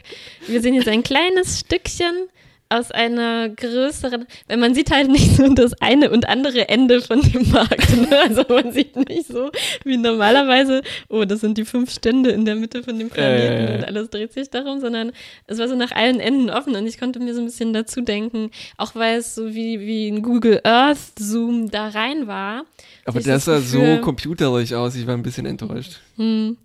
wir 0.46 0.60
sehen 0.62 0.74
jetzt 0.74 0.88
ein 0.88 1.02
kleines 1.02 1.60
Stückchen 1.60 2.28
aus 2.70 2.92
einer 2.92 3.48
größeren, 3.48 4.26
weil 4.46 4.56
man 4.56 4.74
sieht 4.74 4.90
halt 4.90 5.10
nicht 5.10 5.36
so 5.36 5.52
das 5.52 5.74
eine 5.80 6.10
und 6.10 6.28
andere 6.28 6.68
Ende 6.68 7.00
von 7.02 7.20
dem 7.20 7.50
Markt. 7.50 7.96
Ne? 7.96 8.08
Also 8.30 8.44
man 8.48 8.72
sieht 8.72 8.96
nicht 9.08 9.26
so 9.26 9.50
wie 9.84 9.96
normalerweise, 9.96 10.82
oh, 11.08 11.24
das 11.24 11.40
sind 11.40 11.58
die 11.58 11.64
fünf 11.64 11.90
Stände 11.90 12.30
in 12.30 12.44
der 12.44 12.54
Mitte 12.54 12.82
von 12.82 12.98
dem 12.98 13.08
Planeten 13.08 13.64
ja. 13.64 13.74
und 13.76 13.84
alles 13.84 14.10
dreht 14.10 14.32
sich 14.32 14.50
darum, 14.50 14.78
sondern 14.80 15.12
es 15.46 15.58
war 15.58 15.68
so 15.68 15.74
nach 15.74 15.90
allen 15.92 16.20
Enden 16.20 16.50
offen 16.50 16.76
und 16.76 16.86
ich 16.86 16.98
konnte 16.98 17.18
mir 17.18 17.34
so 17.34 17.40
ein 17.40 17.46
bisschen 17.46 17.72
dazu 17.72 18.02
denken, 18.02 18.50
auch 18.76 18.94
weil 18.94 19.18
es 19.18 19.34
so 19.34 19.54
wie, 19.54 19.80
wie 19.80 20.08
ein 20.08 20.22
Google 20.22 20.60
Earth 20.64 21.18
Zoom 21.18 21.70
da 21.70 21.88
rein 21.88 22.26
war. 22.26 22.64
Aber 23.04 23.20
das 23.20 23.46
sah 23.46 23.60
so 23.60 23.98
computerig 24.00 24.74
aus, 24.74 24.94
ich 24.94 25.06
war 25.06 25.14
ein 25.14 25.22
bisschen 25.22 25.46
enttäuscht. 25.46 26.00
Hm. 26.16 26.56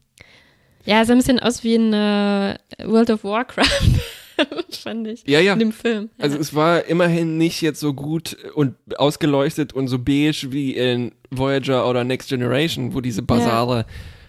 Ja, 0.86 1.02
es 1.02 1.08
sah 1.08 1.14
ein 1.14 1.18
bisschen 1.18 1.40
aus 1.40 1.64
wie 1.64 1.76
in 1.76 1.94
äh, 1.94 2.58
World 2.84 3.10
of 3.10 3.24
Warcraft, 3.24 3.66
fand 4.70 5.08
ich. 5.08 5.24
Ja, 5.28 5.40
ja. 5.40 5.54
In 5.54 5.60
dem 5.60 5.72
Film. 5.72 6.10
Ja. 6.18 6.24
Also 6.24 6.38
es 6.38 6.54
war 6.54 6.86
immerhin 6.86 7.38
nicht 7.38 7.62
jetzt 7.62 7.80
so 7.80 7.94
gut 7.94 8.38
und 8.56 8.76
ausgeleuchtet 8.98 9.74
und 9.74 9.88
so 9.88 10.00
beige 10.00 10.48
wie 10.52 10.76
in 10.76 11.12
Voyager 11.32 11.90
oder 11.90 12.04
Next 12.04 12.30
Generation, 12.30 12.94
wo 12.94 13.02
diese 13.02 13.22
Basare 13.22 13.86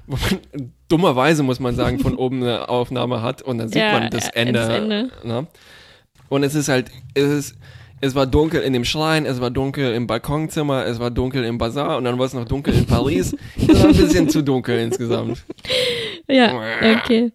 wo 0.06 0.16
man 0.16 0.70
dummerweise, 0.88 1.42
muss 1.42 1.60
man 1.60 1.74
sagen, 1.74 1.98
von 1.98 2.14
oben 2.16 2.42
eine 2.42 2.68
Aufnahme 2.68 3.22
hat 3.22 3.42
und 3.42 3.58
dann 3.58 3.68
sieht 3.68 3.82
Ja, 3.82 3.98
man 3.98 4.10
das 4.10 4.28
äh, 4.28 4.32
Ende. 4.34 4.52
das 4.52 4.68
Ende. 4.68 5.10
Ne? 5.24 5.46
Und 6.28 6.42
es 6.42 6.54
ist 6.54 6.68
halt, 6.68 6.90
es 7.14 7.24
ist, 7.28 7.56
es 8.00 8.14
war 8.14 8.26
dunkel 8.26 8.62
in 8.62 8.72
dem 8.72 8.84
Schrein, 8.84 9.26
es 9.26 9.40
war 9.40 9.50
dunkel 9.50 9.94
im 9.94 10.06
Balkonzimmer, 10.06 10.84
es 10.86 11.00
war 11.00 11.10
dunkel 11.10 11.44
im 11.44 11.58
Bazar 11.58 11.96
und 11.96 12.04
dann 12.04 12.18
war 12.18 12.26
es 12.26 12.34
noch 12.34 12.44
dunkel 12.44 12.74
in 12.74 12.86
Paris. 12.86 13.34
Das 13.66 13.82
war 13.82 13.88
ein 13.88 13.96
bisschen 13.96 14.28
zu 14.28 14.42
dunkel 14.42 14.78
insgesamt. 14.78 15.42
Ja, 16.28 16.54
okay. 16.98 17.32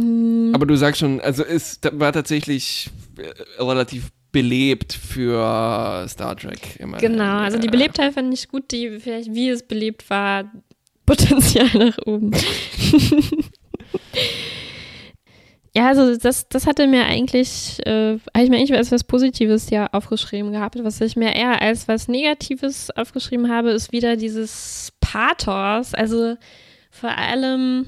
Mm, 0.00 0.54
Aber 0.54 0.66
du 0.66 0.76
sagst 0.76 1.00
schon, 1.00 1.20
also 1.20 1.44
es 1.44 1.80
war 1.92 2.12
tatsächlich 2.12 2.90
äh, 3.18 3.62
relativ 3.62 4.10
belebt 4.32 4.92
für 4.92 6.04
Star 6.08 6.36
Trek. 6.36 6.78
Immer. 6.78 6.98
Genau, 6.98 7.38
also 7.38 7.58
die 7.58 7.68
Belebtheit 7.68 8.12
fand 8.14 8.34
ich 8.34 8.48
gut, 8.48 8.70
die 8.70 8.98
vielleicht, 9.00 9.34
wie 9.34 9.48
es 9.48 9.62
belebt 9.62 10.10
war, 10.10 10.44
Potenzial 11.06 11.70
nach 11.72 11.96
oben. 12.04 12.32
ja, 15.74 15.86
also 15.88 16.16
das, 16.16 16.48
das 16.48 16.66
hatte 16.66 16.86
mir 16.86 17.06
eigentlich, 17.06 17.78
äh, 17.86 18.18
habe 18.34 18.44
ich 18.44 18.50
mir 18.50 18.56
eigentlich 18.56 18.74
als 18.74 18.92
was 18.92 19.04
Positives 19.04 19.70
ja 19.70 19.86
aufgeschrieben 19.92 20.52
gehabt. 20.52 20.76
Was 20.82 21.00
ich 21.00 21.16
mir 21.16 21.34
eher 21.34 21.62
als 21.62 21.88
was 21.88 22.08
Negatives 22.08 22.90
aufgeschrieben 22.90 23.50
habe, 23.50 23.70
ist 23.70 23.92
wieder 23.92 24.16
dieses 24.16 24.92
Pathos. 25.00 25.94
Also 25.94 26.36
vor 26.90 27.16
allem, 27.16 27.86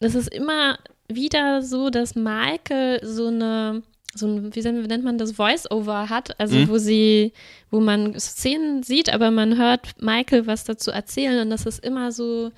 es 0.00 0.14
ist 0.14 0.32
immer 0.32 0.78
wieder 1.08 1.62
so, 1.62 1.90
dass 1.90 2.14
Maike 2.14 3.00
so 3.02 3.28
eine 3.28 3.82
so 4.14 4.26
ein, 4.26 4.54
wie 4.54 4.62
nennt 4.62 5.04
man 5.04 5.18
das, 5.18 5.32
Voice-Over 5.32 6.08
hat, 6.08 6.40
also 6.40 6.56
Mhm. 6.56 6.68
wo 6.70 6.78
sie, 6.78 7.32
wo 7.70 7.78
man 7.78 8.18
Szenen 8.18 8.82
sieht, 8.82 9.12
aber 9.12 9.30
man 9.30 9.58
hört 9.58 9.90
Michael 10.00 10.46
was 10.46 10.64
dazu 10.64 10.90
erzählen 10.90 11.40
und 11.42 11.50
das 11.50 11.66
ist 11.66 11.84
immer 11.84 12.10
so 12.10 12.50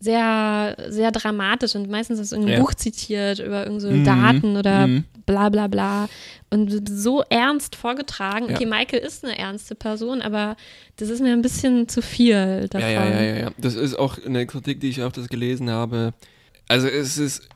sehr, 0.00 0.76
sehr 0.88 1.10
dramatisch 1.12 1.74
und 1.76 1.90
meistens 1.90 2.18
ist 2.20 2.32
irgendein 2.32 2.56
Ja. 2.56 2.60
Buch 2.60 2.74
zitiert 2.74 3.38
über 3.40 3.66
irgendeine 3.66 3.96
Mhm. 3.96 4.04
Daten 4.04 4.56
oder 4.56 4.86
Mhm. 4.86 5.04
bla 5.26 5.48
bla 5.50 5.66
bla 5.66 6.08
und 6.50 6.88
so 6.88 7.22
ernst 7.28 7.76
vorgetragen. 7.76 8.46
Ja. 8.48 8.54
Okay, 8.54 8.66
Michael 8.66 9.00
ist 9.00 9.24
eine 9.24 9.36
ernste 9.38 9.74
Person, 9.74 10.22
aber 10.22 10.56
das 10.96 11.10
ist 11.10 11.20
mir 11.20 11.32
ein 11.32 11.42
bisschen 11.42 11.86
zu 11.88 12.00
viel 12.00 12.66
davon. 12.70 12.88
Ja, 12.88 13.04
ja, 13.08 13.22
ja, 13.22 13.36
ja. 13.36 13.50
Das 13.58 13.74
ist 13.74 13.94
auch 13.98 14.16
eine 14.24 14.46
Kritik, 14.46 14.80
die 14.80 14.88
ich 14.88 15.00
öfters 15.02 15.28
gelesen 15.28 15.68
habe. 15.70 16.14
Also 16.68 16.86
es 16.88 17.18
ist 17.18 17.48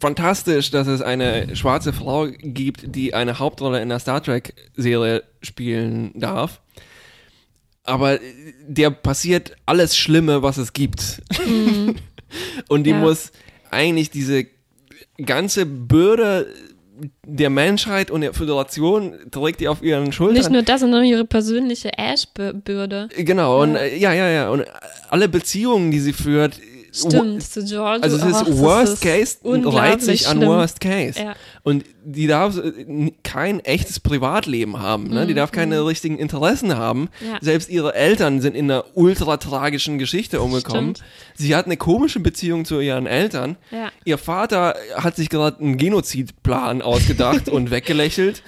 fantastisch, 0.00 0.70
dass 0.70 0.86
es 0.86 1.02
eine 1.02 1.54
schwarze 1.54 1.92
Frau 1.92 2.26
gibt, 2.38 2.94
die 2.96 3.14
eine 3.14 3.38
Hauptrolle 3.38 3.80
in 3.82 3.88
der 3.90 3.98
Star 4.00 4.22
Trek-Serie 4.22 5.22
spielen 5.42 6.12
darf. 6.14 6.60
Aber 7.84 8.18
der 8.66 8.90
passiert 8.90 9.56
alles 9.66 9.96
Schlimme, 9.96 10.42
was 10.42 10.56
es 10.58 10.72
gibt. 10.72 11.22
Und 12.68 12.84
die 12.84 12.90
Ja. 12.90 12.98
muss 12.98 13.32
eigentlich 13.70 14.10
diese 14.10 14.46
ganze 15.24 15.66
Bürde 15.66 16.46
der 17.26 17.48
Menschheit 17.50 18.10
und 18.10 18.20
der 18.20 18.34
Föderation 18.34 19.14
trägt 19.30 19.60
die 19.60 19.68
auf 19.68 19.82
ihren 19.82 20.12
Schultern. 20.12 20.36
Nicht 20.36 20.50
nur 20.50 20.62
das, 20.62 20.80
sondern 20.82 21.02
ihre 21.04 21.24
persönliche 21.24 21.96
Ash-Bürde. 21.96 23.08
Genau, 23.16 23.62
und 23.62 23.72
Ja. 23.74 23.80
äh, 23.80 23.96
ja, 23.98 24.12
ja, 24.12 24.28
ja. 24.28 24.50
Und 24.50 24.64
alle 25.08 25.28
Beziehungen, 25.28 25.90
die 25.90 26.00
sie 26.00 26.12
führt, 26.12 26.60
Stimmt, 26.92 27.42
zu 27.42 27.64
George. 27.64 28.02
also 28.02 28.16
es 28.16 28.24
ist 28.24 28.40
das 28.40 28.58
Worst 28.58 29.00
Case, 29.02 29.36
reiht 29.44 29.44
unglaublich 29.44 30.02
sich 30.02 30.28
an 30.28 30.38
schlimm. 30.38 30.48
Worst 30.48 30.80
Case. 30.80 31.18
Ja. 31.20 31.34
Und 31.62 31.84
die 32.04 32.26
darf 32.26 32.56
äh, 32.56 33.12
kein 33.22 33.60
echtes 33.60 34.00
Privatleben 34.00 34.80
haben, 34.80 35.08
ne? 35.08 35.26
die 35.26 35.34
darf 35.34 35.52
keine 35.52 35.84
richtigen 35.86 36.18
Interessen 36.18 36.76
haben. 36.76 37.02
Mhm, 37.02 37.08
Ja. 37.32 37.38
Selbst 37.40 37.68
ihre 37.70 37.94
Eltern 37.94 38.40
sind 38.40 38.56
in 38.56 38.70
einer 38.70 38.84
ultra 38.94 39.36
tragischen 39.36 39.98
Geschichte 39.98 40.40
umgekommen. 40.40 40.96
Stimmt. 40.96 41.08
Sie 41.34 41.54
hat 41.54 41.66
eine 41.66 41.76
komische 41.76 42.20
Beziehung 42.20 42.64
zu 42.64 42.80
ihren 42.80 43.06
Eltern. 43.06 43.56
Ja. 43.70 43.90
Ihr 44.04 44.18
Vater 44.18 44.74
hat 44.94 45.16
sich 45.16 45.28
gerade 45.28 45.60
einen 45.60 45.76
Genozidplan 45.76 46.82
ausgedacht 46.82 47.48
und 47.50 47.70
weggelächelt. 47.70 48.42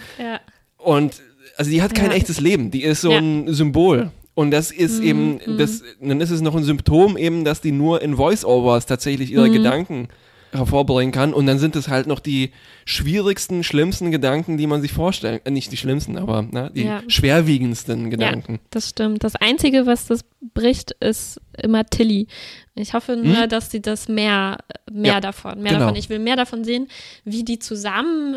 Und 0.79 1.21
also 1.57 1.71
die 1.71 1.83
hat 1.83 1.95
kein 1.95 2.11
echtes 2.11 2.41
Leben, 2.41 2.71
die 2.71 2.83
ist 2.83 3.03
so 3.03 3.11
ein 3.13 3.53
Symbol. 3.53 4.11
Und 4.35 4.51
das 4.51 4.71
ist 4.71 5.01
Mhm, 5.01 5.07
eben, 5.07 5.59
das, 5.59 5.83
dann 6.01 6.21
ist 6.21 6.31
es 6.31 6.41
noch 6.41 6.55
ein 6.57 6.65
Symptom 6.65 7.17
eben, 7.19 7.45
dass 7.45 7.61
die 7.61 7.73
nur 7.73 8.01
in 8.03 8.17
Voice-Overs 8.17 8.87
tatsächlich 8.87 9.31
ihre 9.31 9.49
Mhm. 9.49 9.53
Gedanken 9.53 10.09
hervorbringen 10.53 11.13
kann. 11.13 11.33
Und 11.33 11.47
dann 11.47 11.59
sind 11.59 11.77
es 11.77 11.89
halt 11.89 12.07
noch 12.07 12.21
die 12.21 12.51
schwierigsten, 12.85 13.65
schlimmsten 13.65 14.11
Gedanken, 14.11 14.59
die 14.59 14.67
man 14.67 14.83
sich 14.83 14.93
vorstellen, 14.93 15.41
äh, 15.45 15.51
nicht 15.51 15.73
die 15.73 15.77
schlimmsten, 15.79 16.19
aber 16.19 16.43
ne, 16.43 16.71
die 16.75 16.85
Ja. 16.85 17.03
schwerwiegendsten 17.09 18.11
Gedanken. 18.11 18.53
Ja, 18.55 18.59
das 18.71 18.91
stimmt. 18.91 19.25
Das 19.25 19.35
Einzige, 19.37 19.87
was 19.87 20.07
das 20.07 20.21
bricht, 20.55 20.93
ist 21.01 21.41
immer 21.63 21.87
Tilly. 21.87 22.27
Ich 22.75 22.93
hoffe 22.95 23.17
nur, 23.17 23.47
dass 23.47 23.71
sie 23.71 23.81
das 23.81 24.09
mehr, 24.09 24.59
mehr 24.91 25.15
Ja, 25.15 25.21
davon, 25.21 25.61
mehr 25.63 25.73
genau. 25.73 25.85
davon. 25.87 25.97
Ich 25.97 26.09
will 26.11 26.19
mehr 26.19 26.37
davon 26.37 26.65
sehen, 26.65 26.89
wie 27.25 27.45
die 27.45 27.59
zusammen 27.59 28.37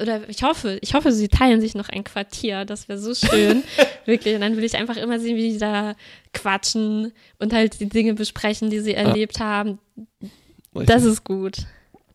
oder 0.00 0.28
ich 0.28 0.42
hoffe, 0.42 0.78
ich 0.82 0.94
hoffe, 0.94 1.12
sie 1.12 1.28
teilen 1.28 1.60
sich 1.60 1.74
noch 1.74 1.88
ein 1.88 2.04
Quartier. 2.04 2.64
Das 2.64 2.88
wäre 2.88 2.98
so 2.98 3.14
schön. 3.14 3.62
Wirklich. 4.06 4.34
Und 4.34 4.40
dann 4.42 4.56
will 4.56 4.64
ich 4.64 4.76
einfach 4.76 4.96
immer 4.96 5.18
sehen, 5.18 5.36
wie 5.36 5.52
die 5.52 5.58
da 5.58 5.94
quatschen 6.32 7.12
und 7.38 7.52
halt 7.52 7.80
die 7.80 7.88
Dinge 7.88 8.14
besprechen, 8.14 8.70
die 8.70 8.80
sie 8.80 8.94
erlebt 8.94 9.40
haben. 9.40 9.78
Das 10.72 11.04
ist 11.04 11.24
gut. 11.24 11.56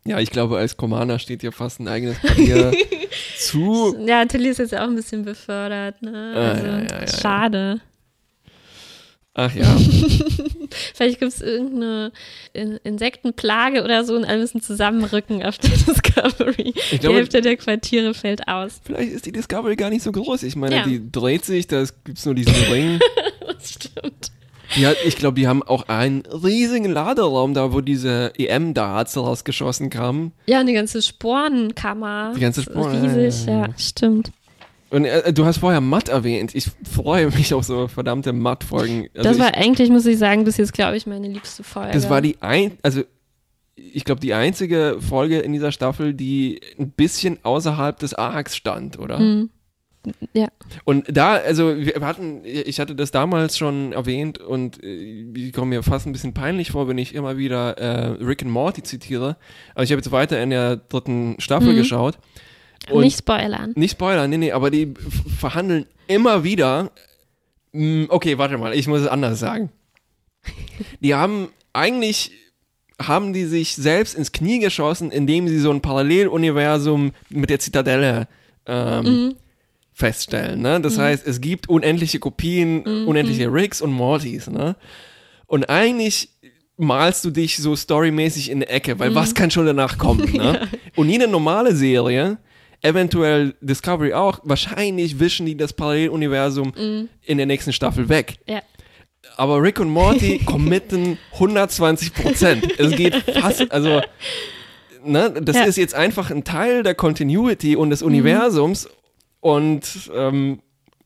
ja, 0.06 0.20
ich 0.20 0.30
glaube, 0.30 0.58
als 0.58 0.78
Commander 0.78 1.18
steht 1.20 1.42
dir 1.42 1.52
fast 1.52 1.80
ein 1.80 1.88
eigenes 1.88 2.20
Papier 2.20 2.72
zu. 3.38 3.96
Ja, 4.06 4.26
Tilly 4.26 4.50
ist 4.50 4.60
jetzt 4.60 4.72
ja 4.72 4.80
auch 4.84 4.88
ein 4.90 4.96
bisschen 4.96 5.24
befördert. 5.26 6.02
Ne? 6.02 6.34
Ah, 6.36 6.52
Also, 6.52 6.66
ja, 6.68 6.78
ja, 6.80 6.84
ja, 6.88 7.00
ja. 7.02 7.08
schade. 7.08 7.82
Ach 9.34 9.54
ja. 9.56 9.78
Vielleicht 10.94 11.20
gibt 11.20 11.32
es 11.32 11.42
irgendeine 11.42 12.12
In 12.54 12.78
Insektenplage 12.84 13.84
oder 13.84 14.04
so 14.04 14.16
und 14.16 14.26
alle 14.26 14.40
müssen 14.40 14.62
zusammenrücken 14.62 15.44
auf 15.44 15.58
der 15.58 15.70
Discovery. 15.88 16.74
Ich 16.76 16.90
Die 16.92 16.98
glaube- 17.00 17.16
Hälfte 17.18 17.42
der 17.42 17.56
Quartiere 17.58 18.14
fällt 18.14 18.48
aus. 18.48 18.82
Vielleicht 18.84 19.12
ist 19.14 19.26
die 19.26 19.32
Discovery 19.32 19.76
gar 19.76 19.90
nicht 19.90 20.04
so 20.04 20.12
groß. 20.12 20.44
Ich 20.44 20.56
meine, 20.56 20.76
Ja. 20.78 20.84
die 20.86 21.12
dreht 21.12 21.46
sich, 21.46 21.68
da 21.68 21.84
gibt 22.04 22.18
es 22.18 22.26
nur 22.26 22.36
diesen 22.36 22.54
Ring. 22.72 23.00
Das 23.48 23.74
stimmt. 23.74 24.32
Die 24.76 24.88
hat, 24.88 24.96
ich 25.06 25.18
glaube, 25.18 25.36
die 25.40 25.48
haben 25.48 25.62
auch 25.62 25.88
einen 25.90 26.24
riesigen 26.26 26.90
Laderaum 26.92 27.54
da, 27.54 27.74
wo 27.74 27.82
diese 27.82 28.32
EM-Darts 28.38 29.18
rausgeschossen 29.18 29.90
kamen. 29.90 30.32
Ja, 30.48 30.62
und 30.62 30.68
die 30.68 30.74
ganze 30.74 31.02
Sporenkammer. 31.02 32.32
Die 32.36 32.40
ganze 32.40 32.64
Sporen- 32.64 33.06
Riesig, 33.16 33.46
ja. 33.48 33.68
stimmt. 33.78 34.32
Und 34.92 35.06
äh, 35.06 35.32
du 35.34 35.46
hast 35.46 35.58
vorher 35.58 35.82
Matt 35.82 36.10
erwähnt. 36.10 36.54
Ich 36.54 36.70
freue 36.84 37.28
mich 37.32 37.54
auf 37.54 37.64
so 37.64 37.88
verdammte 37.88 38.34
Matt-Folgen. 38.34 39.08
Also 39.16 39.24
das 39.24 39.38
ich, 39.38 39.42
war 39.44 39.54
eigentlich, 39.56 39.90
muss 39.90 40.06
ich 40.06 40.18
sagen, 40.18 40.44
bis 40.44 40.58
jetzt, 40.58 40.74
glaube 40.74 40.98
ich, 40.98 41.08
meine 41.08 41.28
liebste 41.28 41.64
Folge. 41.64 41.94
das 41.94 42.10
war 42.10 42.22
die 42.22 42.42
ein, 42.42 42.78
also 42.84 43.02
ich 43.76 44.04
glaube, 44.04 44.22
die 44.22 44.34
einzige 44.34 44.98
Folge 45.00 45.40
in 45.40 45.54
dieser 45.54 45.72
Staffel, 45.72 46.14
die 46.14 46.60
ein 46.78 46.92
bisschen 46.92 47.40
außerhalb 47.44 47.98
des 48.00 48.14
Arcs 48.14 48.56
stand, 48.56 49.00
oder? 49.00 49.18
Hm. 49.18 49.50
Ja. 50.34 50.48
Und 50.84 51.06
da, 51.16 51.34
also 51.36 51.78
wir 51.78 51.94
hatten, 52.02 52.42
ich 52.44 52.80
hatte 52.80 52.96
das 52.96 53.12
damals 53.12 53.58
schon 53.58 53.94
erwähnt 53.94 54.40
und 54.40 54.84
äh, 54.84 55.32
ich 55.36 55.54
komme 55.54 55.76
mir 55.76 55.84
fast 55.84 56.06
ein 56.08 56.12
bisschen 56.12 56.34
peinlich 56.34 56.72
vor, 56.72 56.88
wenn 56.88 56.98
ich 56.98 57.14
immer 57.16 57.38
wieder 57.38 57.78
äh, 57.78 58.08
Rick 58.24 58.42
and 58.42 58.52
Morty 58.52 58.82
zitiere. 58.84 59.38
Aber 59.76 59.84
ich 59.84 59.92
habe 59.92 60.00
jetzt 60.02 60.12
weiter 60.12 60.42
in 60.42 60.50
der 60.50 60.78
dritten 60.78 61.36
Staffel 61.40 61.74
Mhm. 61.74 61.78
geschaut. 61.78 62.18
Und 62.90 63.02
Nicht 63.04 63.20
spoilern. 63.20 63.74
nicht 63.76 63.92
Spoiler, 63.92 64.28
nee, 64.28 64.38
nee, 64.38 64.52
aber 64.52 64.72
die 64.72 64.94
verhandeln 65.40 65.86
immer 66.08 66.44
wieder. 66.44 66.92
Mm, 67.74 68.06
Okay, 68.10 68.38
warte 68.38 68.58
mal, 68.58 68.74
ich 68.74 68.88
muss 68.88 69.02
es 69.02 69.08
anders 69.08 69.40
sagen. 69.40 69.70
Die 71.00 71.14
haben 71.14 71.50
eigentlich 71.74 72.32
haben 73.02 73.34
die 73.34 73.46
sich 73.46 73.76
selbst 73.76 74.14
ins 74.16 74.32
Knie 74.32 74.60
geschossen, 74.60 75.10
indem 75.12 75.48
sie 75.48 75.58
so 75.60 75.72
ein 75.72 75.82
Paralleluniversum 75.82 77.14
mit 77.30 77.50
der 77.50 77.60
Zitadelle 77.60 78.28
ähm, 78.68 79.06
Mhm. 79.06 79.36
feststellen. 79.94 80.62
Ne? 80.62 80.80
Das 80.82 80.98
heißt, 81.00 81.26
es 81.26 81.42
gibt 81.42 81.68
unendliche 81.70 82.20
Kopien, 82.20 82.84
Mhm. 82.84 83.08
unendliche 83.08 83.52
Ricks 83.52 83.82
und 83.82 83.92
Mortys. 83.92 84.48
Ne? 84.50 84.76
Und 85.48 85.66
eigentlich 85.70 86.30
malst 86.78 87.26
du 87.26 87.32
dich 87.32 87.58
so 87.58 87.76
storymäßig 87.76 88.50
in 88.52 88.60
eine 88.60 88.70
Ecke, 88.70 89.00
weil 89.00 89.16
was 89.16 89.34
kann 89.36 89.50
schon 89.52 89.66
danach 89.66 89.98
kommen? 89.98 90.22
Ne? 90.34 90.68
Und 90.96 91.10
jede 91.10 91.28
normale 91.28 91.76
Serie, 91.76 92.38
eventuell 92.82 93.56
Discovery 93.62 94.14
auch, 94.14 94.40
wahrscheinlich 94.44 95.20
wischen 95.20 95.46
die 95.46 95.56
das 95.56 95.74
Paralleluniversum 95.74 96.74
in 97.24 97.38
der 97.38 97.46
nächsten 97.46 97.74
Staffel 97.74 98.10
weg. 98.10 98.38
Ja. 98.48 98.62
Aber 99.38 99.62
Rick 99.62 99.80
und 99.80 99.90
Morty 99.90 100.40
committen 100.46 101.18
120 101.34 102.14
Prozent. 102.14 102.80
Es 102.80 102.96
geht 102.96 103.16
fast, 103.16 103.72
also, 103.72 104.02
ne, 105.04 105.32
das 105.42 105.56
Ja. 105.56 105.64
ist 105.66 105.78
jetzt 105.78 105.94
einfach 105.94 106.32
ein 106.32 106.44
Teil 106.44 106.84
der 106.84 106.96
Continuity 106.96 107.76
und 107.76 107.92
des 107.92 108.02
Universums 108.02 108.90
und 109.40 110.10
ähm, 110.16 110.62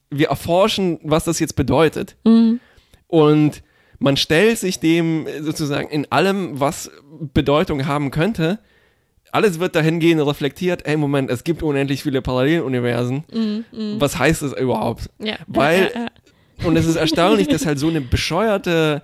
wir 0.09 0.30
erforschen, 0.30 0.99
was 1.03 1.26
das 1.26 1.39
jetzt 1.39 1.55
bedeutet. 1.55 2.15
Mhm. 2.23 2.59
Und 3.07 3.63
man 3.99 4.17
stellt 4.17 4.57
sich 4.59 4.80
dem 4.80 5.28
sozusagen 5.41 5.89
in 5.89 6.11
allem, 6.11 6.59
was 6.59 6.89
Bedeutung 7.34 7.86
haben 7.86 8.11
könnte, 8.11 8.59
alles 9.36 9.59
wird 9.59 9.75
dahingehend 9.75 10.25
reflektiert, 10.25 10.86
ey, 10.88 10.95
Moment, 10.97 11.29
es 11.29 11.43
gibt 11.43 11.61
unendlich 11.61 12.03
viele 12.03 12.21
Paralleluniversen. 12.21 13.23
Was 13.99 14.17
heißt 14.17 14.41
das 14.41 14.53
überhaupt? 14.53 15.09
Ja. 15.19 15.36
Weil- 15.47 15.91
ja, 15.93 16.01
ja, 16.59 16.67
Und 16.67 16.77
es 16.77 16.86
ist 16.86 16.95
erstaunlich, 16.95 17.47
dass 17.49 17.65
halt 17.65 17.77
so 17.77 17.89
eine 17.89 18.01
bescheuerte 18.01 19.01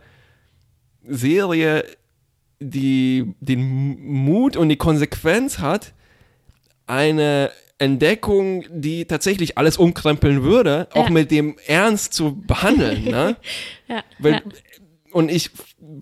Serie 1.08 1.84
die, 2.60 3.34
den 3.40 3.62
Mut 4.14 4.56
und 4.56 4.70
die 4.70 4.78
Konsequenz 4.78 5.60
hat, 5.60 5.94
eine 6.88 7.52
Entdeckung, 7.80 8.64
die 8.70 9.06
tatsächlich 9.06 9.58
alles 9.58 9.78
umkrempeln 9.78 10.44
würde, 10.44 10.88
auch 10.94 11.10
mit 11.10 11.32
dem 11.32 11.56
Ernst 11.66 12.14
zu 12.14 12.36
behandeln. 12.36 13.06
Ne? 13.06 13.36
ja, 13.88 14.04
Weil, 14.20 14.34
ja. 14.34 14.42
Und 15.12 15.30
ich 15.32 15.50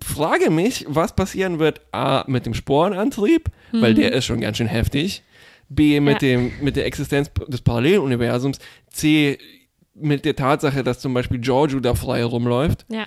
frage 0.02 0.50
mich, 0.50 0.84
was 0.88 1.14
passieren 1.14 1.58
wird, 1.58 1.80
A, 1.92 2.24
mit 2.26 2.46
dem 2.46 2.54
Sporenantrieb, 2.54 3.50
mhm. 3.72 3.82
weil 3.82 3.94
der 3.94 4.12
ist 4.12 4.24
schon 4.24 4.40
ganz 4.40 4.58
schön 4.58 4.66
heftig, 4.66 5.22
B, 5.68 6.00
mit, 6.00 6.20
dem, 6.20 6.52
mit 6.60 6.76
der 6.76 6.86
Existenz 6.86 7.30
des 7.46 7.60
Paralleluniversums, 7.62 8.58
C, 8.88 9.38
mit 9.94 10.24
der 10.24 10.34
Tatsache, 10.34 10.82
dass 10.82 11.00
zum 11.00 11.14
Beispiel 11.14 11.38
Giorgio 11.38 11.80
da 11.80 11.94
frei 11.94 12.24
rumläuft. 12.24 12.86
Ja. 12.88 13.06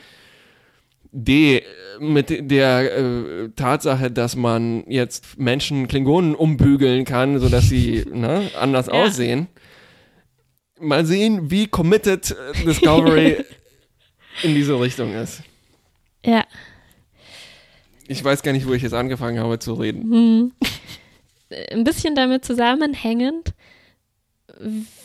D, 1.11 1.61
mit 1.99 2.51
der 2.51 2.97
äh, 2.97 3.49
Tatsache, 3.55 4.09
dass 4.09 4.35
man 4.35 4.83
jetzt 4.87 5.37
Menschen 5.37 5.87
Klingonen 5.87 6.33
umbügeln 6.33 7.05
kann, 7.05 7.39
sodass 7.39 7.69
sie 7.69 8.05
ne, 8.11 8.49
anders 8.59 8.87
ja. 8.87 8.93
aussehen. 8.93 9.47
Mal 10.79 11.05
sehen, 11.05 11.51
wie 11.51 11.67
committed 11.67 12.31
äh, 12.31 12.65
Discovery 12.65 13.43
in 14.43 14.55
diese 14.55 14.79
Richtung 14.79 15.13
ist. 15.13 15.43
Ja. 16.25 16.43
Ich 18.07 18.23
weiß 18.23 18.43
gar 18.43 18.51
nicht, 18.51 18.67
wo 18.67 18.73
ich 18.73 18.81
jetzt 18.81 18.93
angefangen 18.93 19.39
habe 19.39 19.59
zu 19.59 19.73
reden. 19.73 20.01
Hm. 20.11 20.51
Ein 21.71 21.83
bisschen 21.83 22.15
damit 22.15 22.43
zusammenhängend 22.45 23.53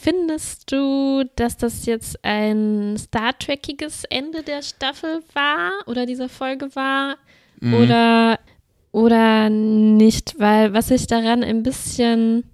Findest 0.01 0.71
du, 0.73 1.25
dass 1.37 1.57
das 1.57 1.87
jetzt 1.87 2.23
ein 2.23 2.97
Star 2.99 3.37
Trekiges 3.39 4.05
Ende 4.05 4.43
der 4.43 4.63
Staffel 4.63 5.23
war 5.33 5.71
oder 5.87 6.07
dieser 6.07 6.29
Folge 6.29 6.75
war? 6.75 7.17
Mhm. 7.61 7.75
Oder, 7.75 8.39
oder 8.93 9.49
nicht? 9.49 10.35
Weil 10.39 10.75
was 10.75 10.91
ich 10.91 11.07
daran 11.07 11.43
ein 11.43 11.63
bisschen, 11.63 12.45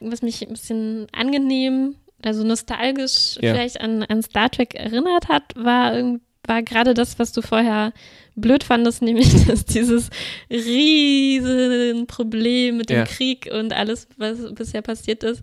was 0.00 0.22
mich 0.22 0.42
ein 0.42 0.52
bisschen 0.52 1.06
angenehm, 1.12 1.96
also 2.22 2.42
nostalgisch 2.42 3.36
ja. 3.40 3.52
vielleicht 3.52 3.80
an, 3.80 4.02
an 4.04 4.22
Star 4.22 4.50
Trek 4.50 4.74
erinnert 4.74 5.28
hat, 5.28 5.54
war 5.56 6.18
war 6.46 6.62
gerade 6.62 6.94
das, 6.94 7.18
was 7.18 7.32
du 7.32 7.42
vorher 7.42 7.92
blöd 8.34 8.64
fandest, 8.64 9.02
nämlich 9.02 9.44
dass 9.46 9.64
dieses 9.64 10.10
riesen 10.50 12.06
Problem 12.06 12.76
mit 12.76 12.90
dem 12.90 12.98
ja. 12.98 13.04
Krieg 13.04 13.50
und 13.52 13.72
alles, 13.72 14.08
was 14.16 14.54
bisher 14.54 14.82
passiert 14.82 15.22
ist, 15.22 15.42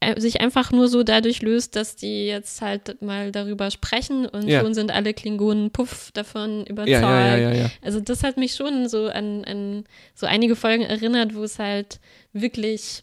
äh, 0.00 0.18
sich 0.18 0.40
einfach 0.40 0.72
nur 0.72 0.88
so 0.88 1.02
dadurch 1.02 1.42
löst, 1.42 1.76
dass 1.76 1.94
die 1.94 2.26
jetzt 2.26 2.62
halt 2.62 3.02
mal 3.02 3.32
darüber 3.32 3.70
sprechen 3.70 4.26
und 4.26 4.48
ja. 4.48 4.60
schon 4.60 4.72
sind 4.72 4.90
alle 4.90 5.12
Klingonen 5.12 5.70
puff 5.70 6.10
davon 6.12 6.64
überzeugt. 6.64 7.02
Ja, 7.02 7.36
ja, 7.36 7.70
also 7.82 8.00
das 8.00 8.22
hat 8.22 8.38
mich 8.38 8.54
schon 8.54 8.88
so 8.88 9.08
an, 9.08 9.44
an 9.44 9.84
so 10.14 10.24
einige 10.26 10.56
Folgen 10.56 10.84
erinnert, 10.84 11.34
wo 11.34 11.42
es 11.42 11.58
halt 11.58 12.00
wirklich 12.32 13.02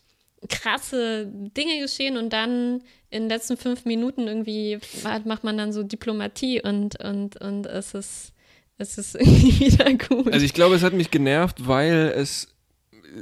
krasse 0.49 1.27
Dinge 1.27 1.79
geschehen 1.81 2.17
und 2.17 2.33
dann 2.33 2.81
in 3.09 3.23
den 3.23 3.29
letzten 3.29 3.57
fünf 3.57 3.85
Minuten 3.85 4.27
irgendwie 4.27 4.79
macht 5.03 5.43
man 5.43 5.57
dann 5.57 5.71
so 5.71 5.83
Diplomatie 5.83 6.61
und, 6.61 6.99
und, 6.99 7.39
und 7.39 7.65
es 7.67 7.93
ist, 7.93 8.33
es 8.77 8.97
ist 8.97 9.15
irgendwie 9.19 9.59
wieder 9.59 9.93
gut. 9.93 10.31
Also 10.31 10.45
ich 10.45 10.53
glaube, 10.53 10.75
es 10.75 10.83
hat 10.83 10.93
mich 10.93 11.11
genervt, 11.11 11.67
weil 11.67 12.13
es 12.15 12.47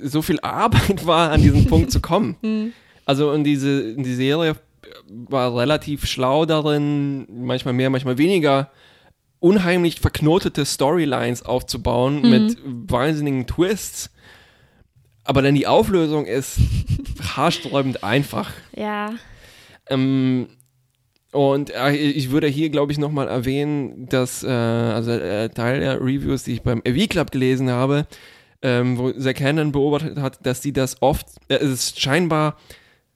so 0.04 0.22
viel 0.22 0.40
Arbeit 0.42 1.06
war, 1.06 1.32
an 1.32 1.42
diesen 1.42 1.68
Punkt 1.68 1.92
zu 1.92 2.00
kommen. 2.00 2.38
Hm. 2.44 2.74
Also 3.08 3.34
in 3.34 3.44
diese, 3.44 3.94
die 3.96 4.16
Serie 4.16 4.56
war 5.08 5.56
relativ 5.56 6.08
schlau 6.08 6.48
darin, 6.48 7.28
manchmal 7.30 7.76
mehr, 7.76 7.92
manchmal 7.92 8.18
weniger, 8.18 8.72
unheimlich 9.40 10.00
verknotete 10.00 10.66
Storylines 10.66 11.44
aufzubauen 11.44 12.24
mhm. 12.24 12.30
mit 12.32 12.58
wahnsinnigen 12.66 13.46
Twists. 13.46 14.10
Aber 15.24 15.44
dann 15.44 15.54
die 15.54 15.68
Auflösung 15.68 16.26
ist 16.26 16.58
haarsträubend 17.36 18.04
einfach. 18.04 18.52
Ja. 18.76 19.14
Ähm, 19.88 20.48
und 21.36 21.70
äh, 21.72 21.92
ich 21.92 22.32
würde 22.32 22.48
hier, 22.48 22.70
glaube 22.70 22.92
ich, 22.92 22.98
nochmal 22.98 23.28
erwähnen, 23.28 24.08
dass 24.08 24.44
äh, 24.44 24.48
also 24.48 25.12
äh, 25.12 25.50
Teil 25.50 25.82
der 25.82 26.00
Reviews, 26.00 26.44
die 26.44 26.54
ich 26.54 26.62
beim 26.62 26.82
AV 26.88 27.10
Club 27.10 27.32
gelesen 27.32 27.70
habe, 27.70 28.08
ähm, 28.62 28.98
wo 28.98 29.12
Zack 29.12 29.42
Hannon 29.42 29.72
beobachtet 29.74 30.18
hat, 30.18 30.46
dass 30.46 30.62
sie 30.62 30.72
das 30.72 31.02
oft, 31.02 31.28
äh, 31.50 31.56
es 31.56 31.72
ist 31.72 32.02
scheinbar 32.02 32.58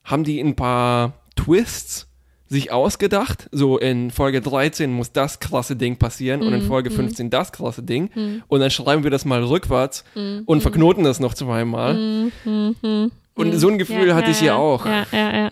haben 0.04 0.24
die 0.24 0.40
ein 0.40 0.56
paar 0.56 1.14
Twists 1.36 2.08
sich 2.48 2.72
ausgedacht. 2.72 3.48
So 3.52 3.78
in 3.78 4.12
Folge 4.12 4.42
13 4.42 4.92
muss 4.92 5.12
das 5.12 5.40
krasse 5.40 5.76
Ding 5.76 5.98
passieren 5.98 6.42
mm, 6.42 6.44
und 6.44 6.54
in 6.54 6.64
mhm, 6.64 6.68
Folge 6.68 6.90
15 6.90 7.28
mm. 7.28 7.30
das 7.30 7.52
krasse 7.52 7.84
Ding. 7.84 8.10
Mm. 8.16 8.44
Und 8.48 8.60
dann 8.60 8.72
schreiben 8.72 9.04
wir 9.04 9.12
das 9.12 9.24
mal 9.24 9.44
rückwärts 9.44 10.04
mhm, 10.16 10.44
und 10.46 10.58
mhm. 10.58 10.62
verknoten 10.62 11.04
das 11.04 11.20
noch 11.20 11.36
zweimal. 11.36 12.32
Und 12.46 13.12
so 13.54 13.70
ein 13.70 13.78
Gefühl 13.78 14.08
ja, 14.08 14.16
hatte 14.16 14.26
ja, 14.26 14.32
ich 14.32 14.40
hier 14.40 14.56
auch. 14.56 14.86
Ja, 14.86 15.06
ja, 15.12 15.38
ja. 15.38 15.50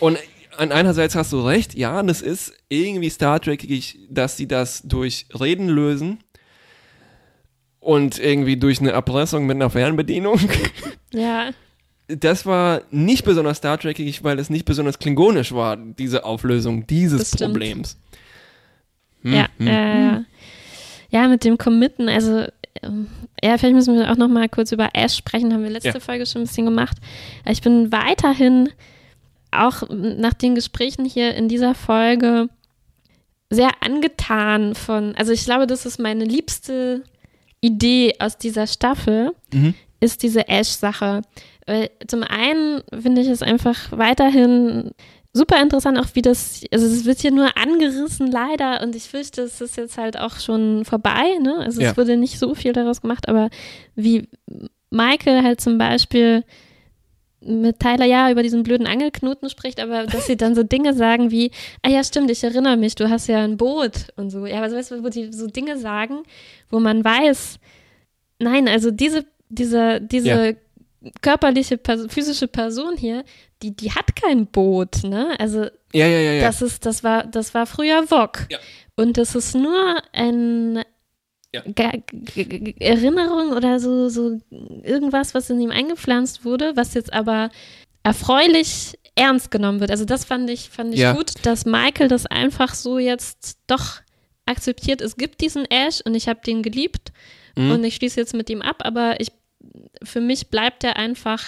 Und 0.00 0.18
einerseits 0.58 1.14
hast 1.14 1.32
du 1.32 1.40
recht, 1.40 1.74
ja, 1.74 2.02
das 2.02 2.22
ist 2.22 2.52
irgendwie 2.68 3.10
Star 3.10 3.40
Trekig, 3.40 3.98
dass 4.10 4.36
sie 4.36 4.48
das 4.48 4.82
durch 4.82 5.26
Reden 5.38 5.68
lösen 5.68 6.18
und 7.80 8.18
irgendwie 8.18 8.56
durch 8.56 8.80
eine 8.80 8.90
Erpressung 8.90 9.46
mit 9.46 9.56
einer 9.56 9.70
Fernbedienung. 9.70 10.40
Ja 11.12 11.50
das 12.08 12.46
war 12.46 12.82
nicht 12.90 13.24
besonders 13.24 13.58
Star 13.58 13.78
Trekig, 13.78 14.22
weil 14.22 14.38
es 14.38 14.50
nicht 14.50 14.64
besonders 14.64 14.98
klingonisch 14.98 15.52
war, 15.52 15.76
diese 15.76 16.24
Auflösung 16.24 16.86
dieses 16.86 17.32
Problems. 17.32 17.98
Hm, 19.22 19.32
ja, 19.32 19.48
hm. 19.58 19.66
Äh, 19.66 20.24
ja, 21.10 21.28
mit 21.28 21.44
dem 21.44 21.58
Committen, 21.58 22.08
also 22.08 22.46
ähm, 22.82 23.08
ja, 23.42 23.58
vielleicht 23.58 23.74
müssen 23.74 23.96
wir 23.96 24.10
auch 24.10 24.16
noch 24.16 24.28
mal 24.28 24.48
kurz 24.48 24.72
über 24.72 24.90
Ash 24.92 25.16
sprechen, 25.16 25.52
haben 25.52 25.62
wir 25.62 25.70
letzte 25.70 25.88
ja. 25.88 26.00
Folge 26.00 26.26
schon 26.26 26.42
ein 26.42 26.46
bisschen 26.46 26.66
gemacht. 26.66 26.96
Ich 27.48 27.60
bin 27.60 27.90
weiterhin 27.90 28.68
auch 29.50 29.88
nach 29.90 30.34
den 30.34 30.54
Gesprächen 30.54 31.04
hier 31.04 31.34
in 31.34 31.48
dieser 31.48 31.74
Folge 31.74 32.48
sehr 33.50 33.70
angetan 33.80 34.74
von, 34.74 35.14
also 35.16 35.32
ich 35.32 35.44
glaube, 35.44 35.66
das 35.66 35.86
ist 35.86 35.98
meine 35.98 36.24
liebste 36.24 37.04
Idee 37.60 38.14
aus 38.18 38.38
dieser 38.38 38.66
Staffel, 38.66 39.32
mhm. 39.52 39.74
ist 40.00 40.22
diese 40.22 40.48
Ash-Sache. 40.48 41.22
Weil 41.66 41.90
zum 42.06 42.22
einen 42.22 42.82
finde 42.92 43.22
ich 43.22 43.28
es 43.28 43.42
einfach 43.42 43.92
weiterhin 43.92 44.90
super 45.32 45.60
interessant, 45.60 45.98
auch 45.98 46.14
wie 46.14 46.22
das, 46.22 46.62
also 46.72 46.86
es 46.86 47.04
wird 47.04 47.20
hier 47.20 47.30
nur 47.30 47.56
angerissen 47.56 48.30
leider 48.30 48.82
und 48.82 48.96
ich 48.96 49.04
fürchte, 49.04 49.42
es 49.42 49.60
ist 49.60 49.76
jetzt 49.76 49.98
halt 49.98 50.18
auch 50.18 50.40
schon 50.40 50.84
vorbei, 50.84 51.38
ne? 51.40 51.58
Also 51.58 51.82
ja. 51.82 51.90
es 51.90 51.96
wurde 51.96 52.16
nicht 52.16 52.38
so 52.38 52.54
viel 52.54 52.72
daraus 52.72 53.02
gemacht, 53.02 53.28
aber 53.28 53.50
wie 53.94 54.28
Michael 54.90 55.42
halt 55.42 55.60
zum 55.60 55.76
Beispiel 55.76 56.42
mit 57.46 57.80
Tyler 57.80 58.04
ja 58.04 58.30
über 58.30 58.42
diesen 58.42 58.62
blöden 58.62 58.86
Angelknoten 58.86 59.48
spricht, 59.50 59.80
aber 59.80 60.06
dass 60.06 60.26
sie 60.26 60.36
dann 60.36 60.54
so 60.54 60.62
Dinge 60.62 60.94
sagen 60.94 61.30
wie, 61.30 61.50
ah 61.82 61.88
ja, 61.88 62.02
stimmt, 62.04 62.30
ich 62.30 62.42
erinnere 62.44 62.76
mich, 62.76 62.94
du 62.94 63.08
hast 63.08 63.28
ja 63.28 63.42
ein 63.42 63.56
Boot 63.56 64.08
und 64.16 64.30
so. 64.30 64.46
Ja, 64.46 64.62
aber 64.62 64.72
weißt 64.72 64.90
du, 64.90 65.04
wo 65.04 65.08
die 65.08 65.32
so 65.32 65.46
Dinge 65.46 65.78
sagen, 65.78 66.22
wo 66.70 66.80
man 66.80 67.04
weiß, 67.04 67.58
nein, 68.38 68.68
also 68.68 68.90
diese, 68.90 69.24
diese, 69.48 70.00
diese 70.00 70.28
ja 70.28 70.52
körperliche, 71.20 71.78
physische 72.08 72.48
Person 72.48 72.96
hier, 72.96 73.24
die, 73.62 73.74
die 73.74 73.92
hat 73.92 74.16
kein 74.16 74.46
Boot, 74.46 75.04
ne? 75.04 75.38
Also 75.38 75.64
ja, 75.92 76.06
ja, 76.06 76.18
ja, 76.18 76.32
ja. 76.32 76.42
das 76.42 76.62
ist, 76.62 76.84
das 76.84 77.04
war, 77.04 77.24
das 77.24 77.54
war 77.54 77.66
früher 77.66 78.10
Wok. 78.10 78.46
Und 78.96 79.18
das 79.18 79.34
ist 79.34 79.54
nur 79.54 79.96
ein 80.12 80.82
ja. 81.54 81.62
Erinnerung 82.80 83.52
oder 83.52 83.80
so, 83.80 84.08
so 84.08 84.38
irgendwas, 84.82 85.34
was 85.34 85.50
in 85.50 85.60
ihm 85.60 85.70
eingepflanzt 85.70 86.44
wurde, 86.44 86.72
was 86.76 86.94
jetzt 86.94 87.12
aber 87.12 87.50
erfreulich 88.02 88.98
ernst 89.14 89.50
genommen 89.50 89.80
wird. 89.80 89.90
Also 89.90 90.04
das 90.04 90.24
fand 90.24 90.48
ich, 90.50 90.68
fand 90.68 90.94
ich 90.94 91.00
ja. 91.00 91.14
gut, 91.14 91.32
dass 91.42 91.64
Michael 91.64 92.08
das 92.08 92.26
einfach 92.26 92.74
so 92.74 92.98
jetzt 92.98 93.58
doch 93.66 94.00
akzeptiert. 94.44 95.00
Es 95.00 95.16
gibt 95.16 95.40
diesen 95.40 95.64
Ash 95.64 96.00
und 96.04 96.14
ich 96.14 96.28
habe 96.28 96.40
den 96.46 96.62
geliebt 96.62 97.12
mhm. 97.56 97.72
und 97.72 97.84
ich 97.84 97.96
schließe 97.96 98.20
jetzt 98.20 98.34
mit 98.34 98.50
ihm 98.50 98.62
ab, 98.62 98.82
aber 98.84 99.20
ich 99.20 99.32
für 100.02 100.20
mich 100.20 100.48
bleibt 100.48 100.84
er 100.84 100.96
einfach 100.96 101.42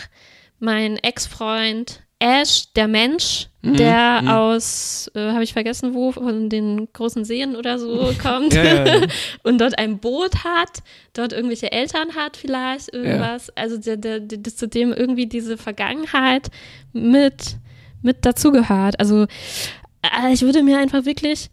mein 0.59 0.96
Ex-Freund 0.96 2.03
Ash, 2.21 2.73
der 2.75 2.89
Mensch, 2.89 3.47
mhm, 3.62 3.77
der 3.77 4.23
mhm. 4.23 4.29
aus, 4.29 5.11
äh, 5.14 5.31
habe 5.33 5.45
ich 5.45 5.53
vergessen 5.53 5.95
wo, 5.95 6.11
von 6.11 6.49
den 6.49 6.89
großen 6.93 7.25
Seen 7.25 7.55
oder 7.55 7.79
so 7.79 8.12
kommt 8.23 8.55
ja, 8.55 8.64
ja, 8.64 8.87
ja. 8.87 9.07
und 9.45 9.61
dort 9.61 9.79
ein 9.79 9.99
Boot 9.99 10.43
hat, 10.43 10.83
dort 11.12 11.33
irgendwelche 11.33 11.71
Eltern 11.71 12.16
hat 12.16 12.37
vielleicht, 12.37 12.93
irgendwas. 12.93 13.51
Also 13.57 13.79
der, 13.79 13.97
der, 13.97 14.21
der, 14.21 14.39
dass 14.39 14.57
zu 14.57 14.66
dem 14.66 14.93
irgendwie 14.93 15.27
diese 15.27 15.57
Vergangenheit 15.57 16.49
mit, 16.93 17.57
mit 18.03 18.25
dazugehört. 18.25 18.99
Also 18.99 19.27
äh, 20.03 20.33
ich 20.33 20.43
würde 20.43 20.64
mir 20.64 20.79
einfach 20.79 21.05
wirklich 21.05 21.51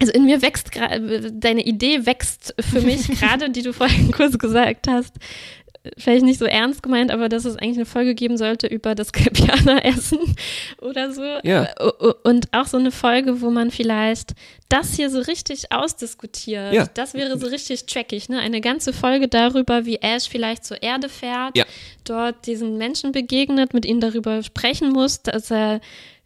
also 0.00 0.12
in 0.12 0.24
mir 0.26 0.42
wächst 0.42 0.70
gerade, 0.70 1.32
deine 1.32 1.64
Idee 1.64 2.06
wächst 2.06 2.54
für 2.60 2.80
mich 2.80 3.08
gerade, 3.20 3.50
die 3.50 3.62
du 3.62 3.72
vorhin 3.72 4.12
kurz 4.12 4.38
gesagt 4.38 4.86
hast, 4.88 5.14
vielleicht 5.96 6.24
nicht 6.24 6.38
so 6.38 6.44
ernst 6.44 6.82
gemeint, 6.82 7.10
aber 7.10 7.28
dass 7.28 7.44
es 7.44 7.56
eigentlich 7.56 7.76
eine 7.76 7.86
Folge 7.86 8.14
geben 8.14 8.36
sollte 8.36 8.66
über 8.66 8.94
das 8.94 9.12
Kelpianer-Essen 9.12 10.18
oder 10.80 11.12
so. 11.12 11.22
Ja. 11.42 11.68
Und 12.24 12.48
auch 12.52 12.66
so 12.66 12.76
eine 12.76 12.90
Folge, 12.90 13.40
wo 13.40 13.50
man 13.50 13.70
vielleicht 13.70 14.32
das 14.68 14.94
hier 14.94 15.08
so 15.10 15.20
richtig 15.20 15.72
ausdiskutiert. 15.72 16.74
Ja. 16.74 16.86
Das 16.94 17.14
wäre 17.14 17.38
so 17.38 17.46
richtig 17.46 17.86
trackig, 17.86 18.28
ne? 18.28 18.38
Eine 18.38 18.60
ganze 18.60 18.92
Folge 18.92 19.28
darüber, 19.28 19.86
wie 19.86 19.96
Ash 19.96 20.28
vielleicht 20.28 20.64
zur 20.64 20.82
Erde 20.82 21.08
fährt, 21.08 21.56
Ja. 21.56 21.64
dort 22.04 22.46
diesen 22.46 22.76
Menschen 22.76 23.12
begegnet, 23.12 23.72
mit 23.74 23.86
ihnen 23.86 24.00
darüber 24.00 24.42
sprechen 24.42 24.90
muss, 24.92 25.22
dass 25.22 25.50
er 25.50 25.80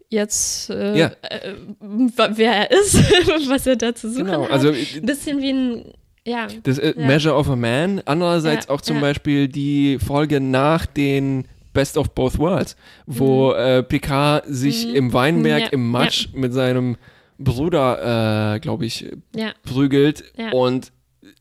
jetzt 0.09 0.69
äh, 0.71 0.99
Ja. 0.99 1.13
äh, 1.23 1.55
wer 1.81 2.53
er 2.53 2.71
ist, 2.71 2.95
was 3.49 3.67
er 3.67 3.77
da 3.77 3.95
zu 3.95 4.11
suchen 4.11 4.27
Genau, 4.27 4.43
hat. 4.45 4.51
also 4.51 4.69
Ein 4.69 5.07
bisschen 5.07 5.41
wie 5.41 5.51
ein, 5.53 5.93
ja. 6.27 6.47
das 6.63 6.79
äh, 6.79 6.95
Ja. 6.97 7.07
Measure 7.07 7.35
of 7.35 7.49
a 7.51 7.57
Man. 7.57 8.01
Andererseits 8.05 8.67
Ja, 8.67 8.75
auch 8.75 8.81
zum 8.81 8.97
ja. 8.97 9.03
Beispiel 9.03 9.49
die 9.49 9.99
Folge 9.99 10.41
nach 10.41 10.87
den 10.87 11.47
Best 11.73 11.97
of 11.97 12.11
Both 12.11 12.39
Worlds, 12.39 12.77
wo 13.07 13.53
äh, 13.53 13.83
Picard 13.83 14.45
sich 14.47 14.87
Mhm. 14.89 14.95
im 14.95 15.13
Weinberg 15.13 15.61
Ja, 15.63 15.69
im 15.69 15.91
Matsch 15.91 16.29
mit 16.35 16.53
seinem 16.53 16.97
Bruder, 17.39 18.55
äh, 18.57 18.61
glaube 18.61 18.87
ich, 18.87 19.07
Ja, 19.35 19.53
prügelt 19.65 20.25
Ja. 20.37 20.51
und 20.53 20.93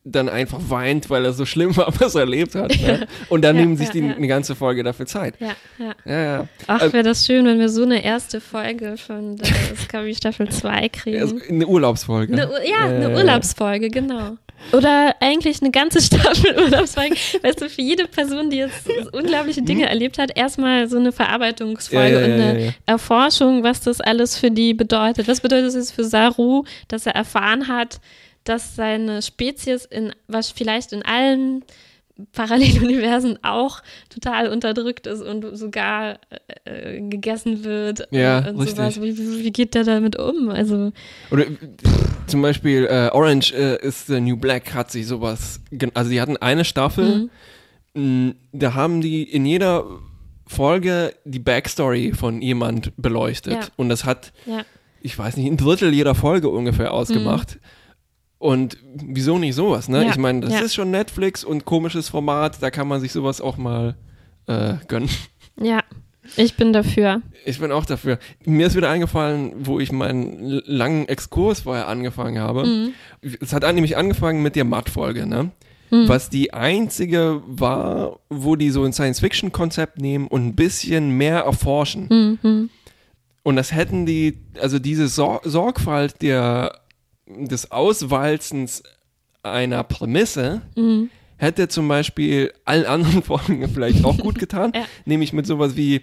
dann 0.04 0.28
einfach 0.28 0.58
weint, 0.68 1.10
weil 1.10 1.24
er 1.24 1.32
so 1.32 1.44
schlimm 1.44 1.76
war, 1.76 1.86
was 2.00 2.14
er 2.16 2.22
erlebt 2.22 2.54
hat. 2.56 2.70
Ne? 2.80 3.06
Und 3.28 3.42
dann 3.44 3.54
Ja, 3.56 3.62
nehmen 3.62 3.76
sich 3.76 3.88
ja, 3.88 3.92
die 3.92 4.00
ja. 4.00 4.14
eine 4.14 4.26
ganze 4.26 4.54
Folge 4.56 4.82
dafür 4.82 5.06
Zeit. 5.06 5.34
ja, 5.38 5.52
ja. 5.78 5.94
Ja, 6.04 6.22
ja. 6.24 6.48
Ach, 6.66 6.82
Äh, 6.82 6.92
wäre 6.92 7.04
das 7.04 7.24
schön, 7.26 7.44
wenn 7.46 7.58
wir 7.60 7.68
so 7.68 7.82
eine 7.84 8.02
erste 8.04 8.40
Folge 8.40 8.96
von 8.96 9.36
der 9.36 9.48
Discovery 9.70 10.14
Staffel 10.14 10.48
2 10.48 10.88
kriegen. 10.92 11.20
Also 11.20 11.36
eine 11.48 11.66
Urlaubsfolge. 11.66 12.32
Eine, 12.32 12.48
ja, 12.68 12.78
eine 12.86 13.12
Äh, 13.12 13.16
Urlaubsfolge, 13.16 13.90
genau. 13.90 14.38
Oder 14.72 15.16
eigentlich 15.20 15.60
eine 15.60 15.70
ganze 15.70 16.00
Staffel 16.02 16.58
Urlaubsfolge. 16.58 17.16
Weißt 17.42 17.60
du, 17.60 17.68
für 17.68 17.82
jede 17.82 18.06
Person, 18.06 18.50
die 18.50 18.58
jetzt 18.58 18.88
unglaubliche 19.12 19.62
Dinge 19.62 19.88
erlebt 19.88 20.18
hat, 20.18 20.36
erstmal 20.36 20.88
so 20.88 20.98
eine 20.98 21.12
Verarbeitungsfolge 21.12 22.14
Ja, 22.14 22.20
ja, 22.20 22.24
und 22.26 22.32
eine 22.32 22.64
ja. 22.66 22.72
Erforschung, 22.86 23.62
was 23.62 23.80
das 23.80 24.00
alles 24.00 24.38
für 24.38 24.50
die 24.50 24.74
bedeutet. 24.74 25.28
Was 25.28 25.40
bedeutet 25.40 25.68
es 25.68 25.74
jetzt 25.74 25.92
für 25.92 26.04
Saru, 26.04 26.64
dass 26.88 27.06
er 27.06 27.14
erfahren 27.14 27.68
hat, 27.68 28.00
dass 28.44 28.74
seine 28.74 29.22
Spezies 29.22 29.84
in, 29.84 30.12
was 30.26 30.50
vielleicht 30.50 30.92
in 30.92 31.02
allen 31.04 31.64
Paralleluniversen 32.32 33.38
auch 33.42 33.82
total 34.08 34.48
unterdrückt 34.48 35.06
ist 35.06 35.20
und 35.22 35.56
sogar 35.56 36.18
äh, 36.64 36.96
äh, 36.96 37.00
gegessen 37.08 37.64
wird 37.64 38.06
Ja, 38.10 38.38
und 38.48 38.60
richtig. 38.60 38.76
sowas. 38.76 39.00
Wie, 39.00 39.16
wie, 39.18 39.44
wie 39.44 39.50
geht 39.52 39.74
der 39.74 39.84
damit 39.84 40.18
um? 40.18 40.48
Also 40.50 40.92
Oder 41.30 41.46
äh, 41.46 41.56
zum 42.26 42.42
Beispiel 42.42 42.86
äh, 42.90 43.08
Orange 43.12 43.52
äh, 43.54 43.76
is 43.86 44.06
the 44.06 44.20
New 44.20 44.36
Black 44.36 44.74
hat 44.74 44.90
sich 44.90 45.06
sowas, 45.06 45.60
also 45.94 46.10
die 46.10 46.20
hatten 46.20 46.36
eine 46.36 46.64
Staffel, 46.64 47.30
mh, 47.94 48.34
da 48.52 48.74
haben 48.74 49.00
die 49.00 49.22
in 49.24 49.44
jeder 49.44 49.84
Folge 50.46 51.14
die 51.24 51.38
Backstory 51.38 52.12
von 52.12 52.42
jemand 52.42 52.92
beleuchtet 52.96 53.54
Ja. 53.54 53.60
und 53.76 53.88
das 53.88 54.04
hat, 54.04 54.32
ja. 54.46 54.62
ich 55.00 55.18
weiß 55.18 55.36
nicht, 55.36 55.46
ein 55.50 55.56
Drittel 55.56 55.92
jeder 55.94 56.14
Folge 56.14 56.48
ungefähr 56.48 56.92
ausgemacht. 56.92 57.58
Und 58.42 58.76
wieso 58.94 59.38
nicht 59.38 59.54
sowas, 59.54 59.88
ne? 59.88 60.02
Ja, 60.04 60.10
Ich 60.10 60.16
meine, 60.18 60.40
das 60.40 60.52
ja. 60.52 60.58
ist 60.62 60.74
schon 60.74 60.90
Netflix 60.90 61.44
und 61.44 61.64
komisches 61.64 62.08
Format, 62.08 62.60
da 62.60 62.72
kann 62.72 62.88
man 62.88 63.00
sich 63.00 63.12
sowas 63.12 63.40
auch 63.40 63.56
mal 63.56 63.94
äh, 64.48 64.74
gönnen. 64.88 65.08
Ja, 65.60 65.80
ich 66.36 66.56
bin 66.56 66.72
dafür. 66.72 67.22
Ich 67.44 67.60
bin 67.60 67.70
auch 67.70 67.84
dafür. 67.84 68.18
Mir 68.44 68.66
ist 68.66 68.74
wieder 68.74 68.90
eingefallen, 68.90 69.52
wo 69.58 69.78
ich 69.78 69.92
meinen 69.92 70.60
langen 70.66 71.06
Exkurs 71.08 71.60
vorher 71.60 71.86
angefangen 71.86 72.40
habe. 72.40 72.64
Mhm. 72.66 72.94
Es 73.40 73.52
hat 73.52 73.62
an- 73.64 73.76
nämlich 73.76 73.96
angefangen 73.96 74.42
mit 74.42 74.56
der 74.56 74.64
Matt-Folge, 74.64 75.26
ne? 75.26 75.50
Was 75.94 76.30
die 76.30 76.54
einzige 76.54 77.42
war, 77.46 78.18
wo 78.30 78.56
die 78.56 78.70
so 78.70 78.82
ein 78.82 78.94
Science-Fiction-Konzept 78.94 80.00
nehmen 80.00 80.26
und 80.26 80.46
ein 80.46 80.54
bisschen 80.56 81.10
mehr 81.18 81.40
erforschen. 81.40 82.38
Mhm. 82.42 82.70
Und 83.44 83.56
das 83.56 83.72
hätten 83.72 84.06
die, 84.06 84.38
also 84.60 84.78
diese 84.78 85.06
Sor 85.08 85.42
Sorgfalt 85.44 86.22
der, 86.22 86.78
des 87.46 87.70
Auswalzens 87.70 88.82
einer 89.42 89.82
Prämisse 89.84 90.62
Mhm. 90.76 91.10
hätte 91.36 91.68
zum 91.68 91.88
Beispiel 91.88 92.52
allen 92.64 92.86
anderen 92.86 93.22
Folgen 93.22 93.68
vielleicht 93.72 94.04
auch 94.04 94.16
gut 94.18 94.38
getan. 94.38 94.72
Ja. 94.74 94.84
Nämlich 95.04 95.32
mit 95.32 95.46
sowas 95.46 95.76
wie 95.76 96.02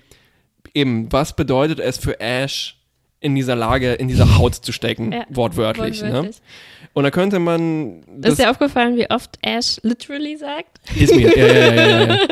eben, 0.74 1.12
was 1.12 1.36
bedeutet 1.36 1.80
es 1.80 1.98
für 1.98 2.20
Ash 2.20 2.76
in 3.22 3.36
dieser 3.36 3.56
Lage, 3.56 3.94
in 3.94 4.08
dieser 4.08 4.38
Haut 4.38 4.56
zu 4.56 4.72
stecken, 4.72 5.12
Ja, 5.12 5.26
wortwörtlich. 5.30 6.02
Ne? 6.02 6.08
Wortwörtlich. 6.14 6.42
Und 6.94 7.04
da 7.04 7.12
könnte 7.12 7.40
man, 7.40 8.04
das 8.18 8.34
ist 8.34 8.40
dir 8.42 8.50
aufgefallen, 8.50 8.96
wie 8.98 9.10
oft 9.10 9.38
Ash 9.42 9.80
literally 9.84 10.38
sagt? 10.38 10.80
ist 10.98 11.14
mir, 11.16 11.38
ja, 11.38 11.46
ja, 11.48 11.74
ja, 11.74 11.84
ja, 12.02 12.08
ja. 12.14 12.20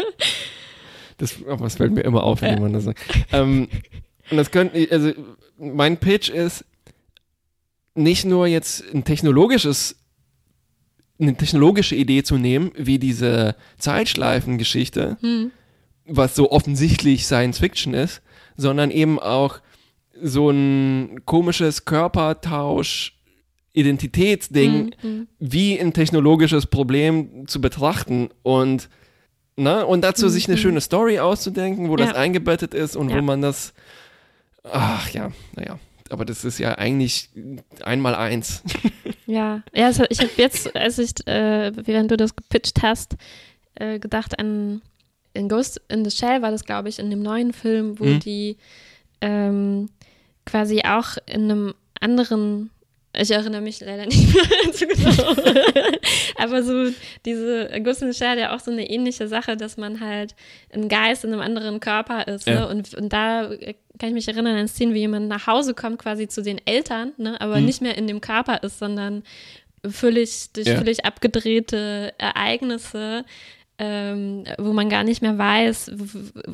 Das, 1.20 1.36
aber 1.50 1.64
das 1.64 1.76
fällt 1.76 1.94
mir 1.94 2.02
immer 2.02 2.22
auf, 2.24 2.42
wenn 2.44 2.54
jemand 2.56 2.76
das 2.76 2.84
sagt. 2.84 3.00
Ähm, 3.32 3.68
und 4.30 4.38
das 4.38 4.52
könnte, 4.52 4.88
also 4.92 5.12
mein 5.58 5.98
Pitch 5.98 6.30
ist 6.30 6.64
nicht 7.98 8.26
nur 8.26 8.48
jetzt 8.48 8.84
ein 8.94 9.04
technologisches, 9.04 9.96
eine 11.20 11.36
technologische 11.36 11.96
Idee 11.96 12.24
zu 12.24 12.38
nehmen, 12.38 12.72
wie 12.78 13.00
diese 13.00 13.56
Zeitschleifengeschichte, 13.78 15.18
Hm. 15.22 15.52
was 16.06 16.36
so 16.36 16.52
offensichtlich 16.52 17.26
Science 17.26 17.60
Fiction 17.60 17.94
ist, 17.94 18.22
sondern 18.56 18.92
eben 18.92 19.20
auch 19.20 19.60
so 20.22 20.50
ein 20.50 21.22
komisches 21.26 21.86
Körpertausch, 21.86 23.14
Identitätsding, 23.74 24.96
Mhm. 25.04 25.28
wie 25.40 25.80
ein 25.80 25.94
technologisches 25.94 26.66
Problem 26.66 27.48
zu 27.48 27.62
betrachten 27.62 28.30
und 28.44 28.90
na, 29.56 29.82
und 29.84 30.02
dazu 30.02 30.30
sich 30.30 30.48
eine 30.48 30.58
schöne 30.58 30.82
Story 30.82 31.20
auszudenken, 31.20 31.90
wo 31.90 31.96
das 31.96 32.10
Ja. 32.10 32.16
eingebettet 32.16 32.74
ist 32.76 32.96
und 32.96 33.10
wo 33.12 33.16
Ja. 33.16 33.22
man 33.22 33.42
das 33.42 33.74
ach 34.64 35.10
ja, 35.12 35.32
naja, 35.56 35.80
aber 36.12 36.26
das 36.26 36.44
ist 36.46 36.60
ja 36.60 36.78
eigentlich 36.78 37.30
einmal 37.84 38.16
eins. 38.16 38.64
Ja, 39.30 39.62
ja 39.76 39.88
also 39.88 40.06
ich 40.10 40.20
habe 40.20 40.32
jetzt, 40.38 40.74
als 40.74 40.98
ich, 41.00 41.12
äh, 41.28 41.74
während 41.86 42.10
du 42.12 42.16
das 42.16 42.34
gepitcht 42.34 42.82
hast, 42.82 43.18
äh, 43.76 44.00
gedacht 44.00 44.40
an 44.40 44.82
in 45.34 45.50
Ghost 45.50 45.82
in 45.90 46.06
the 46.06 46.12
Shell 46.12 46.42
war 46.42 46.52
das, 46.52 46.64
glaube 46.64 46.88
ich, 46.88 46.98
in 46.98 47.10
dem 47.10 47.22
neuen 47.24 47.52
Film, 47.52 48.00
wo 48.00 48.06
Mhm. 48.06 48.20
die 48.22 48.56
ähm, 49.20 49.90
quasi 50.46 50.82
auch 50.86 51.18
in 51.26 51.52
einem 51.52 51.74
anderen 52.00 52.70
ich 53.20 53.32
erinnere 53.32 53.62
mich 53.62 53.80
leider 53.82 54.06
nicht 54.06 54.34
mehr 54.34 54.44
so 54.74 54.86
genau. 54.88 55.34
Aber 56.38 56.64
so 56.64 56.92
diese 57.26 57.70
Ghost 57.84 58.04
in 58.04 58.12
the 58.12 58.18
Shell 58.18 58.38
ja 58.38 58.56
auch 58.56 58.60
so 58.60 58.72
eine 58.72 58.90
ähnliche 58.90 59.28
Sache, 59.28 59.58
dass 59.58 59.76
man 59.78 60.00
halt 60.02 60.36
ein 60.72 60.88
Geist 60.88 61.24
in 61.24 61.34
einem 61.34 61.42
anderen 61.42 61.80
Körper 61.80 62.28
ist. 62.28 62.48
Ja. 62.48 62.62
Ne? 62.62 62.68
Und, 62.68 62.94
und 62.94 63.12
da 63.12 63.52
äh, 63.52 63.74
kann 63.98 64.10
ich 64.10 64.16
mich 64.16 64.28
erinnern 64.28 64.58
an 64.58 64.68
Szenen, 64.68 64.94
wie 64.94 65.00
jemand 65.00 65.28
nach 65.28 65.48
Hause 65.48 65.74
kommt, 65.74 66.00
quasi 66.00 66.28
zu 66.28 66.42
den 66.42 66.60
Eltern, 66.66 67.14
ne? 67.18 67.40
aber 67.42 67.60
Mhm. 67.60 67.66
nicht 67.66 67.82
mehr 67.82 67.98
in 67.98 68.08
dem 68.08 68.22
Körper 68.22 68.62
ist, 68.64 68.80
sondern 68.80 69.24
völlig 69.88 70.52
durch 70.54 70.68
Ja. 70.68 70.78
völlig 70.78 71.06
abgedrehte 71.06 72.14
Ereignisse, 72.18 73.26
ähm, 73.80 74.44
wo 74.58 74.74
man 74.74 74.90
gar 74.90 75.04
nicht 75.04 75.22
mehr 75.22 75.38
weiß, 75.38 75.92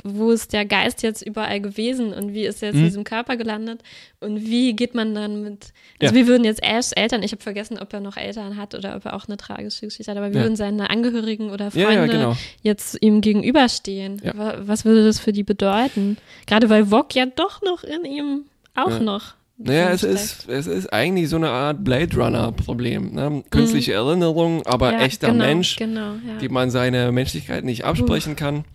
wo 0.03 0.31
ist 0.31 0.51
der 0.51 0.65
Geist 0.65 1.03
jetzt 1.03 1.21
überall 1.21 1.61
gewesen 1.61 2.13
und 2.13 2.33
wie 2.33 2.45
ist 2.45 2.61
er 2.61 2.67
jetzt 2.69 2.75
in 2.75 2.81
Mhm. 2.81 2.85
diesem 2.87 3.03
Körper 3.05 3.37
gelandet 3.37 3.81
und 4.19 4.41
wie 4.41 4.73
geht 4.75 4.93
man 4.93 5.15
dann 5.15 5.41
mit, 5.41 5.67
also 6.01 6.13
Ja. 6.13 6.19
wir 6.19 6.27
würden 6.27 6.43
jetzt 6.43 6.61
Ashs 6.61 6.91
Eltern, 6.91 7.23
ich 7.23 7.31
habe 7.31 7.41
vergessen, 7.41 7.79
ob 7.79 7.93
er 7.93 8.01
noch 8.01 8.17
Eltern 8.17 8.57
hat 8.57 8.75
oder 8.75 8.95
ob 8.97 9.05
er 9.05 9.13
auch 9.15 9.27
eine 9.27 9.37
tragische 9.37 9.85
Geschichte 9.85 10.11
hat, 10.11 10.17
aber 10.17 10.31
wir 10.31 10.37
Ja. 10.39 10.43
würden 10.43 10.57
seine 10.57 10.89
Angehörigen 10.89 11.49
oder 11.49 11.71
Freunde 11.71 11.93
ja, 11.93 12.05
genau. 12.07 12.35
jetzt 12.61 12.97
ihm 13.01 13.21
gegenüberstehen. 13.21 14.21
Was 14.59 14.83
würde 14.83 15.05
das 15.05 15.19
für 15.19 15.31
die 15.31 15.43
bedeuten? 15.43 16.17
Gerade 16.45 16.69
weil 16.69 16.87
Vog 16.87 17.15
ja 17.15 17.25
doch 17.25 17.61
noch 17.61 17.83
in 17.85 18.03
ihm 18.03 18.41
auch 18.75 18.99
noch. 18.99 19.35
Naja, 19.57 19.91
es 19.91 20.03
ist, 20.03 20.49
es 20.49 20.67
ist 20.67 20.91
eigentlich 20.91 21.29
so 21.29 21.35
eine 21.35 21.49
Art 21.49 21.83
Blade 21.83 22.15
Runner-Problem. 22.17 23.13
Ne? 23.13 23.43
Künstliche 23.51 23.93
Erinnerung, 23.93 24.65
aber 24.65 24.91
Mhm. 24.91 24.97
Ja, 24.99 25.05
echter 25.05 25.27
genau, 25.31 25.45
Mensch, 25.45 25.75
Genau, 25.75 26.13
ja. 26.27 26.37
dem 26.41 26.51
man 26.53 26.69
seine 26.71 27.11
Menschlichkeit 27.11 27.63
nicht 27.63 27.85
absprechen 27.85 28.35
kann. 28.35 28.65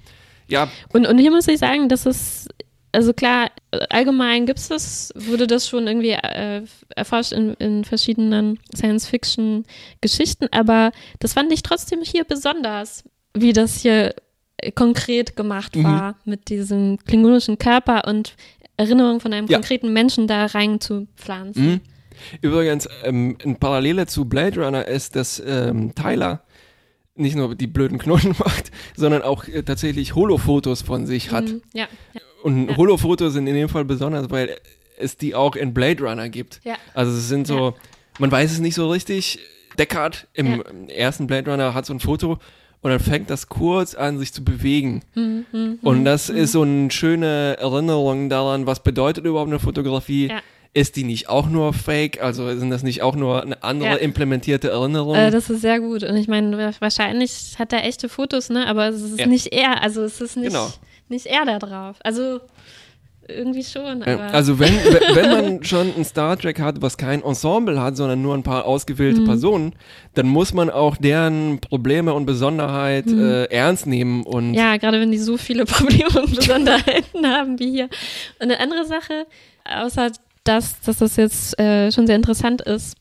Ja, 0.46 0.70
Und, 0.92 1.06
und 1.06 1.18
hier 1.18 1.30
muss 1.30 1.46
ich 1.48 1.58
sagen, 1.58 1.88
dass 1.88 2.06
es, 2.06 2.48
also 2.92 3.12
klar, 3.12 3.50
allgemein 3.90 4.46
gibt 4.46 4.60
es 4.60 4.68
das, 4.68 5.12
wurde 5.14 5.46
das 5.46 5.68
schon 5.68 5.86
irgendwie 5.88 6.12
äh, 6.12 6.62
erforscht 6.96 7.32
in, 7.32 7.52
in 7.54 7.84
verschiedenen 7.84 8.58
Science-Fiction-Geschichten, 8.74 10.46
aber 10.52 10.92
das 11.20 11.32
fand 11.34 11.52
ich 11.52 11.62
trotzdem 11.62 12.00
hier 12.02 12.24
besonders, 12.24 13.04
wie 13.34 13.52
das 13.52 13.80
hier 13.80 14.14
konkret 14.74 15.36
gemacht 15.36 15.76
Mhm. 15.76 15.84
war, 15.84 16.16
mit 16.24 16.48
diesem 16.48 16.98
klingonischen 17.04 17.58
Körper 17.58 18.08
und 18.08 18.34
Erinnerung 18.78 19.20
von 19.20 19.32
einem 19.34 19.46
Ja. 19.48 19.58
konkreten 19.58 19.92
Menschen 19.92 20.26
da 20.26 20.46
rein 20.46 20.80
zu 20.80 21.06
pflanzen. 21.16 21.66
Mhm. 21.66 21.80
Übrigens, 22.40 22.88
ähm, 23.04 23.36
ein 23.44 23.56
Parallele 23.56 24.06
zu 24.06 24.24
Blade 24.24 24.64
Runner 24.64 24.86
ist, 24.88 25.14
dass 25.14 25.40
ähm, 25.44 25.94
Tyler 25.94 26.42
nicht 27.14 27.36
nur 27.36 27.54
die 27.54 27.66
blöden 27.66 27.98
Knoten 27.98 28.28
macht, 28.38 28.70
sondern 28.96 29.22
auch 29.22 29.46
äh, 29.46 29.62
tatsächlich 29.62 30.14
Holofotos 30.14 30.82
von 30.82 31.06
sich 31.06 31.30
hat. 31.30 31.44
Mhm. 31.44 31.62
Ja, 31.74 31.86
ja, 32.14 32.20
Und 32.42 32.70
Ja. 32.70 32.76
Holofotos 32.76 33.32
sind 33.34 33.46
in 33.46 33.54
dem 33.54 33.68
Fall 33.68 33.84
besonders, 33.84 34.30
weil 34.30 34.56
es 34.98 35.16
die 35.16 35.34
auch 35.34 35.54
in 35.54 35.74
Blade 35.74 36.02
Runner 36.04 36.28
gibt. 36.28 36.60
ja. 36.64 36.74
Also 36.94 37.12
es 37.12 37.28
sind 37.28 37.46
so, 37.46 37.74
man 38.18 38.30
weiß 38.32 38.50
es 38.52 38.58
nicht 38.60 38.74
so 38.74 38.88
richtig. 38.90 39.38
Deckard 39.78 40.26
im 40.32 40.64
ersten 40.88 41.28
Blade 41.28 41.48
Runner 41.50 41.72
hat 41.72 41.86
so 41.86 41.92
ein 41.94 42.00
Foto 42.00 42.38
und 42.80 42.90
dann 42.90 43.00
fängt 43.00 43.30
das 43.30 43.48
kurz 43.48 43.94
an, 43.94 44.18
sich 44.18 44.32
zu 44.32 44.44
bewegen. 44.44 45.02
Mhm, 45.14 45.78
und 45.82 46.04
das 46.04 46.28
ist 46.28 46.52
so 46.52 46.62
eine 46.62 46.90
schöne 46.90 47.56
Erinnerung 47.58 48.28
daran, 48.28 48.66
was 48.66 48.82
bedeutet 48.82 49.24
überhaupt 49.24 49.50
eine 49.50 49.58
Fotografie. 49.58 50.28
Ja. 50.28 50.40
Ist 50.74 50.96
die 50.96 51.04
nicht 51.04 51.28
auch 51.28 51.48
nur 51.48 51.72
fake? 51.72 52.22
Also 52.22 52.46
sind 52.56 52.70
das 52.70 52.82
nicht 52.82 53.02
auch 53.02 53.16
nur 53.16 53.42
eine 53.42 53.62
andere 53.64 53.90
ja. 53.92 53.96
implementierte 53.96 54.68
Erinnerung? 54.70 55.16
Äh, 55.16 55.30
das 55.30 55.48
ist 55.48 55.62
sehr 55.62 55.80
gut. 55.80 56.04
Und 56.04 56.14
ich 56.16 56.28
meine, 56.28 56.72
wahrscheinlich 56.78 57.56
hat 57.58 57.72
er 57.72 57.84
echte 57.84 58.08
Fotos, 58.08 58.50
ne? 58.50 58.66
Aber 58.66 58.88
es 58.88 59.00
ist 59.00 59.18
ja. 59.18 59.26
nicht 59.26 59.52
er. 59.52 59.82
Also 59.82 60.02
es 60.02 60.20
ist 60.20 60.36
nicht, 60.36 60.48
genau. 60.48 60.70
nicht 61.08 61.26
er 61.26 61.46
da 61.46 61.58
drauf. 61.58 61.96
Also 62.04 62.40
irgendwie 63.28 63.64
schon. 63.64 64.02
also 64.02 64.58
wenn, 64.58 64.74
wenn 65.14 65.30
man 65.30 65.64
schon 65.64 65.92
ein 65.96 66.04
Star 66.04 66.36
Trek 66.36 66.60
hat, 66.60 66.82
was 66.82 66.96
kein 66.96 67.22
Ensemble 67.22 67.80
hat, 67.80 67.96
sondern 67.96 68.22
nur 68.22 68.34
ein 68.34 68.42
paar 68.42 68.64
ausgewählte 68.64 69.20
mhm. 69.20 69.26
Personen, 69.26 69.74
dann 70.14 70.26
muss 70.26 70.54
man 70.54 70.70
auch 70.70 70.96
deren 70.96 71.60
Probleme 71.60 72.14
und 72.14 72.26
Besonderheit 72.26 73.06
mhm. 73.06 73.20
äh, 73.20 73.44
ernst 73.44 73.86
nehmen. 73.86 74.24
Und 74.24 74.54
ja, 74.54 74.76
gerade 74.76 75.00
wenn 75.00 75.10
die 75.10 75.18
so 75.18 75.36
viele 75.36 75.64
Probleme 75.66 76.20
und 76.20 76.34
Besonderheiten 76.34 77.26
haben 77.26 77.58
wie 77.58 77.70
hier. 77.70 77.84
Und 78.40 78.50
eine 78.50 78.60
andere 78.60 78.84
Sache, 78.86 79.26
außer 79.64 80.10
dass, 80.44 80.80
dass 80.80 80.98
das 80.98 81.16
jetzt 81.16 81.58
äh, 81.60 81.92
schon 81.92 82.06
sehr 82.06 82.16
interessant 82.16 82.62
ist, 82.62 82.96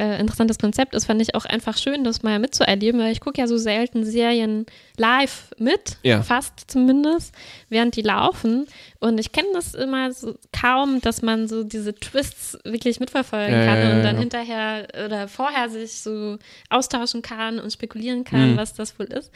äh, 0.00 0.18
interessantes 0.18 0.58
Konzept 0.58 0.94
ist, 0.94 1.04
fand 1.04 1.20
ich 1.20 1.34
auch 1.34 1.44
einfach 1.44 1.76
schön, 1.76 2.04
das 2.04 2.22
mal 2.22 2.38
mitzuerleben, 2.38 2.98
weil 3.00 3.12
ich 3.12 3.20
gucke 3.20 3.38
ja 3.38 3.46
so 3.46 3.58
selten 3.58 4.04
Serien 4.04 4.64
live 4.96 5.50
mit, 5.58 5.98
ja. 6.02 6.22
fast 6.22 6.70
zumindest, 6.70 7.34
während 7.68 7.96
die 7.96 8.02
laufen. 8.02 8.66
Und 8.98 9.20
ich 9.20 9.32
kenne 9.32 9.48
das 9.52 9.74
immer 9.74 10.10
so 10.12 10.36
kaum, 10.58 11.02
dass 11.02 11.20
man 11.20 11.48
so 11.48 11.64
diese 11.64 11.94
Twists 11.94 12.58
wirklich 12.64 12.98
mitverfolgen 12.98 13.54
ja, 13.54 13.66
kann 13.66 13.78
ja, 13.78 13.96
und 13.96 14.02
dann 14.02 14.16
hinterher 14.16 14.88
oder 15.04 15.28
vorher 15.28 15.68
sich 15.68 16.00
so 16.00 16.38
austauschen 16.70 17.20
kann 17.20 17.58
und 17.58 17.70
spekulieren 17.70 18.24
kann, 18.24 18.52
mhm. 18.52 18.56
was 18.56 18.72
das 18.72 18.98
wohl 18.98 19.06
ist. 19.06 19.30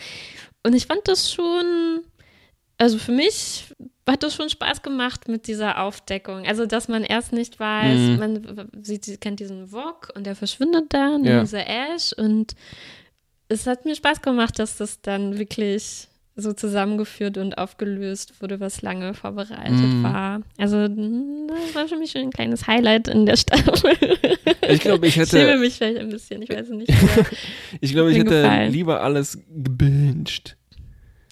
Und 0.62 0.74
ich 0.74 0.86
fand 0.86 1.06
das 1.06 1.30
schon 1.30 2.00
also 2.78 2.98
für 2.98 3.12
mich 3.12 3.66
hat 4.06 4.22
das 4.22 4.34
schon 4.34 4.50
Spaß 4.50 4.82
gemacht 4.82 5.28
mit 5.28 5.46
dieser 5.46 5.82
Aufdeckung. 5.82 6.46
Also, 6.46 6.66
dass 6.66 6.88
man 6.88 7.04
erst 7.04 7.32
nicht 7.32 7.58
weiß, 7.58 7.98
mhm. 7.98 8.18
man 8.18 8.68
sieht, 8.82 9.04
sie 9.04 9.16
kennt 9.16 9.40
diesen 9.40 9.72
Wok 9.72 10.12
und 10.14 10.26
der 10.26 10.36
verschwindet 10.36 10.86
dann 10.90 11.24
ja. 11.24 11.38
in 11.38 11.44
dieser 11.44 11.66
Ash 11.66 12.12
und 12.12 12.54
es 13.48 13.66
hat 13.66 13.84
mir 13.84 13.94
Spaß 13.94 14.22
gemacht, 14.22 14.58
dass 14.58 14.76
das 14.76 15.00
dann 15.00 15.38
wirklich 15.38 16.08
so 16.36 16.52
zusammengeführt 16.52 17.38
und 17.38 17.56
aufgelöst 17.58 18.40
wurde, 18.40 18.58
was 18.58 18.82
lange 18.82 19.14
vorbereitet 19.14 19.76
mm. 19.76 20.02
war. 20.02 20.40
Also 20.58 20.88
das 20.88 21.74
war 21.74 21.86
für 21.86 21.96
mich 21.96 22.10
schon 22.10 22.22
ein 22.22 22.30
kleines 22.30 22.66
Highlight 22.66 23.06
in 23.06 23.24
der 23.24 23.36
Staffel. 23.36 23.92
Ich 24.68 24.80
glaube, 24.80 25.06
ich 25.06 25.16
hätte. 25.16 25.38
Ich 25.54 25.60
mich 25.60 25.74
vielleicht 25.74 25.98
ein 25.98 26.08
bisschen, 26.08 26.42
ich 26.42 26.48
weiß 26.48 26.70
nicht. 26.70 26.92
ich 27.80 27.92
glaube, 27.92 28.10
ich 28.10 28.18
hätte 28.18 28.42
gefallen. 28.42 28.72
lieber 28.72 29.02
alles 29.02 29.38
gebinged. 29.48 30.56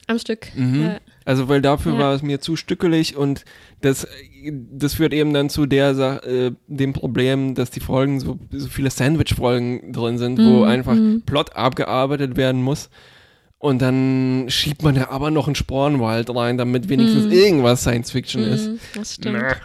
Am 0.07 0.19
Stück. 0.19 0.55
Mhm. 0.55 0.83
Ja. 0.83 1.01
Also, 1.25 1.49
weil 1.49 1.63
dafür 1.63 1.95
ja. 1.95 1.99
war 1.99 2.15
es 2.15 2.23
mir 2.23 2.41
zu 2.41 2.57
stückelig 2.57 3.17
und 3.17 3.45
das, 3.81 4.07
das 4.51 4.95
führt 4.95 5.13
eben 5.13 5.33
dann 5.33 5.51
zu 5.51 5.67
der 5.67 5.91
äh, 6.25 6.53
dem 6.67 6.93
Problem, 6.93 7.55
dass 7.55 7.71
die 7.71 7.81
Folgen 7.81 8.21
so, 8.21 8.39
so 8.51 8.69
viele 8.69 8.91
Sandwich-Folgen 8.91 9.93
drin 9.93 10.19
sind, 10.19 10.39
mhm. 10.39 10.47
wo 10.47 10.63
einfach 10.65 10.95
mhm. 10.95 11.23
Plot 11.23 11.55
abgearbeitet 11.55 12.37
werden 12.37 12.63
muss. 12.63 12.91
Und 13.59 13.81
dann 13.81 14.47
schiebt 14.49 14.83
man 14.83 14.97
ja 14.97 15.11
aber 15.11 15.31
noch 15.31 15.47
einen 15.47 15.55
Spornwald 15.55 16.35
rein, 16.35 16.59
damit 16.59 16.89
wenigstens 16.89 17.27
mhm. 17.27 17.33
irgendwas 17.33 17.83
Science 17.83 18.11
Fiction 18.11 18.43
ist. 18.43 18.67
Mhm, 18.67 18.81
das 18.95 19.15
stimmt. 19.15 19.39
Nah. 19.39 19.57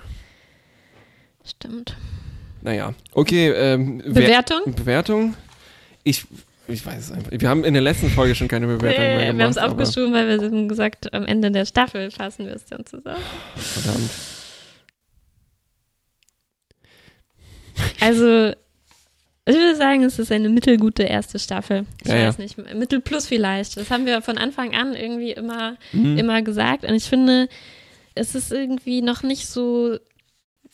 Stimmt. 1.43 1.97
Naja, 2.61 2.93
okay. 3.13 3.49
Ähm, 3.49 3.99
Bewertung? 3.99 4.73
Bewertung. 4.75 5.33
Ich 6.03 6.25
ich 6.67 6.85
weiß 6.85 6.99
es 6.99 7.11
einfach. 7.11 7.31
Wir 7.31 7.49
haben 7.49 7.63
in 7.63 7.73
der 7.73 7.83
letzten 7.83 8.09
Folge 8.09 8.35
schon 8.35 8.47
keine 8.47 8.67
Bewertung 8.67 9.03
mehr 9.03 9.31
gemacht. 9.31 9.37
Wir 9.37 9.43
haben 9.43 9.51
es 9.51 9.57
aufgeschoben, 9.57 10.13
weil 10.13 10.27
wir 10.27 10.47
haben 10.47 10.67
gesagt, 10.67 11.13
am 11.13 11.25
Ende 11.25 11.51
der 11.51 11.65
Staffel 11.65 12.11
fassen 12.11 12.45
wir 12.45 12.55
es 12.55 12.65
dann 12.65 12.85
zusammen. 12.85 13.23
Verdammt. 13.55 14.09
Also, 17.99 18.53
ich 19.45 19.55
würde 19.55 19.75
sagen, 19.75 20.03
es 20.03 20.19
ist 20.19 20.31
eine 20.31 20.49
mittelgute 20.49 21.03
erste 21.03 21.39
Staffel. 21.39 21.85
Ich 22.03 22.09
ja, 22.09 22.27
weiß 22.27 22.37
ja. 22.37 22.43
nicht, 22.43 22.57
Mittel 22.75 22.99
plus 22.99 23.27
vielleicht. 23.27 23.77
Das 23.77 23.89
haben 23.89 24.05
wir 24.05 24.21
von 24.21 24.37
Anfang 24.37 24.75
an 24.75 24.93
irgendwie 24.93 25.31
immer, 25.31 25.77
mhm. 25.93 26.17
immer 26.17 26.41
gesagt. 26.41 26.83
Und 26.83 26.95
ich 26.95 27.05
finde, 27.05 27.47
es 28.13 28.35
ist 28.35 28.51
irgendwie 28.51 29.01
noch 29.01 29.23
nicht 29.23 29.47
so 29.47 29.97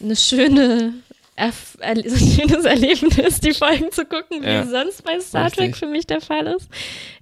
eine 0.01 0.15
schöne 0.15 0.93
Erf 1.35 1.77
ein 1.81 1.97
schönes 2.03 2.65
Erlebnis, 2.65 3.39
die 3.39 3.53
Folgen 3.53 3.91
zu 3.91 4.05
gucken, 4.05 4.43
wie 4.43 4.47
ja, 4.47 4.65
sonst 4.67 5.03
bei 5.03 5.19
Star 5.19 5.49
Trek 5.49 5.59
richtig. 5.59 5.77
für 5.77 5.87
mich 5.87 6.05
der 6.05 6.21
Fall 6.21 6.45
ist. 6.45 6.69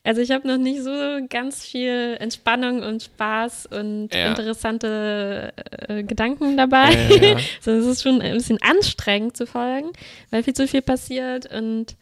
Also 0.04 0.20
ich 0.20 0.32
habe 0.32 0.46
noch 0.48 0.58
nicht 0.58 0.84
so 0.84 0.92
ganz 1.30 1.66
viel 1.66 2.18
Entspannung 2.20 2.84
und 2.84 3.04
Spaß 3.04 3.68
und 3.68 4.10
ja. 4.14 4.32
interessante 4.32 5.54
äh, 5.88 6.04
Gedanken 6.04 6.58
dabei. 6.58 6.92
Ja, 6.92 7.16
ja, 7.16 7.38
so, 7.62 7.72
es 7.72 7.86
ist 7.86 8.04
schon 8.04 8.22
ein 8.22 8.34
bisschen 8.34 8.62
anstrengend 8.62 9.38
zu 9.38 9.48
folgen, 9.48 9.92
weil 10.30 10.44
viel 10.44 10.56
zu 10.56 10.68
viel 10.68 10.82
passiert 10.82 11.46
und 11.50 11.96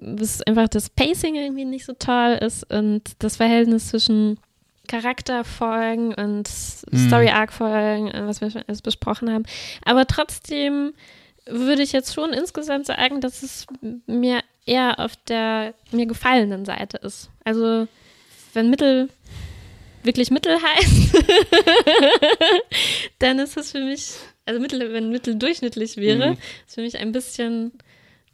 es 0.00 0.42
einfach 0.42 0.68
das 0.68 0.88
Pacing 0.88 1.34
irgendwie 1.34 1.66
nicht 1.66 1.84
so 1.84 1.92
toll 1.92 2.38
ist 2.40 2.72
und 2.72 3.02
das 3.18 3.36
Verhältnis 3.36 3.88
zwischen 3.88 4.38
Charakterfolgen 4.88 6.14
und 6.14 6.48
hm. 6.48 7.08
Story-Arc-Folgen, 7.08 8.08
äh, 8.10 8.26
was 8.26 8.40
wir 8.40 8.50
schon 8.50 8.62
alles 8.66 8.82
besprochen 8.82 9.32
haben. 9.32 9.44
Aber 9.84 10.06
trotzdem 10.06 10.92
würde 11.46 11.82
ich 11.82 11.92
jetzt 11.92 12.14
schon 12.14 12.32
insgesamt 12.32 12.86
sagen, 12.86 13.20
dass 13.20 13.42
es 13.42 13.66
mir 14.06 14.42
eher 14.64 15.00
auf 15.00 15.16
der 15.28 15.74
mir 15.90 16.06
gefallenen 16.06 16.64
Seite 16.64 16.98
ist. 16.98 17.30
Also 17.44 17.88
wenn 18.52 18.70
Mittel 18.70 19.08
wirklich 20.02 20.30
Mittel 20.30 20.58
heißt, 20.60 21.14
dann 23.18 23.38
ist 23.38 23.56
es 23.56 23.72
für 23.72 23.80
mich, 23.80 24.12
also 24.46 24.60
Mittel, 24.60 24.92
wenn 24.92 25.10
Mittel 25.10 25.36
durchschnittlich 25.36 25.96
wäre, 25.96 26.32
mhm. 26.32 26.38
ist 26.66 26.74
für 26.74 26.82
mich 26.82 26.98
ein 26.98 27.12
bisschen, 27.12 27.72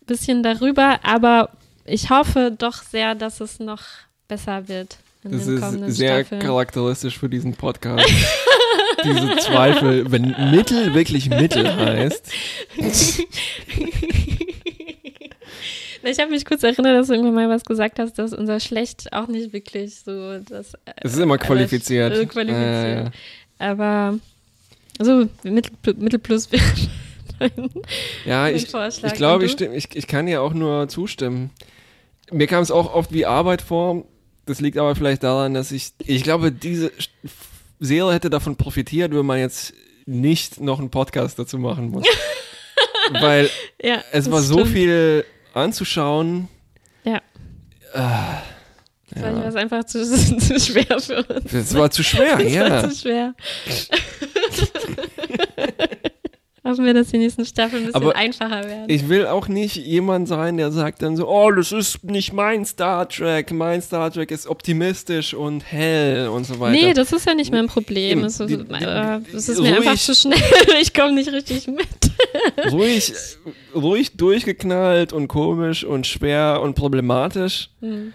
bisschen 0.07 0.43
darüber, 0.43 1.01
aber 1.03 1.51
ich 1.85 2.11
hoffe 2.11 2.55
doch 2.57 2.83
sehr, 2.83 3.15
dass 3.15 3.41
es 3.41 3.61
noch 3.61 3.83
besser 4.29 4.69
wird. 4.69 4.99
Das 5.23 5.47
ist 5.47 5.97
sehr 5.97 6.21
Staffeln. 6.21 6.41
charakteristisch 6.41 7.19
für 7.19 7.29
diesen 7.29 7.55
Podcast. 7.55 8.09
diese 9.05 9.37
Zweifel, 9.37 10.11
wenn 10.11 10.35
Mittel 10.51 10.95
wirklich 10.95 11.29
Mittel 11.29 11.75
heißt. 11.75 12.33
Ich 16.05 16.19
habe 16.21 16.31
mich 16.31 16.45
kurz 16.45 16.63
erinnert, 16.63 16.97
dass 16.97 17.09
du 17.09 17.15
irgendwann 17.15 17.35
mal 17.35 17.49
was 17.49 17.65
gesagt 17.65 17.99
hast, 17.99 18.19
dass 18.19 18.33
unser 18.33 18.61
Schlecht 18.61 19.13
auch 19.13 19.27
nicht 19.27 19.53
wirklich 19.53 19.97
so 19.97 20.39
das. 20.39 20.73
Es 20.97 21.15
ist 21.15 21.19
immer 21.19 21.39
qualifiziert. 21.39 22.17
Äh, 22.17 22.25
qualifiziert. 22.27 23.09
Äh. 23.09 23.11
Aber 23.59 24.19
so 25.01 25.29
Mittel, 25.43 25.73
Mittel 25.97 26.19
plus 26.19 26.51
wäre 26.53 26.63
Ja, 28.25 28.49
ich, 28.49 28.73
ich 28.73 29.15
glaube, 29.15 29.45
ich, 29.45 29.61
ich, 29.61 29.97
ich 29.97 30.07
kann 30.07 30.29
ja 30.29 30.41
auch 30.41 30.55
nur 30.55 30.89
zustimmen. 30.89 31.51
Mir 32.31 32.47
kam 32.47 32.63
es 32.63 32.71
auch 32.71 32.95
oft 32.95 33.13
wie 33.13 33.27
Arbeit 33.27 33.61
vor. 33.61 34.05
Das 34.49 34.63
liegt 34.63 34.79
aber 34.79 34.95
vielleicht 34.97 35.25
daran, 35.25 35.53
dass 35.53 35.73
ich, 35.73 35.93
ich 36.07 36.23
glaube, 36.23 36.51
diese 36.51 36.91
Serie 37.81 38.15
hätte 38.15 38.31
davon 38.31 38.57
profitiert, 38.57 39.13
wenn 39.13 39.27
man 39.27 39.39
jetzt 39.39 39.75
nicht 40.07 40.59
noch 40.59 40.79
einen 40.79 40.89
Podcast 40.89 41.39
dazu 41.39 41.59
machen 41.59 41.91
muss. 41.91 42.07
Weil 43.13 43.51
ja, 43.83 44.03
es 44.11 44.31
war 44.31 44.43
stimmt. 44.43 44.59
so 44.59 44.65
viel 44.65 45.27
anzuschauen. 45.53 46.49
Ja. 47.05 47.21
Äh, 47.93 48.01
Vielleicht 49.13 49.37
ja. 49.37 49.43
war 49.43 49.49
es 49.49 49.55
einfach 49.55 49.85
zu, 49.85 50.03
zu, 50.39 50.61
schwer 50.61 50.99
für 50.99 51.23
uns. 51.25 51.53
Es 51.53 51.75
war 51.75 51.91
zu 51.91 52.03
schwer, 52.03 52.39
es 52.45 52.55
ja. 52.55 52.71
War 52.71 52.89
zu 52.89 52.97
schwer. 52.97 53.35
Hoffen 56.69 56.85
wir, 56.85 56.93
dass 56.93 57.09
die 57.09 57.17
nächsten 57.17 57.47
Staffeln 57.47 57.85
ein 57.85 57.87
bisschen 57.87 58.03
Aber 58.03 58.15
einfacher 58.15 58.63
werden. 58.63 58.85
Ich 58.89 59.09
will 59.09 59.27
auch 59.27 59.49
nicht 59.49 59.77
jemand 59.77 60.29
sein, 60.29 60.59
der 60.59 60.71
sagt 60.71 61.01
dann 61.01 61.17
so, 61.17 61.27
oh, 61.27 61.51
das 61.51 61.73
ist 61.73 62.05
nicht 62.05 62.35
mein 62.35 62.67
Star 62.67 63.09
Trek. 63.09 63.51
Mein 63.53 63.81
Star 63.81 64.13
Trek 64.13 64.31
ist 64.31 64.47
optimistisch 64.47 65.33
und 65.33 65.63
hell 65.63 66.29
und 66.29 66.45
so 66.45 66.61
weiter. 66.61 66.73
Nee, 66.73 66.93
das 66.93 67.13
ist 67.13 67.27
ja 67.27 67.35
nicht 67.35 67.53
mein 67.53 67.69
Problem. 67.69 68.23
Es 68.23 68.39
ist, 68.39 68.51
äh, 68.51 69.21
es 69.33 69.49
ist 69.49 69.63
mir 69.63 69.77
einfach 69.77 69.97
zu 69.97 70.15
schnell. 70.15 70.39
Ich 70.83 70.93
komme 70.93 71.15
nicht 71.15 71.33
richtig 71.33 71.69
mit. 71.69 71.89
ruhig, 72.71 73.15
ruhig 73.75 74.19
durchgeknallt 74.19 75.15
und 75.15 75.27
komisch 75.27 75.85
und 75.85 76.07
schwer 76.07 76.61
und 76.63 76.75
problematisch. 76.75 77.71
Hm. 77.81 78.13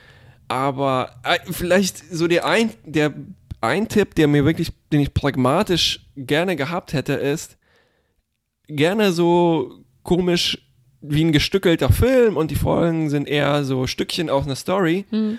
Aber 0.48 1.16
äh, 1.24 1.40
vielleicht 1.52 1.98
so 2.14 2.28
der 2.28 2.46
ein, 2.46 2.70
der 2.86 3.16
ein 3.62 3.88
Tipp, 3.88 4.14
der 4.14 4.28
mir 4.28 4.46
wirklich, 4.46 4.72
den 4.92 5.00
ich 5.00 5.12
pragmatisch 5.16 6.02
gerne 6.16 6.56
gehabt 6.56 6.94
hätte, 6.94 7.14
ist, 7.14 7.58
gerne 8.68 9.12
so 9.12 9.84
komisch 10.04 10.60
wie 11.02 11.24
ein 11.24 11.32
gestückelter 11.32 11.92
Film 11.92 12.38
und 12.38 12.50
die 12.50 12.56
Folgen 12.56 13.10
sind 13.10 13.28
eher 13.28 13.64
so 13.66 13.88
Stückchen 13.88 14.30
aus 14.30 14.46
einer 14.46 14.56
Story. 14.56 15.06
Mhm. 15.12 15.38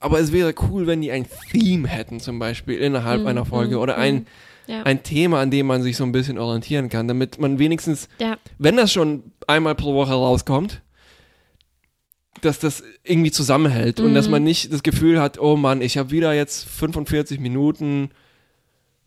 Aber 0.00 0.20
es 0.20 0.32
wäre 0.32 0.54
cool, 0.68 0.86
wenn 0.86 1.00
die 1.00 1.12
ein 1.12 1.26
Theme 1.50 1.88
hätten, 1.88 2.20
zum 2.20 2.38
Beispiel 2.38 2.78
innerhalb 2.78 3.22
mhm. 3.22 3.28
einer 3.28 3.44
Folge 3.46 3.78
oder 3.78 3.96
ein, 3.96 4.14
mhm. 4.14 4.26
ja. 4.66 4.82
ein 4.82 5.02
Thema, 5.02 5.40
an 5.40 5.50
dem 5.50 5.66
man 5.66 5.82
sich 5.82 5.96
so 5.96 6.04
ein 6.04 6.12
bisschen 6.12 6.36
orientieren 6.36 6.88
kann, 6.88 7.08
damit 7.08 7.38
man 7.38 7.58
wenigstens, 7.58 8.08
ja. 8.18 8.36
wenn 8.58 8.76
das 8.76 8.92
schon 8.92 9.22
einmal 9.46 9.76
pro 9.76 9.94
Woche 9.94 10.12
rauskommt, 10.12 10.82
dass 12.40 12.58
das 12.58 12.82
irgendwie 13.04 13.30
zusammenhält 13.30 14.00
mhm. 14.00 14.06
und 14.06 14.14
dass 14.14 14.26
mhm. 14.26 14.32
man 14.32 14.44
nicht 14.44 14.72
das 14.72 14.82
Gefühl 14.82 15.20
hat, 15.20 15.38
oh 15.38 15.56
Mann, 15.56 15.80
ich 15.80 15.96
habe 15.96 16.10
wieder 16.10 16.34
jetzt 16.34 16.68
45 16.68 17.40
Minuten 17.40 18.10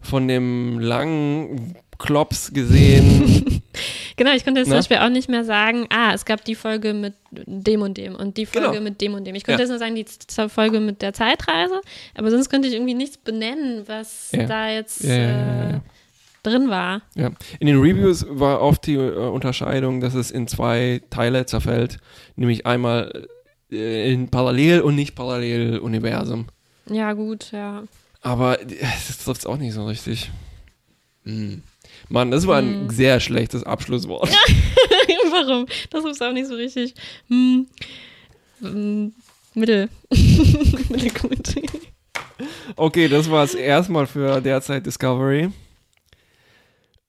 von 0.02 0.28
dem 0.28 0.80
langen 0.80 1.76
Klops 1.98 2.54
gesehen. 2.54 3.62
genau, 4.16 4.32
ich 4.34 4.44
konnte 4.44 4.60
jetzt 4.60 4.70
zum 4.70 4.78
Beispiel 4.78 4.98
auch 4.98 5.10
nicht 5.10 5.30
mehr 5.30 5.44
sagen, 5.44 5.88
ah, 5.90 6.14
es 6.14 6.26
gab 6.26 6.46
die 6.46 6.56
Folge 6.56 6.94
mit 6.94 7.14
dem 7.32 7.82
und 7.82 7.98
dem 7.98 8.16
und 8.16 8.38
die 8.38 8.46
Folge 8.46 8.70
genau. 8.70 8.82
mit 8.82 9.02
dem 9.02 9.14
und 9.16 9.26
dem. 9.26 9.36
Ich 9.36 9.44
könnte 9.44 9.62
ja. 9.62 9.68
jetzt 9.68 9.70
nur 9.70 9.80
sagen, 9.80 9.96
die 9.96 10.06
Folge 10.50 10.80
mit 10.80 11.02
der 11.02 11.14
Zeitreise, 11.14 11.82
aber 12.16 12.30
sonst 12.30 12.50
könnte 12.50 12.68
ich 12.68 12.76
irgendwie 12.76 12.94
nichts 12.94 13.18
benennen, 13.18 13.84
was 13.88 14.32
ja. 14.32 14.46
da 14.46 14.70
jetzt 14.70 15.04
ja, 15.04 15.78
äh, 15.78 15.80
drin 16.44 16.70
war. 16.70 17.02
Ja, 17.16 17.32
in 17.60 17.68
den 17.68 17.80
Reviews 17.80 18.26
war 18.30 18.62
oft 18.62 18.86
die 18.86 18.96
äh, 18.96 19.16
Unterscheidung, 19.16 20.02
dass 20.02 20.14
es 20.14 20.30
in 20.30 20.48
zwei 20.48 21.02
Teile 21.10 21.46
zerfällt, 21.46 21.98
nämlich 22.36 22.66
einmal 22.68 23.28
äh, 23.72 24.12
in 24.14 24.30
Parallel- 24.30 24.82
und 24.82 24.96
nicht 24.96 25.16
Parallel-Universum. 25.16 26.48
Ja, 26.90 27.14
gut, 27.14 27.52
ja. 27.52 27.84
Aber 28.28 28.60
äh, 28.62 28.66
das 29.08 29.24
trifft 29.24 29.42
es 29.42 29.46
auch 29.46 29.56
nicht 29.56 29.74
so 29.74 29.86
richtig. 29.86 30.30
Hm. 31.24 31.64
Mann, 32.10 32.30
das 32.30 32.46
war 32.46 32.58
ein 32.58 32.82
hm. 32.82 32.90
sehr 32.90 33.22
schlechtes 33.22 33.64
Abschlusswort. 33.64 34.30
Warum? 35.32 35.66
Das 35.92 36.04
ist 36.04 36.22
auch 36.22 36.34
nicht 36.34 36.48
so 36.48 36.56
richtig. 36.56 36.94
Hm. 37.30 37.68
hm 38.60 39.14
mittel. 39.54 39.90
Mittelgut. 40.90 41.56
okay, 42.76 43.08
das 43.08 43.32
war 43.32 43.46
es 43.46 43.56
erstmal 43.56 44.06
für 44.06 44.42
derzeit 44.42 44.86
Discovery. 44.86 45.50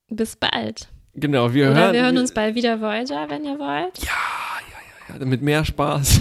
Bis 0.08 0.36
bald. 0.36 0.88
Genau, 1.14 1.52
wir 1.52 1.72
Oder 1.72 1.80
hören. 1.80 1.92
wir 1.94 2.02
hören 2.02 2.18
uns 2.18 2.32
bald 2.32 2.54
wieder 2.54 2.80
Voyager, 2.80 3.28
wenn 3.28 3.44
ihr 3.44 3.58
wollt. 3.58 3.98
Ja, 3.98 4.12
ja, 4.70 5.14
ja, 5.14 5.18
ja, 5.18 5.26
mit 5.26 5.42
mehr 5.42 5.64
Spaß. 5.64 6.20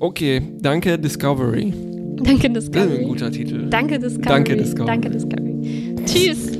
okay, 0.00 0.42
danke 0.60 0.98
Discovery. 0.98 1.93
Danke 2.24 2.50
Discovery. 2.50 2.88
Das 2.88 2.92
ist 2.94 2.98
ein 3.00 3.08
guter 3.08 3.30
Titel. 3.30 3.66
Danke 3.70 3.98
Discovery. 3.98 4.28
Danke 4.28 4.56
Discovery. 4.56 4.86
Danke 4.86 5.10
Discovery. 5.10 5.94
Tschüss. 6.06 6.58